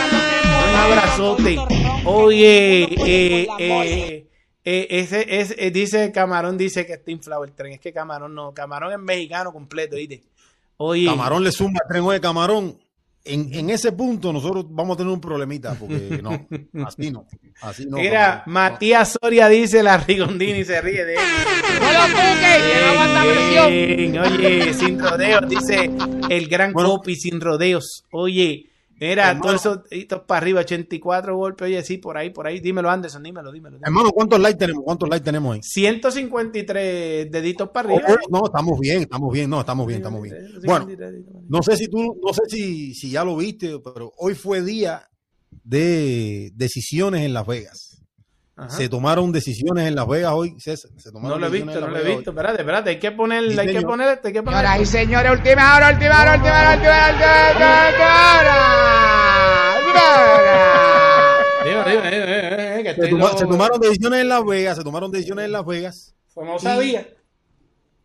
[0.68, 1.58] Un abrazote.
[2.04, 4.26] Oye, eh, eh,
[4.64, 7.72] eh, ese, ese- eh, dice Camarón, dice que está inflado el tren.
[7.72, 10.22] Es que Camarón no, Camarón es mexicano completo, ¿viste?
[10.76, 12.78] Oye, Camarón le suma el tren de Camarón.
[13.24, 16.30] En, en ese punto nosotros vamos a tener un problemita, porque no,
[16.86, 17.24] así no,
[17.60, 17.98] así no.
[17.98, 21.20] mira, Matías Soria dice la Rigondini se ríe de él.
[21.80, 23.68] No lo cuques, que no aguanta presión.
[23.70, 25.90] Bien, Oye, sin rodeos, dice
[26.30, 26.90] el gran Bueno.
[26.90, 28.04] Copi sin rodeos.
[28.10, 28.71] Oye,
[29.08, 29.42] mira, Hermano.
[29.42, 31.66] todos esos deditos para arriba, 84 golpes.
[31.66, 32.60] Oye, sí, por ahí, por ahí.
[32.60, 33.76] Dímelo, Anderson, dímelo, dímelo.
[33.76, 33.86] dímelo.
[33.86, 34.84] Hermano, ¿cuántos likes tenemos?
[34.84, 35.60] ¿Cuántos likes tenemos ahí?
[35.62, 38.08] 153 deditos para arriba.
[38.08, 40.36] oh, no, estamos bien, estamos bien, no, estamos bien, estamos bien.
[40.64, 40.86] Bueno,
[41.48, 45.08] no sé si tú, no sé si, si ya lo viste, pero hoy fue día
[45.64, 47.91] de decisiones en Las Vegas.
[48.54, 48.68] Ajá.
[48.70, 50.90] Se tomaron decisiones en Las Vegas hoy, César.
[50.98, 52.30] Se No tomaron lo he visto, no lo he visto.
[52.30, 52.36] hoy.
[52.36, 54.86] Espérate, espérate, hay que poner, Sí, hay que poner esto, hay que poner Señoras y
[54.86, 57.08] señores, última hora, última hora, última hora, última hora,
[59.78, 60.62] última hora.
[61.64, 65.44] Dime, dime, dime, dime, dime, que Se, tomaron decisiones en Las Vegas, se tomaron decisiones
[65.46, 66.14] en Las Vegas.
[66.34, 67.06] Como sabía.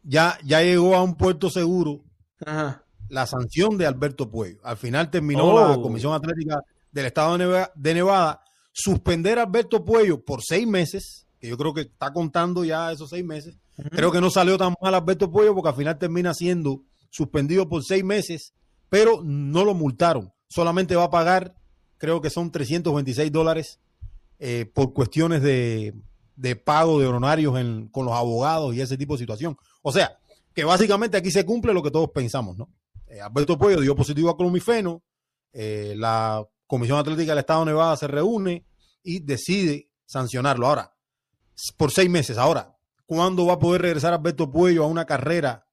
[0.04, 2.02] Ya, ya llegó a un puerto seguro
[2.46, 2.84] Ajá.
[3.10, 4.60] la sanción de Alberto Puello.
[4.64, 5.70] Al final terminó Oh.
[5.70, 6.62] la Comisión Atlética
[6.92, 8.42] del Estado de Nevada, de Nevada
[8.82, 13.10] suspender a Alberto Puello por seis meses, que yo creo que está contando ya esos
[13.10, 13.58] seis meses.
[13.92, 17.84] Creo que no salió tan mal Alberto Puello porque al final termina siendo suspendido por
[17.84, 18.54] seis meses,
[18.90, 20.32] pero no lo multaron.
[20.48, 21.56] Solamente va a pagar,
[21.98, 23.80] creo que son 326 dólares
[24.40, 25.94] eh, por cuestiones de,
[26.36, 29.58] de pago de honorarios en- con los abogados y ese tipo de situación.
[29.82, 30.18] O sea,
[30.54, 32.70] que básicamente aquí se cumple lo que todos pensamos, ¿no?
[33.08, 35.02] Eh, Alberto Puello dio positivo a clomifeno,
[35.54, 38.66] eh, la Comisión Atlética del Estado de Nevada se reúne
[39.04, 40.68] y decide sancionarlo.
[40.68, 40.94] Ahora,
[41.78, 42.38] por seis meses.
[42.38, 42.76] Ahora,
[43.06, 45.66] ¿cuándo va a poder regresar Alberto Puello a una carrera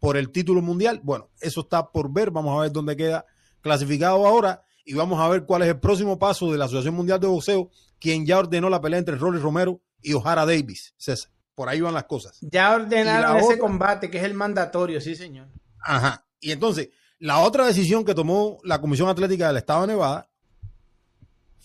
[0.00, 1.00] por el título mundial?
[1.02, 2.30] Bueno, eso está por ver.
[2.30, 3.24] Vamos a ver dónde queda
[3.60, 7.20] clasificado ahora y vamos a ver cuál es el próximo paso de la Asociación Mundial
[7.20, 7.70] de Boxeo,
[8.00, 10.94] quien ya ordenó la pelea entre Rolly Romero y O'Hara Davis.
[10.96, 12.38] César, por ahí van las cosas.
[12.40, 15.48] Ya ordenaron ese otra- combate, que es el mandatorio, sí, señor.
[15.82, 16.24] Ajá.
[16.40, 16.88] Y entonces,
[17.18, 20.30] la otra decisión que tomó la Comisión Atlética del Estado de Nevada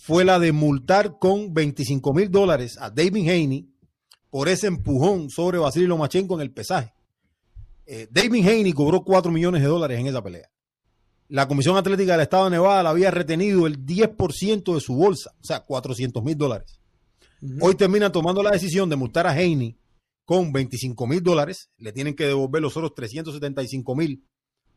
[0.06, 3.70] fue la de multar con 25 mil dólares a David Haney
[4.30, 6.94] por ese empujón sobre Vasily Lomachenko en el pesaje.
[7.86, 10.50] Eh, David Haney cobró 4 millones de dólares en esa pelea.
[11.30, 15.32] la Comisión Atlética del Estado de Nevada le había retenido el 10% de su bolsa,
[15.42, 16.82] o sea, 400 mil dólares.
[17.62, 19.78] Hoy termina tomando la decisión de multar a Haney
[20.26, 21.70] con 25 mil dólares.
[21.78, 24.28] Le tienen que devolver los otros 375 mil.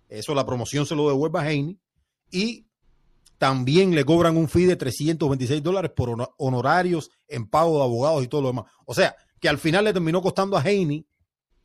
[0.09, 1.81] Eso la promoción se lo devuelve a Haney.
[2.31, 2.67] Y
[3.39, 8.29] también le cobran un fee de 326 dólares por honorarios en pago de abogados y
[8.29, 8.65] todo lo demás.
[8.85, 11.07] O sea, que al final le terminó costando a Haney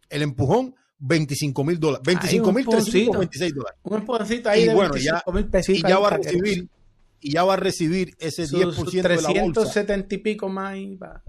[0.10, 2.04] el empujón 25 mil dólares.
[2.06, 3.80] 25 mil 326 dólares.
[3.84, 5.24] Un empujoncito ahí y de bueno, ya,
[5.68, 6.70] y ya va a recibir
[7.22, 9.62] y ya va a recibir ese 10% sus de la bolsa.
[9.62, 11.24] 370 y pico más y va.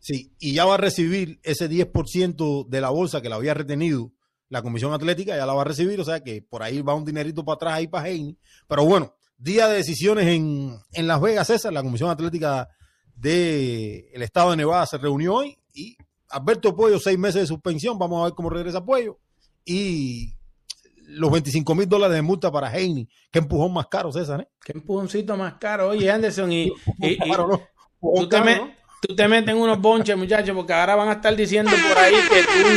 [0.00, 4.12] Sí, y ya va a recibir ese 10% de la bolsa que la había retenido
[4.48, 7.04] la Comisión Atlética, ya la va a recibir, o sea que por ahí va un
[7.04, 8.36] dinerito para atrás ahí para Heine.
[8.68, 12.68] Pero bueno, día de decisiones en, en Las Vegas, César, la Comisión Atlética
[13.14, 15.96] del Estado de Nevada se reunió hoy y
[16.30, 19.18] Alberto Pollo, seis meses de suspensión, vamos a ver cómo regresa Pollo.
[19.64, 20.34] Y
[21.06, 23.06] los 25 mil dólares de multa para Heine.
[23.30, 24.48] Qué empujón más caro, César, ¿eh?
[24.64, 25.88] Qué empujoncito más caro.
[25.90, 26.72] Oye, Anderson, y, y,
[27.08, 27.62] y Claro, ¿no?
[28.20, 28.70] tú, te me- ¿no?
[29.00, 32.14] tú te metes en unos bonches, muchachos, porque ahora van a estar diciendo por ahí
[32.14, 32.68] que tú,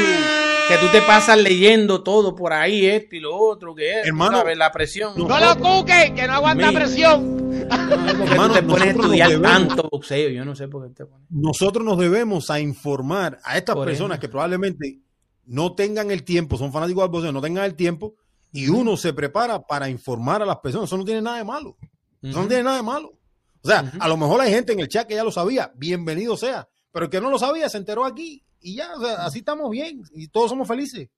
[0.68, 4.39] que tú te pasas leyendo todo por ahí, esto y lo otro, que es, Hermano,
[4.39, 4.57] ¿sabes?
[4.57, 5.14] La presión.
[5.18, 6.80] no, No lo cuque, que no aguanta Mira.
[6.80, 7.38] presión.
[7.68, 9.68] No Hermano, tú te pones a nosotros estudiar nos debemos.
[9.68, 10.30] tanto boxeo.
[10.30, 11.27] Yo no sé por qué te pones.
[11.30, 14.22] nosotros nos debemos a informar a estas Por personas eso.
[14.22, 14.99] que probablemente
[15.45, 18.15] no tengan el tiempo, son fanáticos del boxeo, no tengan el tiempo,
[18.52, 20.89] y uno se prepara para informar a las personas.
[20.89, 21.77] Eso no tiene nada de malo.
[22.22, 23.14] Eso no tiene nada de malo.
[23.64, 26.38] O sea, a lo mejor hay gente en el chat que ya lo sabía, bienvenido
[26.38, 29.40] sea, pero el que no lo sabía se enteró aquí y ya, o sea, así
[29.40, 31.10] estamos bien y todos somos felices.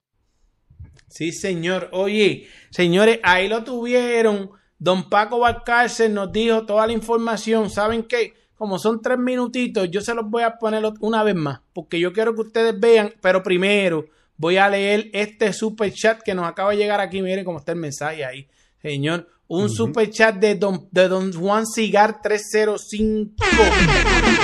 [1.08, 1.90] Sí, señor.
[1.92, 4.52] Oye, señores, ahí lo tuvieron.
[4.78, 7.70] Don Paco Valcárcel nos dijo toda la información.
[7.70, 8.34] ¿Saben qué?
[8.56, 12.12] Como son tres minutitos, yo se los voy a poner una vez más, porque yo
[12.12, 14.06] quiero que ustedes vean, pero primero
[14.36, 17.22] voy a leer este super chat que nos acaba de llegar aquí.
[17.22, 18.48] Miren cómo está el mensaje ahí,
[18.82, 19.30] señor.
[19.48, 23.34] Un super chat de don, de don Juan Cigar 305.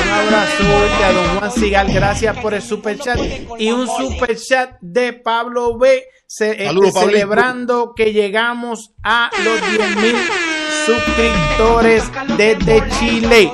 [0.05, 0.63] Un abrazo
[1.03, 1.91] a don Juan Cigar.
[1.91, 3.19] Gracias por el super chat.
[3.57, 6.03] Y un super chat de Pablo B.
[6.27, 10.15] este, Saludos, celebrando que llegamos a los 10 mil
[10.85, 12.03] suscriptores
[12.37, 13.51] desde Chile.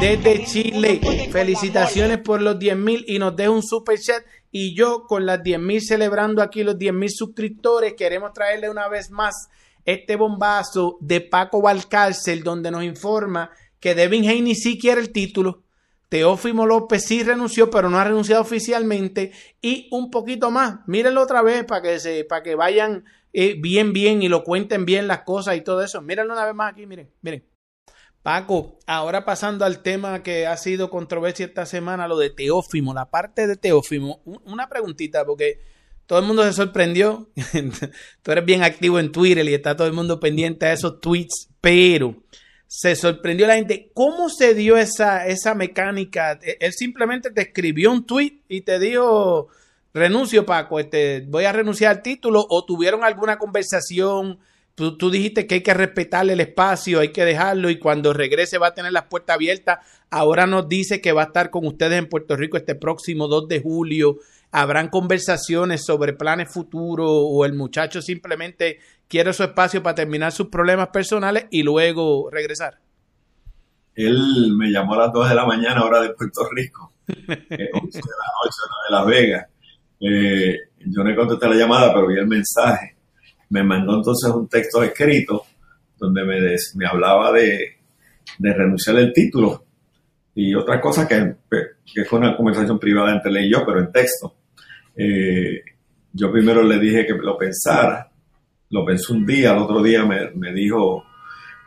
[0.00, 1.00] Desde Chile.
[1.30, 4.24] Felicitaciones por los 10 mil y nos deja un super chat.
[4.50, 8.88] Y yo con las 10 mil celebrando aquí los 10 mil suscriptores, queremos traerle una
[8.88, 9.48] vez más
[9.84, 15.63] este bombazo de Paco Valcárcel, donde nos informa que Devin Haney sí quiere el título.
[16.14, 19.32] Teófimo López sí renunció, pero no ha renunciado oficialmente.
[19.60, 20.78] Y un poquito más.
[20.86, 24.84] Mírenlo otra vez para que se, para que vayan eh, bien, bien y lo cuenten
[24.84, 26.00] bien las cosas y todo eso.
[26.02, 27.44] Mírenlo una vez más aquí, miren, miren.
[28.22, 33.10] Paco, ahora pasando al tema que ha sido controversia esta semana, lo de Teófimo, la
[33.10, 34.22] parte de Teófimo.
[34.24, 35.58] Un- Una preguntita, porque
[36.06, 37.28] todo el mundo se sorprendió.
[38.22, 41.48] Tú eres bien activo en Twitter y está todo el mundo pendiente a esos tweets,
[41.60, 42.14] pero
[42.66, 43.90] se sorprendió la gente.
[43.94, 46.38] ¿Cómo se dio esa, esa mecánica?
[46.42, 49.48] E- Él simplemente te escribió un tweet y te dijo,
[49.92, 54.38] renuncio Paco, este, voy a renunciar al título o tuvieron alguna conversación.
[54.74, 58.58] Tú, tú dijiste que hay que respetarle el espacio, hay que dejarlo y cuando regrese
[58.58, 59.78] va a tener las puertas abiertas.
[60.10, 63.46] Ahora nos dice que va a estar con ustedes en Puerto Rico este próximo 2
[63.46, 64.18] de julio.
[64.50, 68.78] Habrán conversaciones sobre planes futuros o el muchacho simplemente
[69.08, 72.78] quiere su espacio para terminar sus problemas personales y luego regresar.
[73.94, 77.28] Él me llamó a las 2 de la mañana, hora de Puerto Rico, eh, 11
[77.28, 79.46] de la noche, hora de Las Vegas.
[80.00, 82.96] Eh, yo no contesté la llamada, pero vi el mensaje.
[83.50, 85.44] Me mandó entonces un texto escrito
[85.98, 87.76] donde me, des- me hablaba de,
[88.38, 89.64] de renunciar al título
[90.34, 91.36] y otras cosas que,
[91.94, 94.34] que fue una conversación privada entre él y yo, pero en texto.
[94.96, 95.60] Eh,
[96.12, 98.10] yo primero le dije que lo pensara,
[98.70, 101.04] lo pensó un día, al otro día me, me dijo,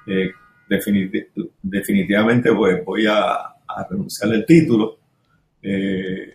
[0.08, 0.32] eh,
[0.70, 1.28] definiti-
[1.62, 3.54] definitivamente pues, voy a,
[3.90, 4.98] renunciar al título.
[5.62, 6.34] Eh,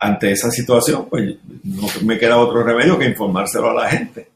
[0.00, 4.28] ante esa situación, pues no me queda otro remedio que informárselo a la gente.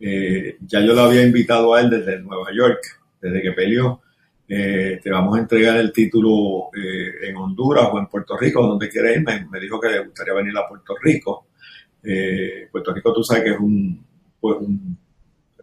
[0.00, 2.80] Eh, ya yo lo había invitado a él desde Nueva York,
[3.20, 4.00] desde que peleó.
[4.48, 9.12] Eh, te vamos a entregar el título en Honduras o en Puerto Rico, donde quiera
[9.12, 9.22] ir.
[9.22, 11.48] Me, me dijo que le gustaría venir a Puerto Rico.
[12.04, 14.04] Eh, Puerto Rico, tú sabes que es un,
[14.40, 14.98] pues, un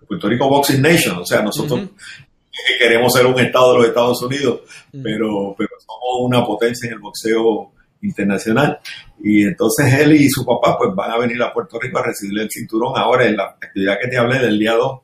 [0.08, 1.90] Puerto Rico Boxing Nation, o sea, nosotros
[2.80, 4.62] queremos ser un estado de los Estados Unidos,
[4.92, 5.04] Ujú.
[5.04, 8.80] pero, pero somos una potencia en el boxeo internacional.
[9.24, 12.40] Y entonces él y su papá pues van a venir a Puerto Rico a recibir
[12.40, 15.00] el cinturón ahora en la actividad que te hablé del día 2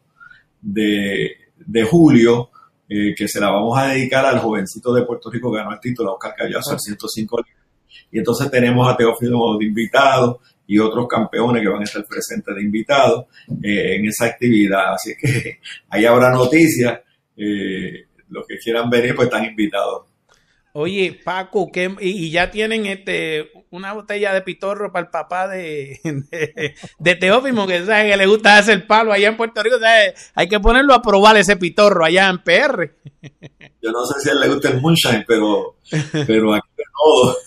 [0.62, 2.50] de, de julio,
[2.90, 5.80] eh, que se la vamos a dedicar al jovencito de Puerto Rico que ganó el
[5.80, 7.64] título, Oscar Callazo, al 105 libras.
[8.12, 12.54] Y entonces tenemos a Teófilo de invitado y otros campeones que van a estar presentes
[12.54, 13.26] de invitados
[13.64, 14.94] eh, en esa actividad.
[14.94, 17.00] Así que ahí habrá noticias.
[17.36, 20.08] Eh, los que quieran venir, pues están invitados.
[20.74, 26.00] Oye, Paco, ¿qué, y, ya tienen este una botella de pitorro para el papá de,
[27.00, 29.78] de, Teófimo, que, que le gusta hacer palo allá en Puerto Rico.
[30.36, 32.92] Hay que ponerlo a probar ese pitorro allá en PR.
[33.82, 35.78] Yo no sé si a él le gusta el moonshine, pero,
[36.28, 36.67] pero aquí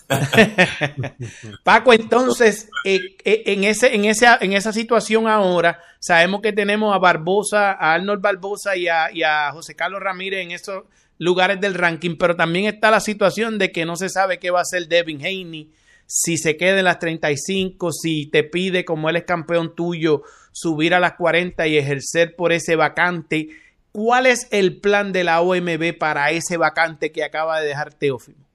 [1.64, 6.94] Paco, entonces, eh, eh, en, ese, en, ese, en esa situación ahora, sabemos que tenemos
[6.94, 10.84] a Barbosa, a Arnold Barbosa y a, y a José Carlos Ramírez en esos
[11.18, 14.60] lugares del ranking, pero también está la situación de que no se sabe qué va
[14.60, 15.70] a hacer Devin Haney,
[16.06, 20.94] si se queda en las 35, si te pide, como él es campeón tuyo, subir
[20.94, 23.48] a las 40 y ejercer por ese vacante.
[23.92, 28.49] ¿Cuál es el plan de la OMB para ese vacante que acaba de dejar Teófimo?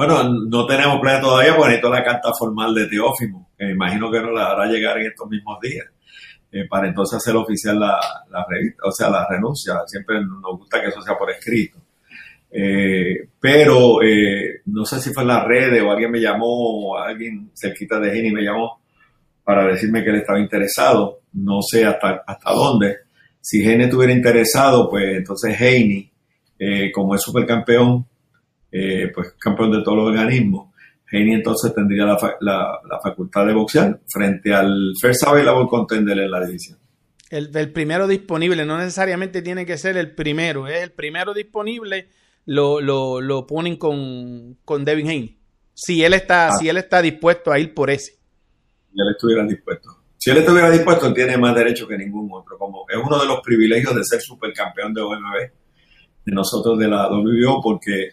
[0.00, 4.18] Bueno, no tenemos plan todavía porque necesito la carta formal de Teófimo, que imagino que
[4.18, 5.88] no la hará llegar en estos mismos días.
[6.50, 8.00] Eh, para entonces hacer oficial la,
[8.48, 9.74] revista, o sea, la renuncia.
[9.84, 11.82] Siempre nos gusta que eso sea por escrito.
[12.50, 16.96] Eh, pero eh, no sé si fue en las redes o alguien me llamó, o
[16.96, 18.80] alguien cerquita de Gini me llamó
[19.44, 21.20] para decirme que él estaba interesado.
[21.34, 23.00] No sé hasta, hasta dónde.
[23.38, 26.10] Si Gene estuviera interesado, pues entonces Heini,
[26.94, 28.06] como es supercampeón,
[29.14, 30.70] pues campeón de todos los organismos,
[31.10, 32.06] Heini entonces tendría
[32.40, 36.78] la, facultad de boxear frente al First Available Contender en la división.
[37.30, 42.08] El, primero disponible, no necesariamente tiene que ser el primero, es el primero disponible,
[42.46, 45.38] lo, lo, ponen con, con Devin Haney.
[45.74, 46.52] Si él está, ah.
[46.58, 48.12] si él está dispuesto a ir por ese.
[48.12, 49.88] Si él estuviera dispuesto.
[50.16, 52.58] Si él estuviera dispuesto, tiene más derecho que ningún otro.
[52.58, 55.36] Como es uno de los privilegios de ser supercampeón de OMB,
[56.26, 58.10] de nosotros de la WBO, porque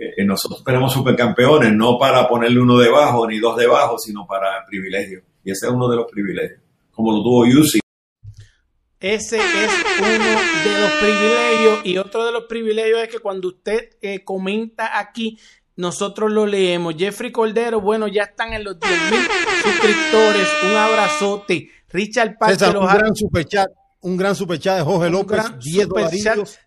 [0.00, 5.22] eh, nosotros tenemos supercampeones, no para ponerle uno debajo ni dos debajo, sino para privilegios.
[5.44, 6.58] Y ese es uno de los privilegios,
[6.90, 7.80] como lo tuvo Yusi.
[8.98, 13.90] Ese es uno de los privilegios y otro de los privilegios es que cuando usted
[14.00, 15.38] eh, comenta aquí,
[15.76, 16.94] nosotros lo leemos.
[16.96, 19.20] Jeffrey Cordero, bueno, ya están en los 10 mil
[19.62, 20.48] suscriptores.
[20.70, 21.68] Un abrazote.
[21.88, 22.76] Richard Parker.
[22.76, 23.68] un gran superchat
[24.02, 25.88] un gran superchat de Jorge López, 10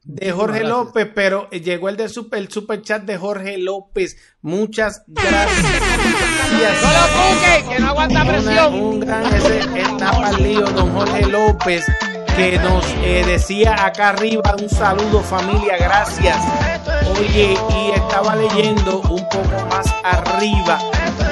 [0.03, 4.17] de Jorge López, pero llegó el de super, el superchat de Jorge López.
[4.41, 5.63] Muchas gracias.
[6.53, 8.73] No lo que no aguanta presión.
[8.73, 11.85] un gran ese etapa lío, don Jorge López,
[12.35, 16.37] que nos eh, decía acá arriba un saludo familia, gracias.
[17.17, 20.79] Oye, y estaba leyendo un poco más arriba,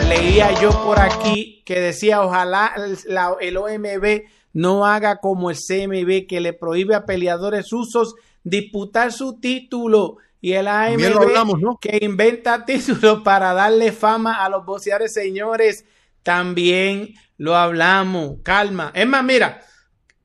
[0.08, 2.74] leía yo por aquí que decía ojalá
[3.40, 4.22] el OMB
[4.54, 10.54] no haga como el CMB que le prohíbe a peleadores usos disputar su título y
[10.54, 15.86] el AMB que inventa títulos para darle fama a los boxeadores, señores,
[16.24, 18.38] también lo hablamos.
[18.44, 18.92] Calma.
[18.96, 19.62] Es más, mira,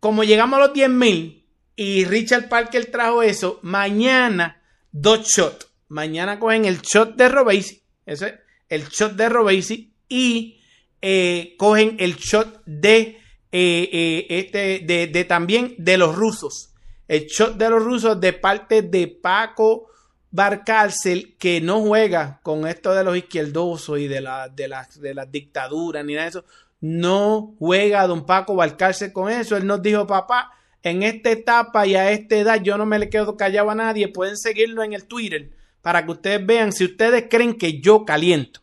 [0.01, 1.47] como llegamos a los 10 mil
[1.77, 5.69] y Richard Parker trajo eso, mañana dos shots.
[5.89, 10.61] Mañana cogen el shot de Robesi, ese el shot de Robesi y
[11.01, 13.21] eh, cogen el shot de
[13.59, 16.75] eh, eh, este, de, también de los rusos.
[17.09, 19.87] El shot de los rusos de parte de Paco
[20.31, 25.15] Barcárcel, que no juega con esto de los izquierdosos y de la, de las de
[25.15, 26.45] las dictaduras ni nada de eso.
[26.83, 29.57] No juega don Paco Barcárcel con eso.
[29.57, 30.53] Él nos dijo, papá,
[30.83, 34.09] en esta etapa y a esta edad yo no me le quedo callado a nadie.
[34.09, 35.51] Pueden seguirlo en el Twitter
[35.81, 38.61] para que ustedes vean si ustedes creen que yo caliento.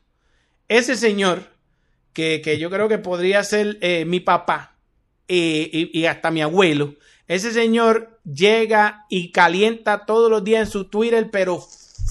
[0.67, 1.47] Ese señor,
[2.13, 4.72] que, que yo creo que podría ser eh, mi papá,
[5.27, 6.95] y, hasta mi abuelo.
[7.27, 11.59] Ese señor llega y calienta todos los días en su Twitter, pero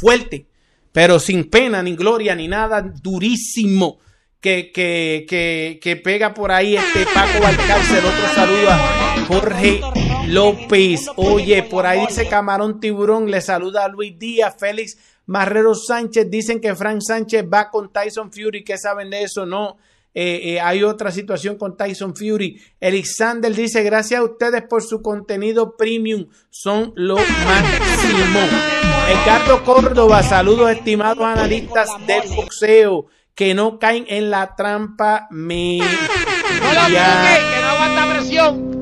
[0.01, 0.47] fuerte,
[0.93, 3.98] pero sin pena, ni gloria, ni nada, durísimo.
[4.40, 8.05] Que, que, que, que pega por ahí este Paco Valcárcel.
[8.05, 9.80] Otro saludo a Jorge
[10.26, 11.06] López.
[11.14, 13.30] Oye, por ahí dice Camarón Tiburón.
[13.30, 16.28] Le saluda a Luis Díaz, Félix Marrero Sánchez.
[16.28, 18.64] Dicen que Frank Sánchez va con Tyson Fury.
[18.64, 19.47] ¿Qué saben de eso?
[19.47, 19.76] No.
[20.14, 22.60] Eh, eh, hay otra situación con Tyson Fury.
[22.80, 28.40] Alexander dice, gracias a ustedes por su contenido premium, son lo máximo.
[29.09, 36.72] Ricardo Córdoba, saludos estimados analistas del boxeo que no caen en la trampa me no
[36.72, 38.72] lo que no aguanta presión.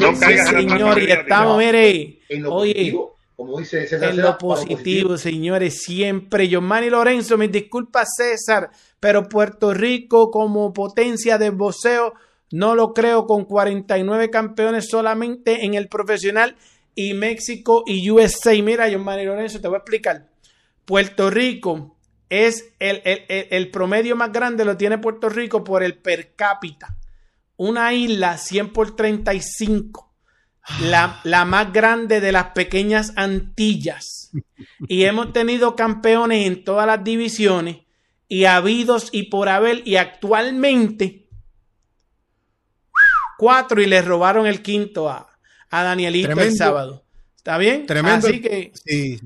[0.00, 2.96] No sí, señor, y estamos, mire, oye,
[3.40, 6.46] como dice César, en lo positivo, señores, siempre.
[6.46, 12.12] Giovanni Lorenzo, mis disculpas, César, pero Puerto Rico como potencia de boxeo
[12.50, 16.54] no lo creo con 49 campeones solamente en el profesional
[16.94, 18.52] y México y USA.
[18.62, 20.28] Mira, Giovanni Lorenzo, te voy a explicar.
[20.84, 21.96] Puerto Rico
[22.28, 26.94] es el, el, el, promedio más grande lo tiene Puerto Rico por el per cápita.
[27.56, 30.09] Una isla 100 por 35.
[30.82, 34.30] La, la más grande de las pequeñas Antillas.
[34.88, 37.78] Y hemos tenido campeones en todas las divisiones
[38.28, 39.86] y habidos y por haber.
[39.86, 41.28] Y actualmente
[43.36, 45.28] cuatro y le robaron el quinto a,
[45.70, 47.04] a Danielito el sábado.
[47.36, 47.86] ¿Está bien?
[47.86, 48.26] Tremendo.
[48.26, 48.72] Así que.
[48.84, 49.18] Sí,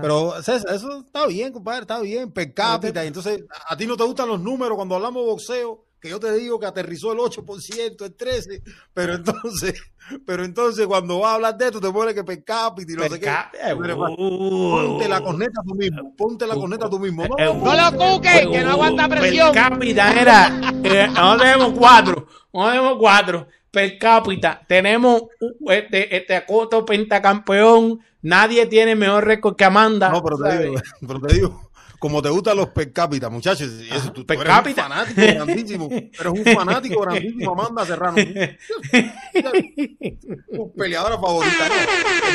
[0.00, 3.04] Pero eso está bien, compadre, está bien, per cápita.
[3.04, 6.32] Y entonces, a ti no te gustan los números cuando hablamos boxeo que yo te
[6.32, 8.62] digo que aterrizó el 8%, el 13%,
[8.94, 9.74] pero entonces,
[10.26, 13.02] pero entonces cuando vas a hablar de esto te pones que per cápita y no
[13.04, 13.30] sé qué.
[13.76, 17.26] ponte la corneta tú mismo, ponte la corneta tú mismo.
[17.26, 19.52] No, no lo cuques, que no aguanta presión.
[19.52, 23.46] Per cápita era, eh, no tenemos cuatro, no tenemos cuatro.
[23.70, 25.24] Per cápita, tenemos
[25.68, 30.08] este, este acoto pentacampeón, nadie tiene mejor récord que Amanda.
[30.08, 30.74] No, pero te digo,
[31.06, 31.69] pero te digo
[32.00, 33.70] como te gustan los per cápita, muchachos.
[33.70, 35.86] Eso, tú, eres un fanático grandísimo.
[35.90, 38.16] Eres un fanático grandísimo, Amanda Serrano.
[40.50, 41.68] Tu peleadora favorita.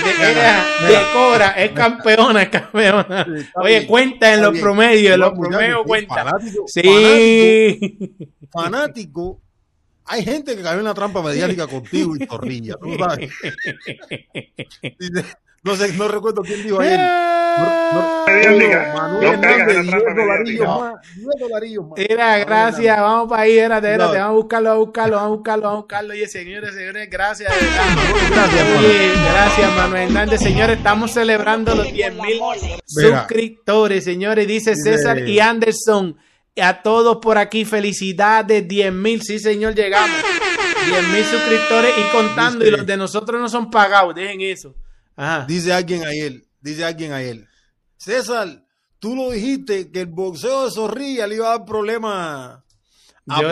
[0.03, 3.25] De, de, Cobra, es campeona, es campeona.
[3.55, 6.23] Oye, cuenta en los promedios, en los promedios cuenta.
[6.23, 7.97] Fanático, sí.
[8.51, 9.41] Fanático,
[10.05, 13.31] hay gente que cayó en la trampa mediática contigo y Torrilla, ¿tú sabes?
[15.65, 16.99] No sé, no recuerdo quién dijo ayer.
[18.93, 20.15] Manuel Hernández, 10
[21.39, 21.99] dolarillos más.
[22.07, 25.63] Era, gracias, vamos para ahí, espérate, espérate, vamos a buscarlo, a buscarlo, vamos a buscarlo,
[25.63, 26.13] vamos a buscarlo.
[26.13, 27.51] Oye, señores, señores, gracias.
[28.29, 30.39] Gracias, Oye, gracias, Manuel Hernández.
[30.39, 32.39] Señores, estamos celebrando los 10 mil
[32.85, 36.15] suscriptores, señores, dice César y Anderson.
[36.61, 40.15] A todos por aquí, felicidades, 10 mil, sí señor, llegamos.
[40.85, 44.75] 10 mil suscriptores y contando, y los de nosotros no son pagados, dejen eso.
[45.47, 47.47] Dice alguien a él, dice alguien a él.
[47.97, 48.63] César,
[48.99, 52.59] tú lo dijiste que el boxeo de Zorrilla le iba a dar problemas
[53.27, 53.49] a yo,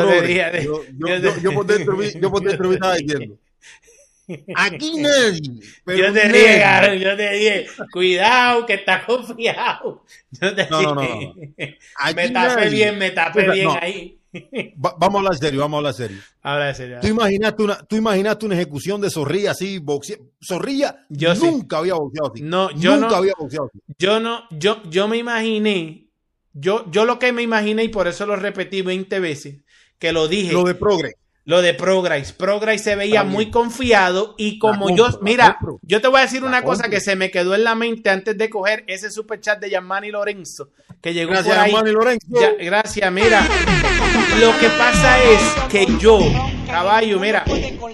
[0.62, 3.40] yo, yo, yo, por dentro, yo por dentro estaba diciendo.
[4.56, 5.42] Aquí nadie.
[5.98, 10.06] yo te dije, yo te dije, cuidado que está confiado.
[10.42, 14.23] Yo te no, dije, no, no, me tapé bien, me tapé bien ahí
[14.76, 16.18] vamos a hablar serio, vamos a hablar serio.
[16.42, 17.00] Habla serio.
[17.02, 20.18] ¿Tú imaginaste, una, tú imaginaste una ejecución de Zorrilla así, boxeo.
[20.46, 22.44] Zorrilla yo nunca había boxeado así.
[22.44, 23.80] No, yo nunca había boxeado así.
[23.98, 26.10] Yo no, yo, yo me imaginé,
[26.54, 29.62] yo, yo lo que me imaginé, y por eso lo repetí 20 veces,
[29.98, 30.52] que lo dije.
[30.52, 31.16] Lo de Progress.
[31.46, 32.32] Lo de Progress.
[32.32, 36.64] Progress se veía muy confiado y como yo, mira, yo te voy a decir una
[36.64, 39.70] cosa que se me quedó en la mente antes de coger ese super chat de
[39.70, 40.70] Yamani Lorenzo,
[41.02, 41.92] que llegó gracias, por ahí.
[41.92, 42.28] Lorenzo.
[42.60, 43.46] gracias, mira.
[44.40, 46.20] Lo que pasa es que yo,
[46.66, 47.44] caballo, mira,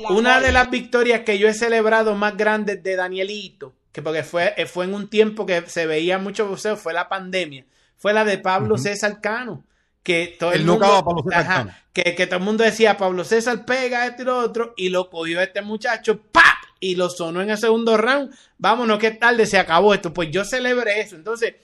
[0.10, 4.54] una de las victorias que yo he celebrado más grandes de Danielito, que porque fue,
[4.72, 7.66] fue en un tiempo que se veía mucho boxeo, fue la pandemia,
[7.98, 9.64] fue la de Pablo César Cano
[10.04, 11.26] que todo el, mundo,
[11.94, 15.10] que, que, todo el mundo decía Pablo César pega este y lo otro y lo
[15.10, 16.44] cogió este muchacho ¡pap!
[16.80, 18.34] y lo sonó en el segundo round.
[18.58, 21.16] Vámonos qué tarde se acabó esto pues yo celebré eso.
[21.16, 21.56] Entonces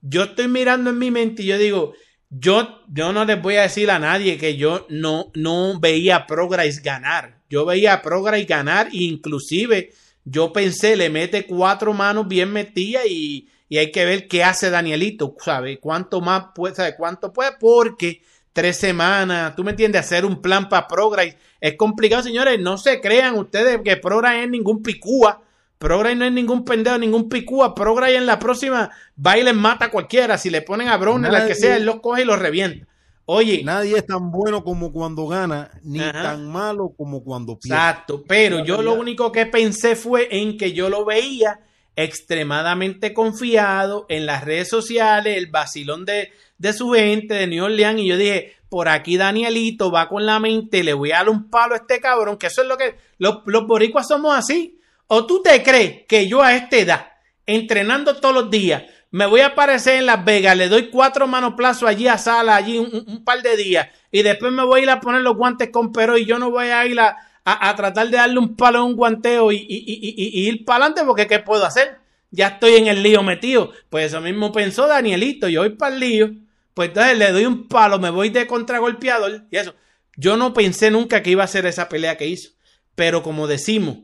[0.00, 1.94] yo estoy mirando en mi mente y yo digo
[2.34, 6.26] yo, yo no les voy a decir a nadie que yo no, no veía a
[6.26, 7.38] Progress ganar.
[7.50, 9.92] Yo veía a Progress ganar e inclusive
[10.24, 14.68] yo pensé le mete cuatro manos bien metidas y y hay que ver qué hace
[14.68, 15.80] Danielito, ¿sabe?
[15.80, 16.94] ¿Cuánto más puede, sabe?
[16.94, 17.52] ¿Cuánto puede?
[17.58, 18.20] Porque
[18.52, 22.60] tres semanas, tú me entiendes, hacer un plan para Progress es complicado, señores.
[22.60, 25.40] No se crean ustedes que Progress es ningún picúa.
[25.78, 27.74] Progress no es ningún pendejo, ningún picúa.
[27.74, 30.36] Progress en la próxima baile mata a cualquiera.
[30.36, 32.86] Si le ponen a Brown, la que sea, él lo coge y lo revienta.
[33.24, 33.62] Oye.
[33.64, 37.80] Nadie es tan bueno como cuando gana, ni tan malo como cuando pierde.
[37.80, 41.58] Exacto, pero yo lo único que pensé fue en que yo lo veía
[41.96, 48.00] extremadamente confiado en las redes sociales, el vacilón de, de su gente de New Orleans
[48.00, 51.50] y yo dije, por aquí Danielito va con la mente, le voy a dar un
[51.50, 54.78] palo a este cabrón, que eso es lo que los, los boricuas somos así.
[55.08, 57.12] ¿O tú te crees que yo a esta edad,
[57.44, 61.86] entrenando todos los días, me voy a aparecer en Las Vegas, le doy cuatro plazos
[61.86, 65.00] allí a Sala, allí un, par de días, y después me voy a ir a
[65.00, 68.16] poner los guantes con Pero y yo no voy a ir a, a, tratar de
[68.16, 71.98] darle un palo a un guanteo y, ir para adelante porque ¿qué puedo hacer?
[72.30, 73.72] Ya estoy en el lío metido.
[73.90, 76.30] Pues eso mismo pensó Danielito, yo voy para el lío,
[76.74, 79.74] pues entonces le doy un palo, me voy de contragolpeador y eso.
[80.16, 82.50] Yo no pensé nunca que iba a ser esa pelea que hizo.
[82.94, 83.98] Pero como decimos,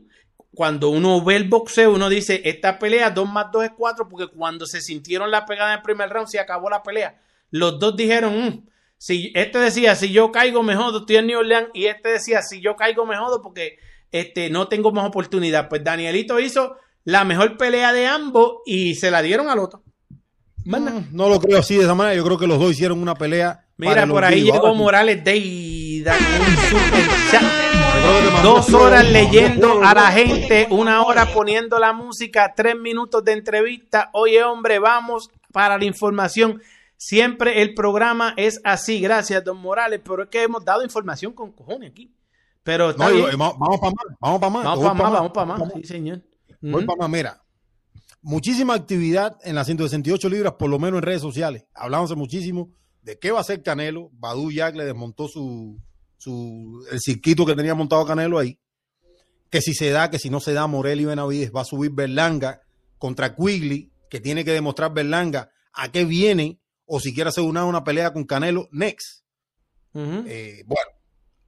[0.53, 4.27] cuando uno ve el boxeo, uno dice, esta pelea 2 más 2 es 4, porque
[4.27, 7.19] cuando se sintieron la pegada en el primer round, se acabó la pelea.
[7.51, 11.39] Los dos dijeron, mm, si este decía, si yo caigo me jodo, estoy en New
[11.39, 13.77] Orleans, y este decía, si yo caigo me jodo porque
[14.11, 15.69] este, no tengo más oportunidad.
[15.69, 19.83] Pues Danielito hizo la mejor pelea de ambos y se la dieron al otro.
[20.65, 22.15] No lo creo así de esa manera.
[22.15, 23.65] Yo creo que los dos hicieron una pelea.
[23.77, 26.03] Mira, por ahí llegó Morales Day.
[28.43, 34.09] Dos horas leyendo a la gente, una hora poniendo la música, tres minutos de entrevista.
[34.11, 36.61] Oye, hombre, vamos para la información.
[37.01, 38.99] Siempre el programa es así.
[38.99, 40.01] Gracias, don Morales.
[40.03, 42.13] Pero es que hemos dado información con cojones aquí.
[42.61, 43.53] Pero vamos para más,
[44.19, 44.65] vamos para más.
[44.65, 45.73] Vamos para más, vamos para más.
[45.75, 46.21] Sí, señor.
[46.59, 47.09] Voy para más.
[47.09, 47.41] Mira,
[48.21, 51.63] muchísima actividad en las 168 libras, por lo menos en redes sociales.
[51.73, 52.69] Hablamos muchísimo
[53.01, 54.09] de qué va a hacer Canelo.
[54.11, 55.79] Badu Jack le desmontó su,
[56.17, 58.59] su, el circuito que tenía montado Canelo ahí.
[59.49, 61.91] Que si se da, que si no se da, Morel y Benavides va a subir
[61.91, 62.59] Berlanga
[62.97, 66.59] contra Quigley, que tiene que demostrar Berlanga a qué viene
[66.91, 69.23] o si quiere hacer una, una pelea con Canelo next.
[69.93, 70.91] Eh, bueno,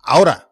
[0.03, 0.51] ahora,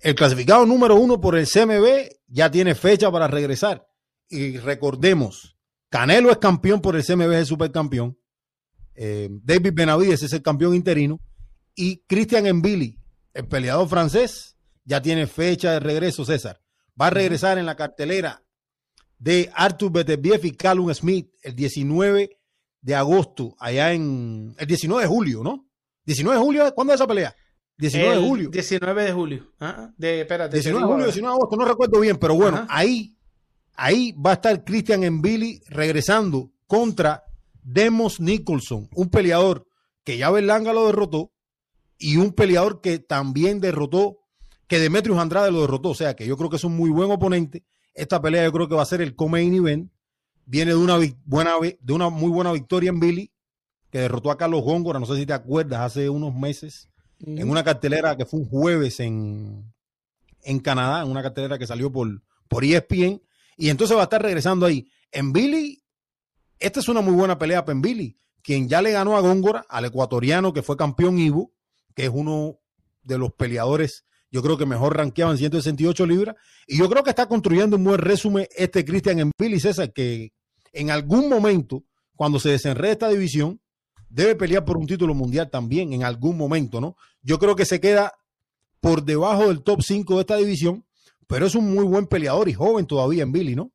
[0.00, 3.86] el clasificado número uno por el CMB ya tiene fecha para regresar.
[4.28, 5.58] Y recordemos,
[5.90, 8.18] Canelo es campeón por el CMB, es supercampeón.
[8.94, 11.20] Eh, David Benavides es el campeón interino.
[11.74, 12.98] Y Christian Mbili,
[13.34, 16.62] el peleador francés, ya tiene fecha de regreso, César.
[16.98, 18.42] Va a regresar en la cartelera
[19.18, 22.41] de Arthur Beterbiev y Callum Smith el 19
[22.82, 25.66] de agosto, allá en el 19 de julio, ¿no?
[26.04, 27.34] 19 de julio, ¿cuándo es esa pelea?
[27.78, 28.50] 19 de julio.
[28.50, 29.52] 19 de julio.
[29.58, 33.16] Ah, de, espérate, 19 de julio, 19 de agosto, no recuerdo bien, pero bueno, ahí
[33.74, 37.24] Ahí va a estar Christian Mbili regresando contra
[37.62, 39.66] Demos Nicholson, un peleador
[40.04, 41.32] que ya Berlanga lo derrotó
[41.98, 44.18] y un peleador que también derrotó,
[44.66, 45.90] que Demetrius Andrade lo derrotó.
[45.90, 47.64] O sea que yo creo que es un muy buen oponente.
[47.94, 49.90] Esta pelea yo creo que va a ser el co-main event.
[50.44, 53.32] Viene de una, buena, de una muy buena victoria en Billy,
[53.90, 56.88] que derrotó a Carlos Góngora, no sé si te acuerdas, hace unos meses,
[57.24, 59.72] en una cartelera que fue un jueves en,
[60.42, 63.22] en Canadá, en una cartelera que salió por, por ESPN
[63.56, 64.88] y entonces va a estar regresando ahí.
[65.12, 65.82] En Billy,
[66.58, 69.84] esta es una muy buena pelea para Billy, quien ya le ganó a Góngora, al
[69.84, 71.52] ecuatoriano que fue campeón Ivo,
[71.94, 72.58] que es uno
[73.02, 76.36] de los peleadores, yo creo que mejor rankeado en 168 libras.
[76.66, 80.32] Y yo creo que está construyendo un buen resumen este Cristian en Billy César, que
[80.72, 81.84] en algún momento,
[82.16, 83.60] cuando se desenrede esta división,
[84.08, 86.96] debe pelear por un título mundial también, en algún momento, ¿no?
[87.22, 88.14] Yo creo que se queda
[88.80, 90.84] por debajo del top 5 de esta división,
[91.26, 93.70] pero es un muy buen peleador y joven todavía en Billy, ¿no?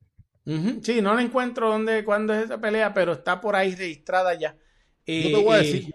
[0.82, 4.56] Sí, no le encuentro dónde, cuándo es esa pelea, pero está por ahí registrada ya.
[5.06, 5.94] yo te voy a decir,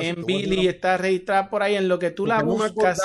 [0.00, 2.98] en Billy está registrada por ahí, en lo que tú la buscas.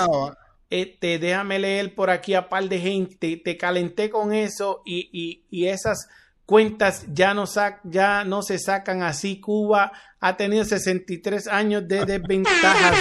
[0.70, 5.46] Este, déjame leer por aquí a par de gente, te calenté con eso y, y,
[5.50, 6.08] y esas
[6.46, 7.46] cuentas ya no,
[7.84, 9.40] ya no se sacan así.
[9.40, 12.96] Cuba ha tenido 63 años de desventajas.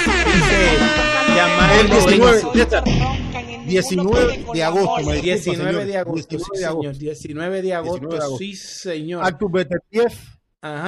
[3.67, 5.13] 19, de agosto.
[5.13, 9.25] 19 de agosto, 19 de agosto, sí, señor.
[9.25, 9.51] Artur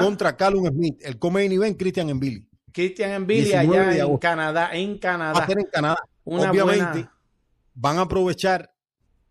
[0.00, 2.46] contra Callum Smith, el come-in event Christian Billy.
[2.72, 5.46] Christian Billy allá en Canadá, en Canadá.
[5.48, 6.09] en Canadá.
[6.24, 7.08] Obviamente
[7.74, 8.72] van a aprovechar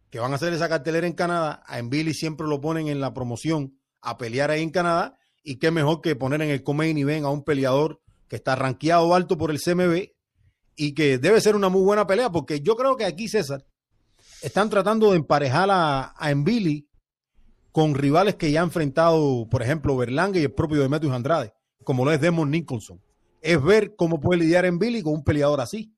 [0.09, 1.63] que van a hacer esa cartelera en Canadá.
[1.67, 5.17] A Billy siempre lo ponen en la promoción a pelear ahí en Canadá.
[5.43, 9.13] Y qué mejor que poner en el come-in event a un peleador que está rankeado
[9.13, 10.09] alto por el CMB
[10.75, 13.65] y que debe ser una muy buena pelea, porque yo creo que aquí, César,
[14.41, 16.33] están tratando de emparejar a, a
[17.71, 21.53] con rivales que ya han enfrentado, por ejemplo, Berlanga y el propio Demetrius Andrade,
[21.83, 23.01] como lo es Demon Nicholson.
[23.41, 25.93] Es ver cómo puede lidiar en Billy con un peleador así.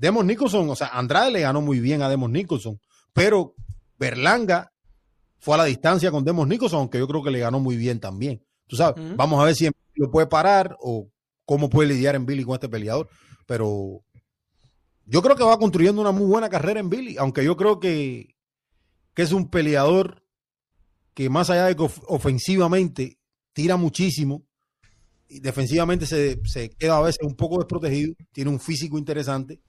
[0.00, 2.80] Demon Nicholson, o sea, Andrade le ganó muy bien a Demon Nicholson,
[3.12, 3.54] pero
[3.98, 4.72] Berlanga
[5.38, 8.00] fue a la distancia con Demon Nicholson, aunque yo creo que le ganó muy bien
[8.00, 8.42] también.
[8.66, 11.08] Tú sabes, vamos a ver si lo puede parar o
[11.44, 13.08] cómo puede lidiar en Billy con este peleador
[13.50, 14.04] pero
[15.06, 18.36] yo creo que va construyendo una muy buena carrera en Billy, aunque yo creo que,
[19.12, 20.22] que es un peleador
[21.14, 23.18] que más allá de que ofensivamente
[23.52, 24.46] tira muchísimo,
[25.26, 29.60] y defensivamente se, se, queda a veces un poco desprotegido, tiene un físico interesante,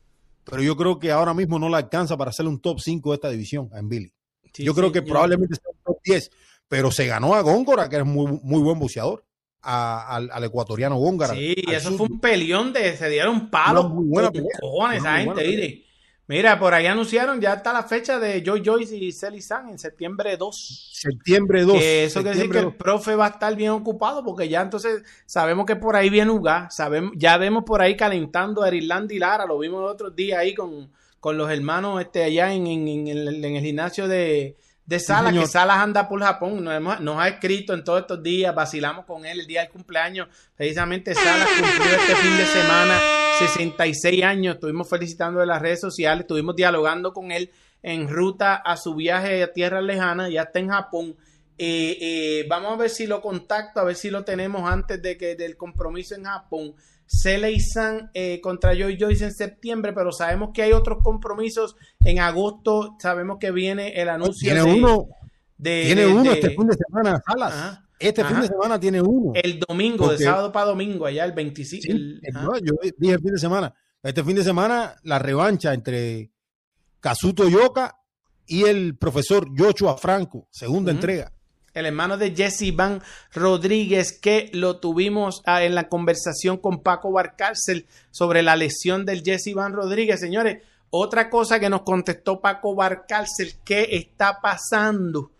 [0.43, 3.15] pero yo creo que ahora mismo no le alcanza para hacerle un top 5 de
[3.15, 4.13] esta división en Billy.
[4.57, 6.31] yo creo que probablemente sea un top 10,
[6.67, 9.25] pero se ganó a Góngora, que es muy, muy buen buceador
[9.61, 11.33] al, ecuatoriano Góngara.
[11.33, 13.89] Sí, eso fue un peleón de se dieron palos.
[13.89, 15.85] Muy buena cojones esa gente,
[16.27, 19.77] Mira, por ahí anunciaron, ya está la fecha de Joy Joyce y Celi San en
[19.77, 20.91] septiembre 2.
[20.93, 21.77] Septiembre 2.
[21.81, 25.65] eso quiere decir que el profe va a estar bien ocupado porque ya entonces sabemos
[25.65, 29.45] que por ahí viene Uga, sabemos, ya vemos por ahí calentando a Irlanda y Lara,
[29.45, 30.89] lo vimos el otro día ahí con,
[31.19, 34.55] con los hermanos este, allá en, en el gimnasio de,
[34.85, 39.05] de Salas, que Salas anda por Japón, nos, ha escrito en todos estos días, vacilamos
[39.05, 42.99] con él el día del cumpleaños, precisamente Salas cumplió este fin de semana
[43.39, 47.51] 66 años, estuvimos felicitando en las redes sociales, estuvimos dialogando con él
[47.83, 51.15] en ruta a su viaje a tierras lejanas, ya está en Japón,
[51.63, 55.15] Eh, eh, vamos a ver si lo contacto, a ver si lo tenemos antes de
[55.15, 56.73] que del compromiso en Japón.
[57.13, 61.75] Sele San eh, contra Joy Joyce en septiembre, pero sabemos que hay otros compromisos
[62.05, 62.95] en agosto.
[62.99, 64.45] Sabemos que viene el anuncio.
[64.49, 65.05] Tiene de, uno,
[65.57, 67.53] de- tiene de- uno este fin de semana, Salas.
[67.53, 67.87] Ajá.
[67.99, 69.33] Este fin de semana tiene uno.
[69.35, 71.81] el domingo, de sábado para domingo, allá el 25.
[71.83, 73.73] Sí, el- no, yo dije el fin de semana.
[74.01, 76.31] Este fin de semana, la revancha entre
[76.99, 77.97] Kazuto Yoka
[78.47, 81.31] y el profesor Joshua Franco, segunda entrega.
[81.73, 83.01] El hermano de Jesse Iván
[83.33, 89.23] Rodríguez, que lo tuvimos ah, en la conversación con Paco Barcárcel sobre la lesión del
[89.23, 90.19] Jesse Iván Rodríguez.
[90.19, 95.31] Señores, otra cosa que nos contestó Paco Barcárcel, ¿qué está pasando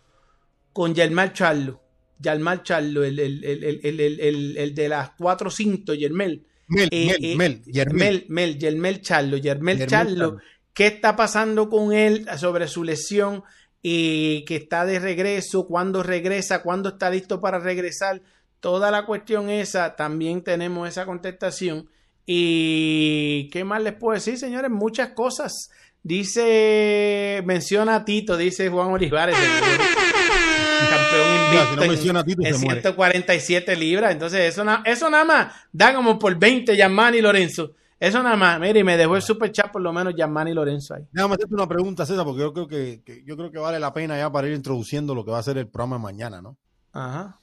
[0.74, 1.82] con Yelmar Charlo?
[2.22, 6.46] Yelmar Charlo, el, el, el, el, de las cuatro cintos, Yermel.
[6.68, 7.98] Mel, Eh, Mel, eh, Mel, Yermel.
[7.98, 10.42] Mel, Mel, Yermel Charlo, Yermel Yermel Charlo, Charlo.
[10.74, 13.44] ¿qué está pasando con él sobre su lesión
[13.82, 15.66] y que está de regreso?
[15.68, 16.62] ¿Cuándo regresa?
[16.62, 18.22] ¿Cuándo está listo para regresar?
[18.60, 21.90] Toda la cuestión esa, también tenemos esa contestación.
[22.26, 24.70] ¿Y qué más les puedo decir, señores?
[24.70, 25.70] Muchas cosas.
[26.04, 29.46] Dice, menciona a Tito, dice Juan Olivares, el
[30.90, 32.82] campeón invicto si no en- menciona a Tito, en se muere.
[32.82, 34.12] 147 libras.
[34.12, 37.74] Entonces, eso, na- eso nada más da como por 20 Yamani Lorenzo.
[38.02, 38.60] Eso nada más.
[38.60, 41.04] Mire, y me dejó el super chat por lo menos Yamani Lorenzo ahí.
[41.12, 43.94] Déjame hacerte una pregunta, César, porque yo creo que, que- yo creo que vale la
[43.94, 46.58] pena ya para ir introduciendo lo que va a ser el programa de mañana, ¿no?
[46.94, 47.40] Ajá.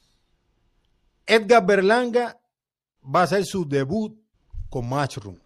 [1.27, 2.41] Edgar Berlanga
[3.05, 4.19] va a hacer su debut
[4.69, 5.37] con Matchroom.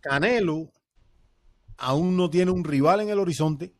[0.00, 0.70] Canelo
[1.76, 3.72] aún no tiene un rival en el horizonte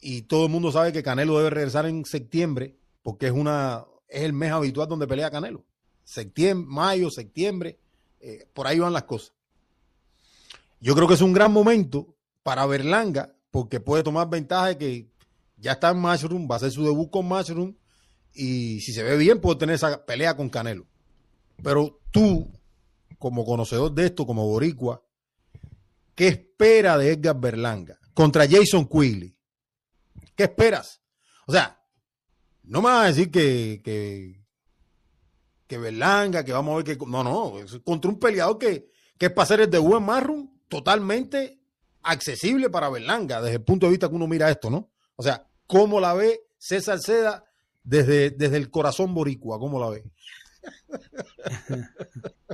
[0.00, 4.22] y todo el mundo sabe que Canelo debe regresar en septiembre porque es una es
[4.22, 5.64] el mes habitual donde pelea Canelo.
[6.04, 7.80] Septiembre, mayo, septiembre,
[8.26, 9.32] eh, por ahí van las cosas.
[10.80, 15.10] Yo creo que es un gran momento para Berlanga porque puede tomar ventaja de que
[15.56, 17.76] ya está en Matchroom, va a hacer su debut con Matchroom
[18.34, 20.88] y si se ve bien puede tener esa pelea con Canelo.
[21.62, 22.50] Pero tú,
[23.16, 25.00] como conocedor de esto, como boricua,
[26.16, 29.36] ¿qué espera de Edgar Berlanga contra Jason Quigley?
[30.34, 31.00] ¿Qué esperas?
[31.46, 31.80] O sea,
[32.64, 34.44] no me vas a decir que, que,
[35.66, 37.06] que Berlanga, que vamos a ver que...
[37.06, 40.50] No, no, es contra un peleador que, que es para hacer el debut en Marron
[40.68, 41.58] totalmente
[42.02, 44.90] accesible para Berlanga, desde el punto de vista que uno mira esto, ¿no?
[45.16, 47.44] O sea, ¿cómo la ve César Seda
[47.82, 49.58] desde, desde el corazón boricua?
[49.58, 50.04] ¿Cómo la ve?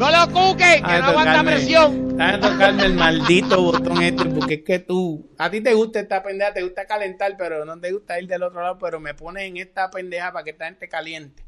[0.00, 2.16] No lo cuque, que Ay, no aguanta presión.
[2.16, 6.22] Déjame tocarme el maldito botón este, porque es que tú, a ti te gusta esta
[6.22, 9.42] pendeja, te gusta calentar, pero no te gusta ir del otro lado, pero me pones
[9.42, 11.44] en esta pendeja para que esta gente caliente.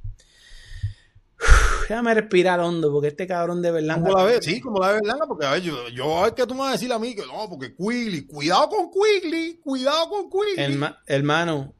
[1.88, 4.00] Déjame respirar hondo, porque este cabrón de verdad.
[4.02, 4.40] ¿Cómo la?
[4.42, 6.60] Sí, como la ve Berlanga, porque a ver, yo, yo a ver qué tú me
[6.60, 10.56] vas a decir a mí, que no, porque Quigley, cuidado con Quigley, cuidado con Quigley.
[10.64, 11.74] Herma- hermano,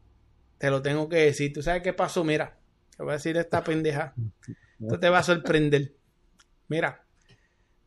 [0.58, 1.52] te lo tengo que decir.
[1.52, 2.24] ¿Tú sabes qué pasó?
[2.24, 2.58] Mira,
[2.96, 4.14] te voy a decir esta pendeja.
[4.80, 5.94] Esto te va a sorprender.
[6.68, 7.04] Mira,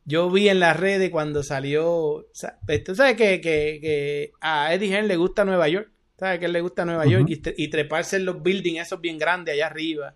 [0.05, 2.27] yo vi en las redes cuando salió.
[2.65, 5.89] pues, Tú sabes que, que- que a Eddie Hearn le gusta Nueva York.
[6.17, 7.25] ¿Sabes que él le gusta Nueva York?
[7.27, 10.15] Y, y treparse en los buildings, esos bien grandes allá arriba.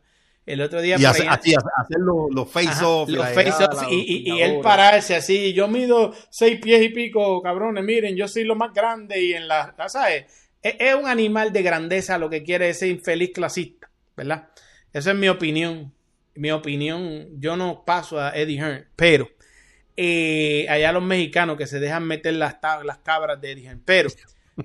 [0.51, 3.09] El otro día y por hace- allá- así, hacer los, los Ajá, face-off.
[3.09, 5.53] los la face llegada, off la y, y- y él pararse así.
[5.53, 7.83] Yo mido seis pies y pico, cabrones.
[7.83, 10.25] Miren, yo soy lo más grande y en la, ¿sabes?
[10.61, 14.49] Es, es un animal de grandeza lo que quiere ese infeliz clasista, ¿verdad?
[14.91, 15.93] Esa es mi opinión.
[16.35, 19.29] Mi opinión, yo no paso a Eddie Hearn, pero
[19.97, 24.09] eh, allá los mexicanos que se dejan meter las, las cabras de Eddie Hearn, pero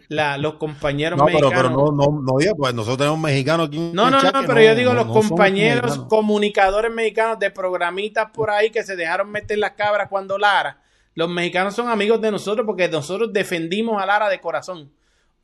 [0.08, 1.72] la- los compañeros No, pero, mexicanos.
[1.72, 3.78] pero no, no, no diga, pues nosotros tenemos mexicanos aquí.
[3.92, 6.08] No, no, no, pero yo digo no- los no compañeros mexicanos.
[6.08, 10.80] comunicadores mexicanos de programitas por ahí que se dejaron meter las cabras cuando Lara.
[11.14, 14.90] Los mexicanos son amigos de nosotros porque nosotros defendimos a Lara de corazón.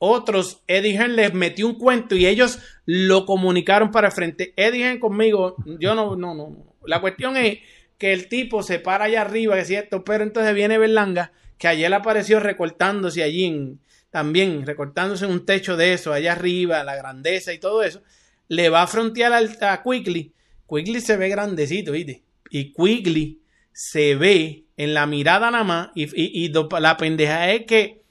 [0.03, 4.51] Otros, Eddie Hearn les metió un cuento y ellos lo comunicaron para el frente.
[4.57, 6.49] Eddie Hearn conmigo, yo no, no, no.
[6.49, 6.75] no.
[6.85, 7.59] La cuestión es
[7.99, 11.67] que el tipo se para allá arriba, que es cierto, pero entonces viene Berlanga, que
[11.67, 13.79] ayer apareció recortándose allí en,
[14.11, 18.01] también, recortándose un techo de eso, allá arriba, la grandeza y todo eso
[18.49, 20.33] le va a frontear al, a Quigley.
[20.69, 22.23] Quigley se ve grandecito, ¿viste?
[22.49, 23.39] Y Quigley
[23.71, 25.89] se ve en la mirada nada más.
[25.95, 28.01] Y, y- y la pendeja es que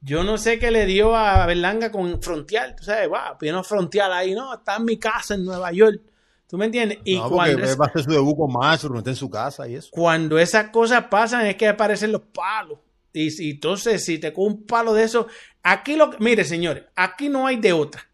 [0.00, 2.74] yo no sé qué le dio a Berlanga con frontear.
[2.76, 6.00] Tú sabes, wow, vino a frontear ahí, no, está en mi casa en Nueva York.
[6.48, 6.98] ¿Tú me entiendes?
[7.04, 9.74] Y No, cuando, va a hacer su debut con Mastro, está en su casa y
[9.74, 9.88] eso.
[9.90, 12.78] cuando esas cosas pasan es que aparecen los palos.
[13.14, 15.28] Y, entonces, si te coge un palo de eso,
[15.62, 18.10] aquí lo mire, señores, aquí no hay de otra.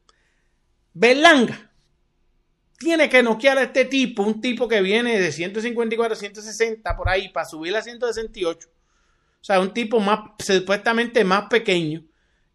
[0.92, 1.72] Berlanga
[2.78, 7.30] tiene que noquear a este tipo, un tipo que viene de 154 160 por ahí
[7.30, 8.68] para subir a 168.
[8.68, 12.04] O sea, un tipo más supuestamente más pequeño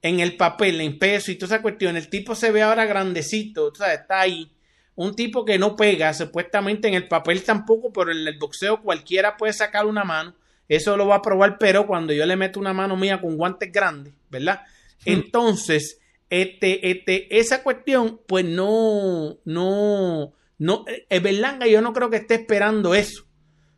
[0.04, 3.72] en el papel, en peso y toda esa cuestión, el tipo se ve ahora grandecito,
[3.72, 4.52] o sea, está ahí.
[4.94, 9.36] Un tipo que no pega, supuestamente en el papel tampoco, pero en el boxeo cualquiera
[9.36, 10.36] puede sacar una mano.
[10.68, 13.72] Eso lo va a probar, pero cuando yo le meto una mano mía con guantes
[13.72, 14.62] grandes, ¿verdad?
[15.06, 22.18] Entonces, este, este, esa cuestión, pues no, no, no, es Berlanga yo no creo que
[22.18, 23.26] esté esperando eso.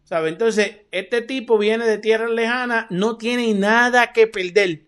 [0.03, 0.29] ¿Sabe?
[0.29, 4.85] Entonces, este tipo viene de tierra lejana, no tiene nada que perder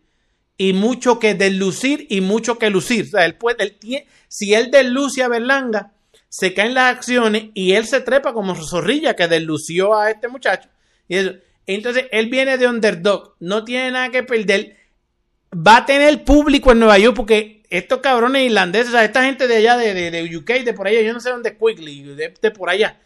[0.57, 3.03] y mucho que deslucir y mucho que lucir.
[3.03, 5.91] O sea, él puede, él tiene, si él desluce a Berlanga,
[6.29, 10.69] se caen las acciones y él se trepa como zorrilla que deslució a este muchacho.
[11.09, 11.33] Y eso.
[11.75, 14.75] Entonces, él viene de underdog, no tiene nada que perder.
[15.55, 19.47] Va a tener público en Nueva York porque estos cabrones irlandeses, o sea, esta gente
[19.47, 22.01] de allá, de, de, de UK, de por allá, yo no sé dónde es Quigley,
[22.15, 22.97] de, de por allá,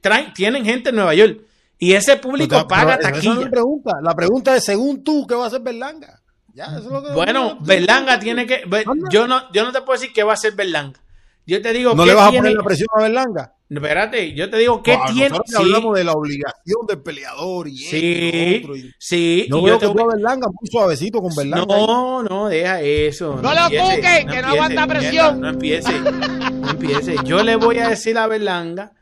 [0.00, 1.42] traen, tienen gente en Nueva York.
[1.78, 3.32] Y ese público Pero, paga pero taquilla.
[3.32, 3.92] esa es la pregunta.
[4.02, 6.20] La pregunta es, según tú, ¿qué va a hacer Berlanga?
[6.54, 8.64] Ya, eso es lo que- Bueno, Berlanga tiene que.
[9.10, 10.98] Yo no, yo no te puedo decir qué va a hacer Berlanga.
[11.46, 13.54] Yo te digo ¿No le vas a poner la presión a Berlanga?
[13.72, 15.28] No, Espérate, yo te digo qué No, tiene.
[15.30, 19.46] nosotros Sí, hablamos de la obligación del peleador y sí, otro, y- sí.
[19.48, 21.74] Yo y veo yo que te tú a Berlanga muy suavecito con Berlanga.
[21.74, 21.86] ahí.
[21.86, 23.36] No, no, deja eso.
[23.42, 25.40] No lo empiece, que no aguanta presión.
[25.40, 27.14] No empiece, no empiece.
[27.24, 28.92] Yo le voy a decir a Berlanga,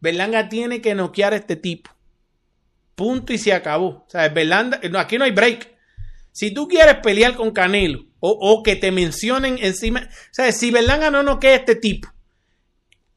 [0.00, 1.90] Berlanga tiene que noquear a este tipo.
[2.94, 3.88] Punto y se acabó.
[3.88, 5.68] O sea, Berlanga, no, aquí no hay break.
[6.32, 10.70] Si tú quieres pelear con Canelo o, o que te mencionen encima, o sea, si
[10.70, 12.08] Berlanga no noquea a este tipo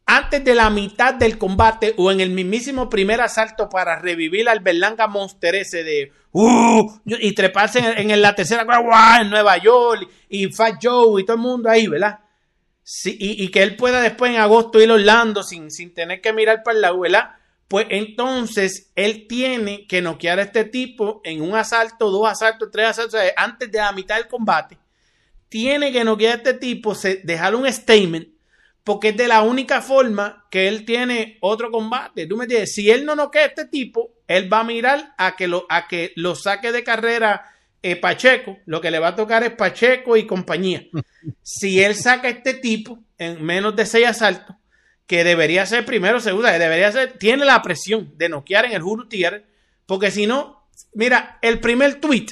[0.05, 4.59] antes de la mitad del combate o en el mismísimo primer asalto para revivir al
[4.59, 10.09] Berlanga Monster ese de uh, y treparse en, en la tercera guau, en Nueva York
[10.29, 12.19] y Fat Joe y todo el mundo ahí, ¿verdad?
[12.85, 16.63] Sí, y, que él pueda después en agosto ir Orlando sin, sin tener que mirar
[16.63, 17.01] para el lado.
[17.69, 22.89] Pues entonces él tiene que noquear a este tipo en un asalto, dos asaltos, tres
[22.89, 24.77] asaltos, antes de la mitad del combate.
[25.47, 26.93] Tiene que noquear a este tipo,
[27.23, 28.27] dejar un statement,
[28.83, 32.27] porque es de la única forma que él tiene otro combate.
[32.27, 32.73] ¿Tú me entiendes?
[32.73, 35.87] Si él no noquea a este tipo, él va a mirar a que lo, a
[35.87, 38.57] que lo saque de carrera eh, Pacheco.
[38.65, 40.85] Lo que le va a tocar es Pacheco y compañía.
[41.41, 44.55] si él saca a este tipo en menos de seis asaltos,
[45.07, 48.83] que debería ser primero, segundo, que debería ser, tiene la presión de noquear en el
[49.09, 49.45] Tier,
[49.85, 52.27] porque si no, mira, el primer tweet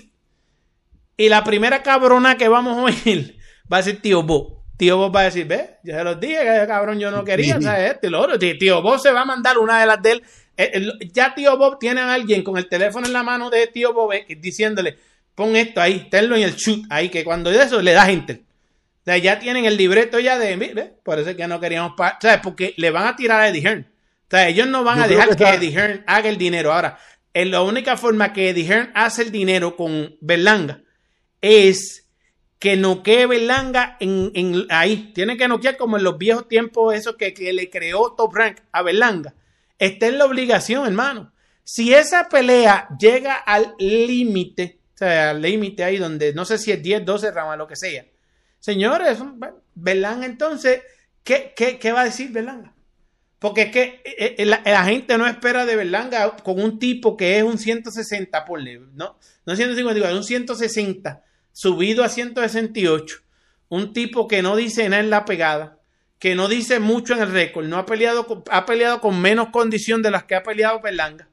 [1.18, 3.38] y la primera cabrona que vamos a oír
[3.72, 4.60] va a ser Tío Bob.
[4.82, 7.62] Tío Bob va a decir, ve, ya se los dije, que cabrón yo no quería,
[7.62, 7.91] ¿sabes?
[7.91, 8.40] Este y lo otro.
[8.40, 10.24] Tí- Tío Bob se va a mandar una de las de él.
[10.58, 10.82] Eh,
[11.14, 14.12] ya Tío Bob tiene a alguien con el teléfono en la mano de Tío Bob
[14.14, 14.98] eh, diciéndole,
[15.36, 18.38] pon esto ahí, tenlo en el shoot ahí, que cuando de eso le das enter.
[18.38, 20.94] O sea, ya tienen el libreto ya de, ¿ve?
[21.03, 22.40] por eso es que no queríamos, pa- ¿sabes?
[22.41, 23.88] Porque le van a tirar a Eddie Hearn.
[24.28, 26.38] O sea, ellos no van Yo a dejar que que, está- Eddie Hearn haga el
[26.40, 26.74] dinero.
[26.74, 26.98] Ahora,
[27.36, 30.82] en la única forma que Eddie Hearn hace el dinero con Berlanga
[31.41, 32.08] es
[32.61, 35.11] que noquee Berlanga en, en- ahí.
[35.15, 38.59] Tiene que noquear como en los viejos tiempos, eso que, que le creó Top Rank
[38.71, 39.33] a Berlanga.
[39.79, 41.33] Está en la obligación, hermano.
[41.63, 46.71] Si esa pelea llega al límite, o sea, al límite ahí donde no sé si
[46.71, 48.05] es 10, 12 ramas, lo que sea.
[48.59, 50.83] Señores, bueno, Berlanga entonces,
[51.23, 52.75] ¿qué, qué, qué va a decir Berlanga?
[53.39, 57.39] Porque es que eh, eh, la, gente no espera de Berlanga con un tipo que
[57.39, 58.61] es un 160, por
[58.93, 59.17] ¿no?
[59.47, 61.23] No 150, digo, es un 160
[61.53, 63.18] subido a 168.
[63.69, 65.78] Un tipo que no dice nada en la pegada,
[66.19, 69.49] que no dice mucho en el récord, no ha peleado, con, ha peleado con menos
[69.49, 71.28] condición de las que ha peleado Berlanga,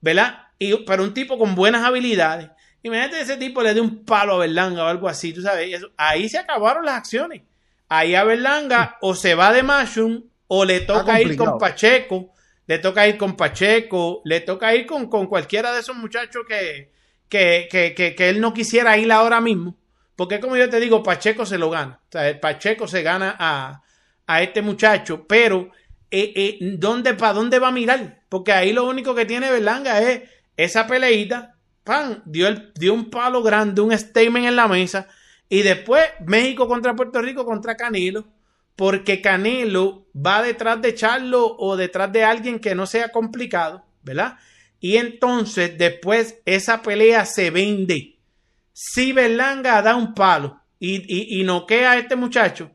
[0.00, 0.46] ¿verdad?
[0.58, 2.50] Y, pero un tipo con buenas habilidades.
[2.82, 5.90] Imagínate ese tipo le dé un palo a Berlanga o algo así, tú sabes, eso-
[5.96, 7.42] ahí se acabaron las acciones.
[7.88, 12.32] Ahí a Berlanga o se va de Mashroom o le toca ir con Pacheco,
[12.66, 16.90] le toca ir con Pacheco, le toca ir con, con cualquiera de esos muchachos que,
[17.30, 19.76] que, que, que, que él no quisiera ir ahora mismo.
[20.16, 22.00] Porque como yo te digo, Pacheco se lo gana.
[22.08, 23.82] O sea, el Pacheco se gana a,
[24.26, 25.70] a este muchacho, pero
[26.10, 28.20] eh, eh, ¿dónde, ¿para dónde va a mirar?
[28.28, 33.08] Porque ahí lo único que tiene Berlanga es esa peleita, pan, dio, el, dio un
[33.08, 35.06] palo grande, un statement en la mesa,
[35.48, 38.26] y después México contra Puerto Rico contra Canelo,
[38.76, 44.38] porque Canelo va detrás de Charlo o detrás de alguien que no sea complicado, ¿verdad?
[44.80, 48.16] Y entonces después esa pelea se vende.
[48.72, 52.70] Si Berlanga da un palo y, y, y noquea a este muchacho,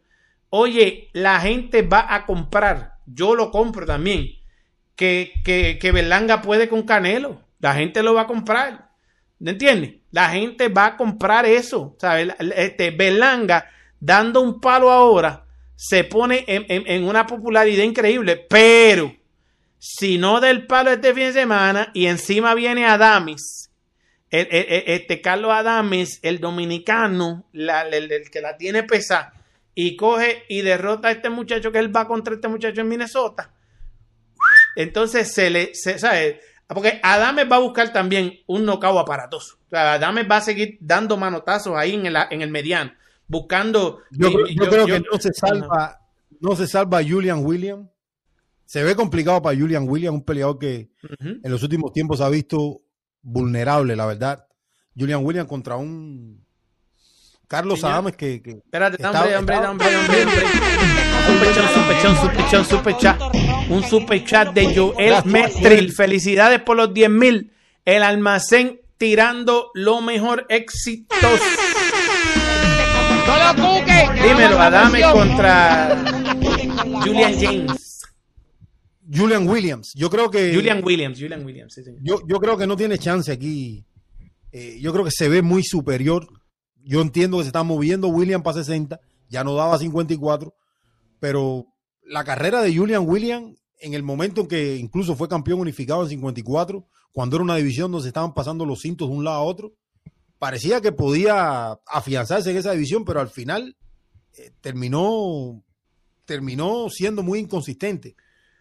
[0.49, 4.29] oye, la gente va a comprar, yo lo compro también,
[4.95, 8.91] que, que, que Berlanga puede con Canelo, la gente lo va a comprar,
[9.39, 9.95] ¿me entiendes?
[10.11, 12.33] La gente va a comprar eso, ¿sabes?
[12.55, 13.69] Este, Berlanga
[13.99, 15.45] dando un palo ahora
[15.75, 19.13] se pone en, en, en una popularidad increíble, pero
[19.87, 23.69] si no del palo este fin de semana y encima viene Adamis
[24.29, 29.33] este Carlos Adames, el dominicano, el, que la tiene pesada,
[29.73, 33.53] y coge y derrota a este muchacho que él va contra este muchacho en Minnesota.
[34.75, 36.41] Entonces se le, se, ¿sabe?
[36.67, 39.57] Porque Adames va a buscar también un knockout aparatoso.
[39.67, 42.91] O sea, Adames va a seguir dando manotazos ahí en el, en el mediano,
[43.27, 44.01] buscando.
[44.11, 44.31] Yo,
[44.69, 46.01] creo que no se salva,
[46.39, 47.89] no se salva Julian Williams.
[48.65, 50.89] Se ve complicado para Julian Williams, un peleador que
[51.19, 52.81] en los últimos tiempos ha visto
[53.21, 54.47] vulnerable, la verdad.
[54.97, 56.45] Julian Williams contra un
[57.47, 60.43] Carlos Adames que, que Espérate, hombre, hombre, hombre, hombre,
[61.27, 61.53] Un super
[62.49, 63.21] chat, super chat,
[63.69, 65.91] Un super chat de Joel Mestril.
[65.93, 67.51] Felicidades por los 10 mil.
[67.83, 71.39] El almacén tirando lo mejor éxitos.
[74.23, 76.03] Dímelo, Adame contra
[77.03, 77.84] Julian James.
[79.11, 79.93] Julian Williams.
[79.95, 80.53] Yo creo que.
[80.53, 81.79] Julian Williams, Julian Williams.
[82.01, 83.85] yo, yo creo que no tiene chance aquí.
[84.51, 86.27] Eh, yo creo que se ve muy superior
[86.85, 90.55] yo entiendo que se está moviendo William para 60, ya no daba 54,
[91.19, 91.65] pero
[92.03, 96.09] la carrera de Julian William en el momento en que incluso fue campeón unificado en
[96.09, 99.43] 54, cuando era una división donde se estaban pasando los cintos de un lado a
[99.43, 99.73] otro,
[100.37, 103.75] parecía que podía afianzarse en esa división, pero al final
[104.37, 105.63] eh, terminó,
[106.25, 108.15] terminó siendo muy inconsistente.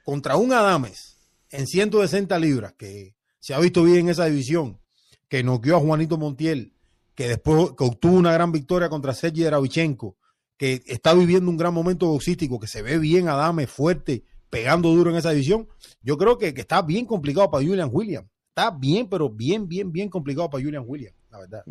[0.04, 1.18] Contra un Adames
[1.50, 4.80] en 160 libras, que se ha visto bien en esa división,
[5.28, 6.74] que noqueó a Juanito Montiel,
[7.14, 10.16] que después que obtuvo una gran victoria contra Sergi Deravichenko,
[10.56, 15.10] que está viviendo un gran momento boxístico, que se ve bien Adame fuerte, pegando duro
[15.10, 15.68] en esa división,
[16.02, 18.28] yo creo que, está bien complicado para Julian Williams.
[18.50, 21.64] Está bien, pero bien, bien, bien complicado para Julian Williams, la verdad.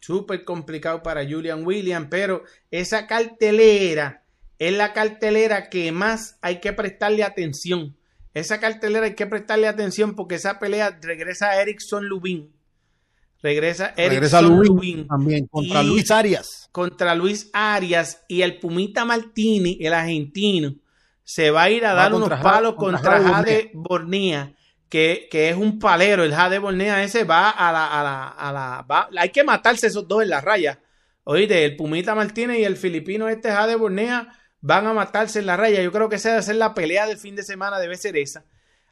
[0.00, 4.24] Súper complicado para Julian Williams, pero esa cartelera
[4.60, 7.96] es la cartelera que más hay que prestarle atención.
[8.32, 12.52] Esa cartelera hay que prestarle atención porque esa pelea regresa a Erickson Lubin
[13.42, 16.68] Regresa Regresa Luis, también contra Luis Arias.
[16.72, 20.74] Contra Luis Arias y el Pumita Martini, el argentino,
[21.24, 24.52] se va a ir a dar unos palos contra, Jade Bornea,
[24.90, 26.22] que, es un palero.
[26.22, 27.86] El Jade Bornea ese va a la.
[27.86, 30.78] A la, a la hay que matarse esos dos en la raya.
[31.24, 34.28] Oíste, el Pumita Martínez y el filipino este Jade Bornea
[34.60, 35.82] van a matarse en la raya.
[35.82, 38.44] Yo creo que esa debe ser la pelea del fin de semana, debe ser esa.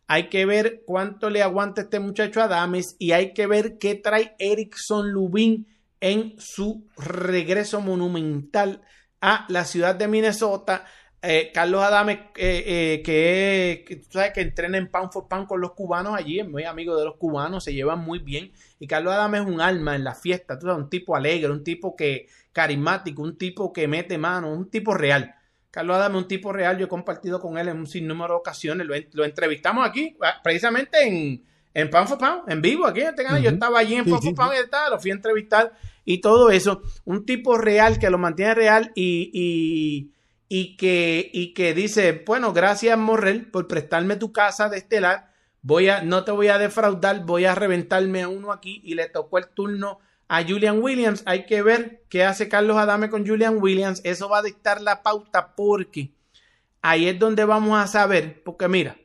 [0.06, 3.94] Hay que ver cuánto le aguanta este muchacho a Dames y hay que ver qué
[3.94, 5.66] trae Erickson Lubin
[6.00, 8.82] en su regreso monumental
[9.20, 10.86] a la ciudad de Minnesota.
[11.20, 15.60] Eh, Carlos Adames, eh, eh, que, tú sabes que entrena en Pound for Pound con
[15.60, 18.52] los cubanos allí, es muy amigo de los cubanos, se llevan muy bien.
[18.78, 21.64] Y Carlos Adames es un alma en la fiesta, tú sabes, un tipo alegre, un
[21.64, 25.34] tipo que carismático, un tipo que mete mano, un tipo real.
[25.70, 28.86] Carlos Adame, un tipo real, yo he compartido con él en un sinnúmero de ocasiones,
[29.12, 32.18] lo, entrevistamos aquí, ah, precisamente en, en Pan for
[32.48, 33.42] en vivo aquí en este canal.
[33.42, 35.72] Yo estaba allí en Pan for Pound y lo fui a entrevistar
[36.04, 36.82] y todo eso.
[37.04, 40.10] Un tipo real que lo mantiene real y,
[40.48, 45.32] y, que, y que dice, bueno, gracias Morrel por prestarme tu casa de estelar.
[45.60, 49.08] Voy a, no te voy a defraudar, voy a reventarme a uno aquí y le
[49.08, 49.98] tocó el turno
[50.28, 51.22] a Julian Williams.
[51.26, 54.00] Hay que ver qué hace Carlos Adame con Julian Williams.
[54.04, 56.12] Eso va a dictar la pauta porque
[56.82, 58.42] ahí es donde vamos a saber.
[58.44, 58.96] Porque mira,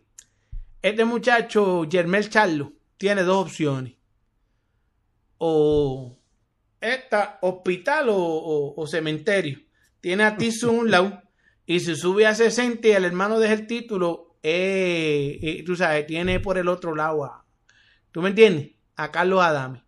[0.81, 3.93] este muchacho, Germel Charlo, tiene dos opciones.
[5.37, 6.17] O
[6.79, 9.59] esta, hospital o, cementerio.
[10.01, 11.21] Tiene a Tizu un lado
[11.65, 16.05] y si sube a 60 y el hermano deja el título, eh, eh, tú sabes,
[16.05, 17.45] tiene por el otro lado a,
[18.11, 18.71] ¿tú me entiendes?
[18.97, 19.83] A Carlos Adame.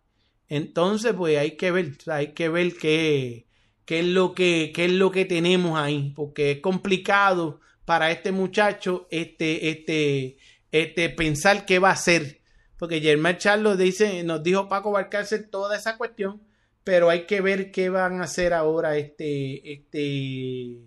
[0.48, 3.46] Entonces, pues hay que ver, hay que ver qué,
[3.84, 8.32] qué, es lo que, qué es lo que tenemos ahí, porque es complicado para este
[8.32, 10.36] muchacho este, este,
[10.72, 12.40] este, pensar qué va a hacer.
[12.78, 16.42] Porque Germán Charlos dice, nos dijo Paco Barcárcel toda esa cuestión,
[16.84, 20.78] pero hay que ver qué van a hacer ahora este, este,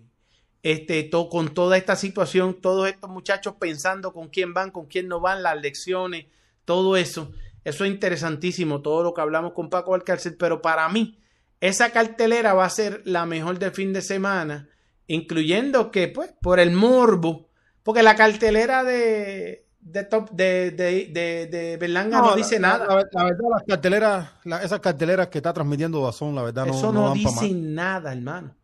[0.62, 5.20] este, con toda esta situación, todos estos muchachos pensando con quién van, con quién no
[5.20, 6.26] van, las lecciones,
[6.64, 7.32] todo eso.
[7.64, 11.18] Eso es interesantísimo, todo lo que hablamos con Paco Alcácer, pero para mí,
[11.60, 14.68] esa cartelera va a ser la mejor del fin de semana,
[15.06, 17.48] incluyendo que, pues, por el morbo,
[17.82, 22.86] porque la cartelera de, de top de, de, de, Berlanga no, dice nada.
[22.86, 24.30] La, verdad, las carteleras,
[24.62, 28.54] esas carteleras que está transmitiendo Dazón, la verdad, no, Eso no, dice nada, hermano.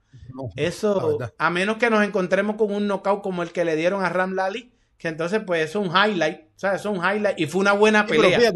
[0.56, 4.08] eso, a menos que nos encontremos con un knockout como el que le dieron a
[4.08, 7.38] Ram Lali, que entonces, pues, eso es un highlight, o sea, eso es un highlight,
[7.38, 8.52] y fue una buena pelea.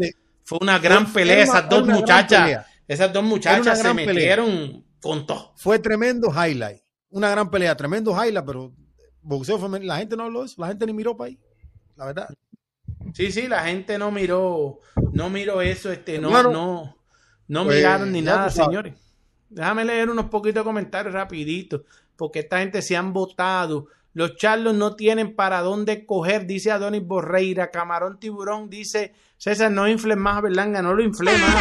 [0.51, 2.65] Fue una gran pelea, esas dos muchachas.
[2.85, 5.53] Esas dos muchachas se metieron con todo.
[5.55, 6.81] Fue tremendo highlight.
[7.09, 8.73] Una gran pelea, tremendo highlight, pero
[9.21, 11.39] boxeo femenino, la gente no habló eso, la gente ni miró para ahí.
[11.95, 12.27] La verdad.
[13.13, 14.79] Sí, sí, la gente no miró,
[15.13, 16.97] no miró eso, este, no, no,
[17.47, 18.95] No Pues, miraron ni nada, señores.
[19.47, 21.85] Déjame leer unos poquitos comentarios rapidito,
[22.17, 23.87] porque esta gente se han votado.
[24.11, 27.71] Los charlos no tienen para dónde coger, dice Adonis Borreira.
[27.71, 31.55] Camarón Tiburón dice, César, no infles más a Berlanga, no lo infle más.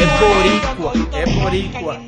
[0.00, 0.92] es boricua,
[1.22, 2.00] es boricua.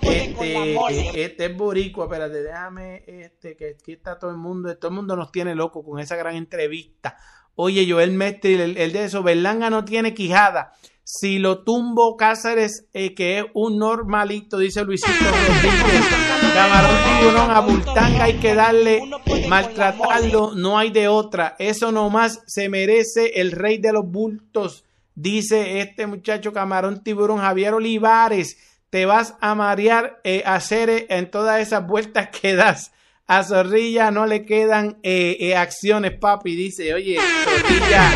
[0.00, 4.94] Este, este es boricua, espérate, déjame, este, que aquí está todo el mundo, todo el
[4.94, 7.16] mundo nos tiene loco con esa gran entrevista.
[7.56, 10.72] Oye, Joel Mestre, el, el de eso, Berlanga no tiene quijada.
[11.02, 16.29] Si lo tumbo Cáceres, eh, que es un normalito, dice Luisito Rodríguez.
[16.54, 19.02] Camarón tiburón a Bultanga hay que darle,
[19.48, 21.56] maltratarlo, no hay de otra.
[21.58, 27.74] Eso nomás se merece el rey de los bultos, dice este muchacho Camarón tiburón Javier
[27.74, 28.56] Olivares.
[28.90, 32.92] Te vas a marear eh, a hacer eh, en todas esas vueltas que das.
[33.30, 36.56] A Zorrilla no le quedan eh, eh, acciones, papi.
[36.56, 38.10] Dice, oye, Zorrilla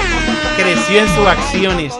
[0.56, 1.94] creció en sus acciones.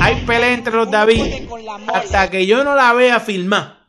[0.00, 1.48] Hay pelea entre los David.
[1.92, 3.88] Hasta que yo no la vea filmar.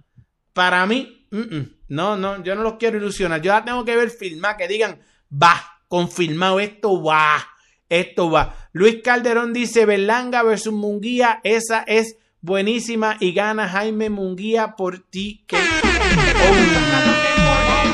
[0.53, 3.41] Para mí, mm, mm, no, no, yo no los quiero ilusionar.
[3.41, 7.45] Yo la tengo que ver filmar, que digan, va, confirmado, esto va,
[7.89, 8.55] esto va.
[8.71, 15.43] Luis Calderón dice, Berlanga versus Munguía, esa es buenísima y gana Jaime Munguía por ti.
[15.45, 15.57] Que...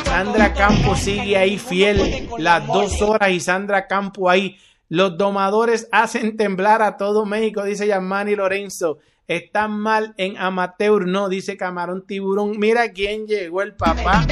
[0.05, 4.59] Sandra Campos sigue ahí fiel las dos horas y Sandra Campos ahí.
[4.89, 8.99] Los domadores hacen temblar a todo México, dice Yamani Lorenzo.
[9.27, 12.57] Están mal en amateur, no, dice Camarón Tiburón.
[12.57, 14.25] Mira quién llegó, el papá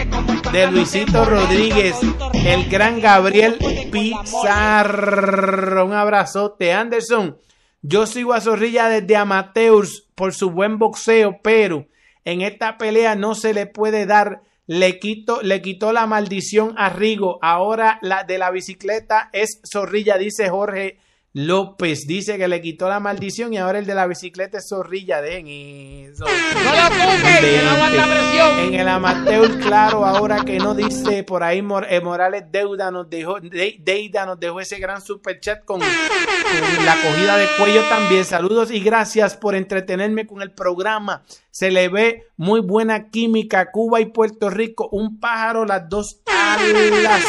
[0.54, 1.98] de Luisito Rodríguez,
[2.46, 3.58] el gran Gabriel
[3.92, 5.86] Pizarro.
[5.86, 7.38] Un abrazote, Anderson.
[7.82, 11.88] Yo sigo a Zorrilla desde amateurs por su buen boxeo, pero
[12.24, 14.44] en esta pelea no se le puede dar.
[14.68, 17.38] Le, quito, le quitó la maldición a Rigo.
[17.42, 20.98] Ahora la de la bicicleta es Zorrilla, dice Jorge
[21.38, 22.08] López.
[22.08, 25.20] Dice que le quitó la maldición y ahora el de la bicicleta es Zorrilla.
[25.22, 26.24] Dejen eso.
[26.24, 28.60] No pongas, que no aguanta presión.
[28.60, 33.10] En el amateur, claro, ahora que no dice por ahí Mor- eh, Morales Deuda nos
[33.10, 37.82] dejó, De- Deida nos dejó ese gran super chat con, con la cogida de cuello
[37.90, 38.24] también.
[38.24, 41.26] Saludos y gracias por entretenerme con el programa.
[41.52, 43.72] Se le ve muy buena química.
[43.72, 47.24] Cuba y Puerto Rico, un pájaro, las dos alas.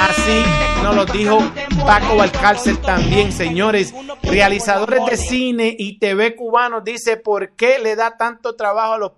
[0.00, 0.42] Así
[0.82, 1.38] nos lo dijo
[1.84, 3.92] Paco Valcárcel también, señores.
[4.22, 9.12] Realizadores de cine y TV cubanos dice por qué le da tanto trabajo a los,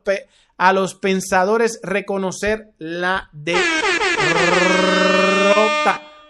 [0.56, 3.62] a los pensadores reconocer la derrota.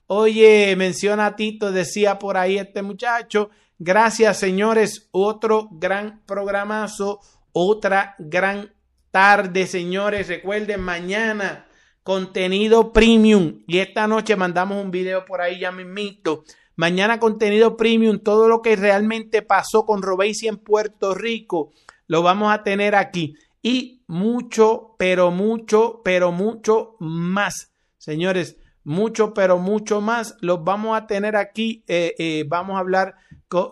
[0.06, 3.48] Oye, menciona a Tito, decía por ahí este muchacho.
[3.78, 5.08] Gracias, señores.
[5.12, 7.20] Otro gran programazo,
[7.52, 8.74] otra gran
[9.10, 10.28] tarde, señores.
[10.28, 11.64] Recuerden, mañana
[12.02, 13.62] contenido premium.
[13.66, 16.44] Y esta noche mandamos un video por ahí ya mismito.
[16.76, 21.70] Mañana contenido premium, todo lo que realmente pasó con Robesi en Puerto Rico,
[22.06, 23.34] lo vamos a tener aquí.
[23.62, 27.72] Y mucho, pero mucho, pero mucho más.
[27.98, 30.36] Señores, mucho, pero mucho más.
[30.40, 31.84] Los vamos a tener aquí.
[31.86, 33.14] eh, eh, vamos a hablar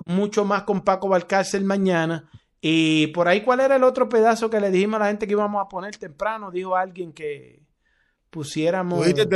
[0.06, 2.30] mucho más con Paco Valcárcel mañana.
[2.60, 5.32] Y por ahí, ¿cuál era el otro pedazo que le dijimos a la gente que
[5.32, 6.50] íbamos a poner temprano?
[6.50, 7.59] Dijo alguien que
[8.30, 9.00] pusiéramos.
[9.00, 9.28] Tú dijiste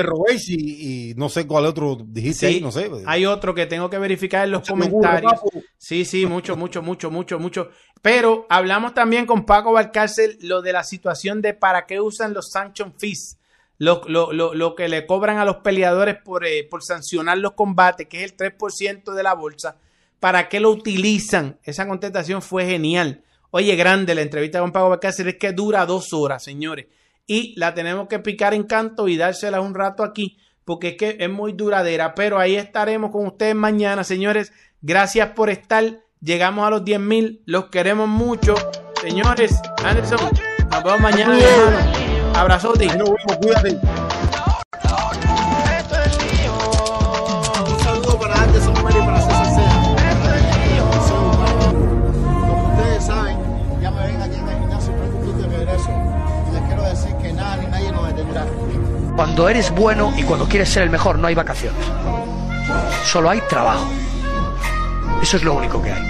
[0.49, 2.91] y, y no sé cuál otro dijiste Sí, ahí, no sé.
[3.07, 5.33] Hay otro que tengo que verificar en los comentarios.
[5.77, 7.71] Sí, sí, mucho, mucho, mucho, mucho, mucho.
[8.01, 12.51] Pero hablamos también con Paco Valcárcel lo de la situación de para qué usan los
[12.51, 13.39] sanction fees,
[13.79, 17.53] lo, lo, lo, lo que le cobran a los peleadores por, eh, por sancionar los
[17.53, 19.77] combates, que es el 3% de la bolsa.
[20.21, 21.59] ¿Para qué lo utilizan?
[21.65, 23.23] Esa contestación fue genial.
[23.51, 26.87] Oye, grande la entrevista con Paco Valcárcel, es que dura dos horas, señores.
[27.27, 31.17] Y la tenemos que picar en canto y dársela un rato aquí, porque es que
[31.19, 32.15] es muy duradera.
[32.15, 34.53] Pero ahí estaremos con ustedes mañana, señores.
[34.83, 36.01] Gracias por estar.
[36.21, 37.43] Llegamos a los 10 mil.
[37.47, 38.55] Los queremos mucho.
[39.01, 40.19] Señores, Anderson,
[40.71, 41.39] nos vemos mañana.
[42.35, 42.91] Abrazote.
[42.91, 43.81] Ahí nos vemos, cuídate.
[59.17, 61.81] Cuando eres bueno y cuando quieres ser el mejor no hay vacaciones.
[63.05, 63.87] Solo hay trabajo.
[65.23, 66.03] Eso es lo único que hay.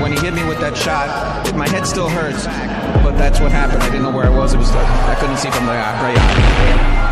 [0.00, 2.46] When he hit me with that shot, my head still hurts,
[3.02, 3.82] but that's what happened.
[3.82, 4.54] I didn't know where I was.
[4.54, 7.09] It was I couldn't see from the eye,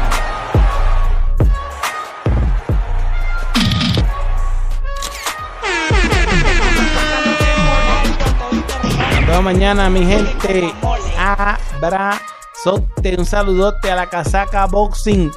[9.28, 10.72] Vemos mañana, mi gente.
[11.18, 13.14] Abrazote.
[13.18, 15.30] Un saludote a la casaca boxing.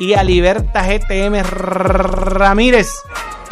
[0.00, 2.88] y a Liberta GTM Ramírez.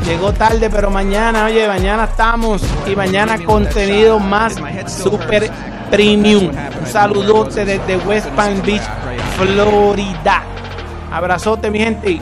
[0.04, 4.56] Llegó tarde, pero mañana, oye, mañana estamos y mañana contenido más
[4.88, 5.48] super
[5.92, 6.50] premium.
[6.80, 8.82] Un saludote desde West Palm Beach,
[9.38, 10.42] Florida.
[11.12, 12.20] Abrazote, mi gente.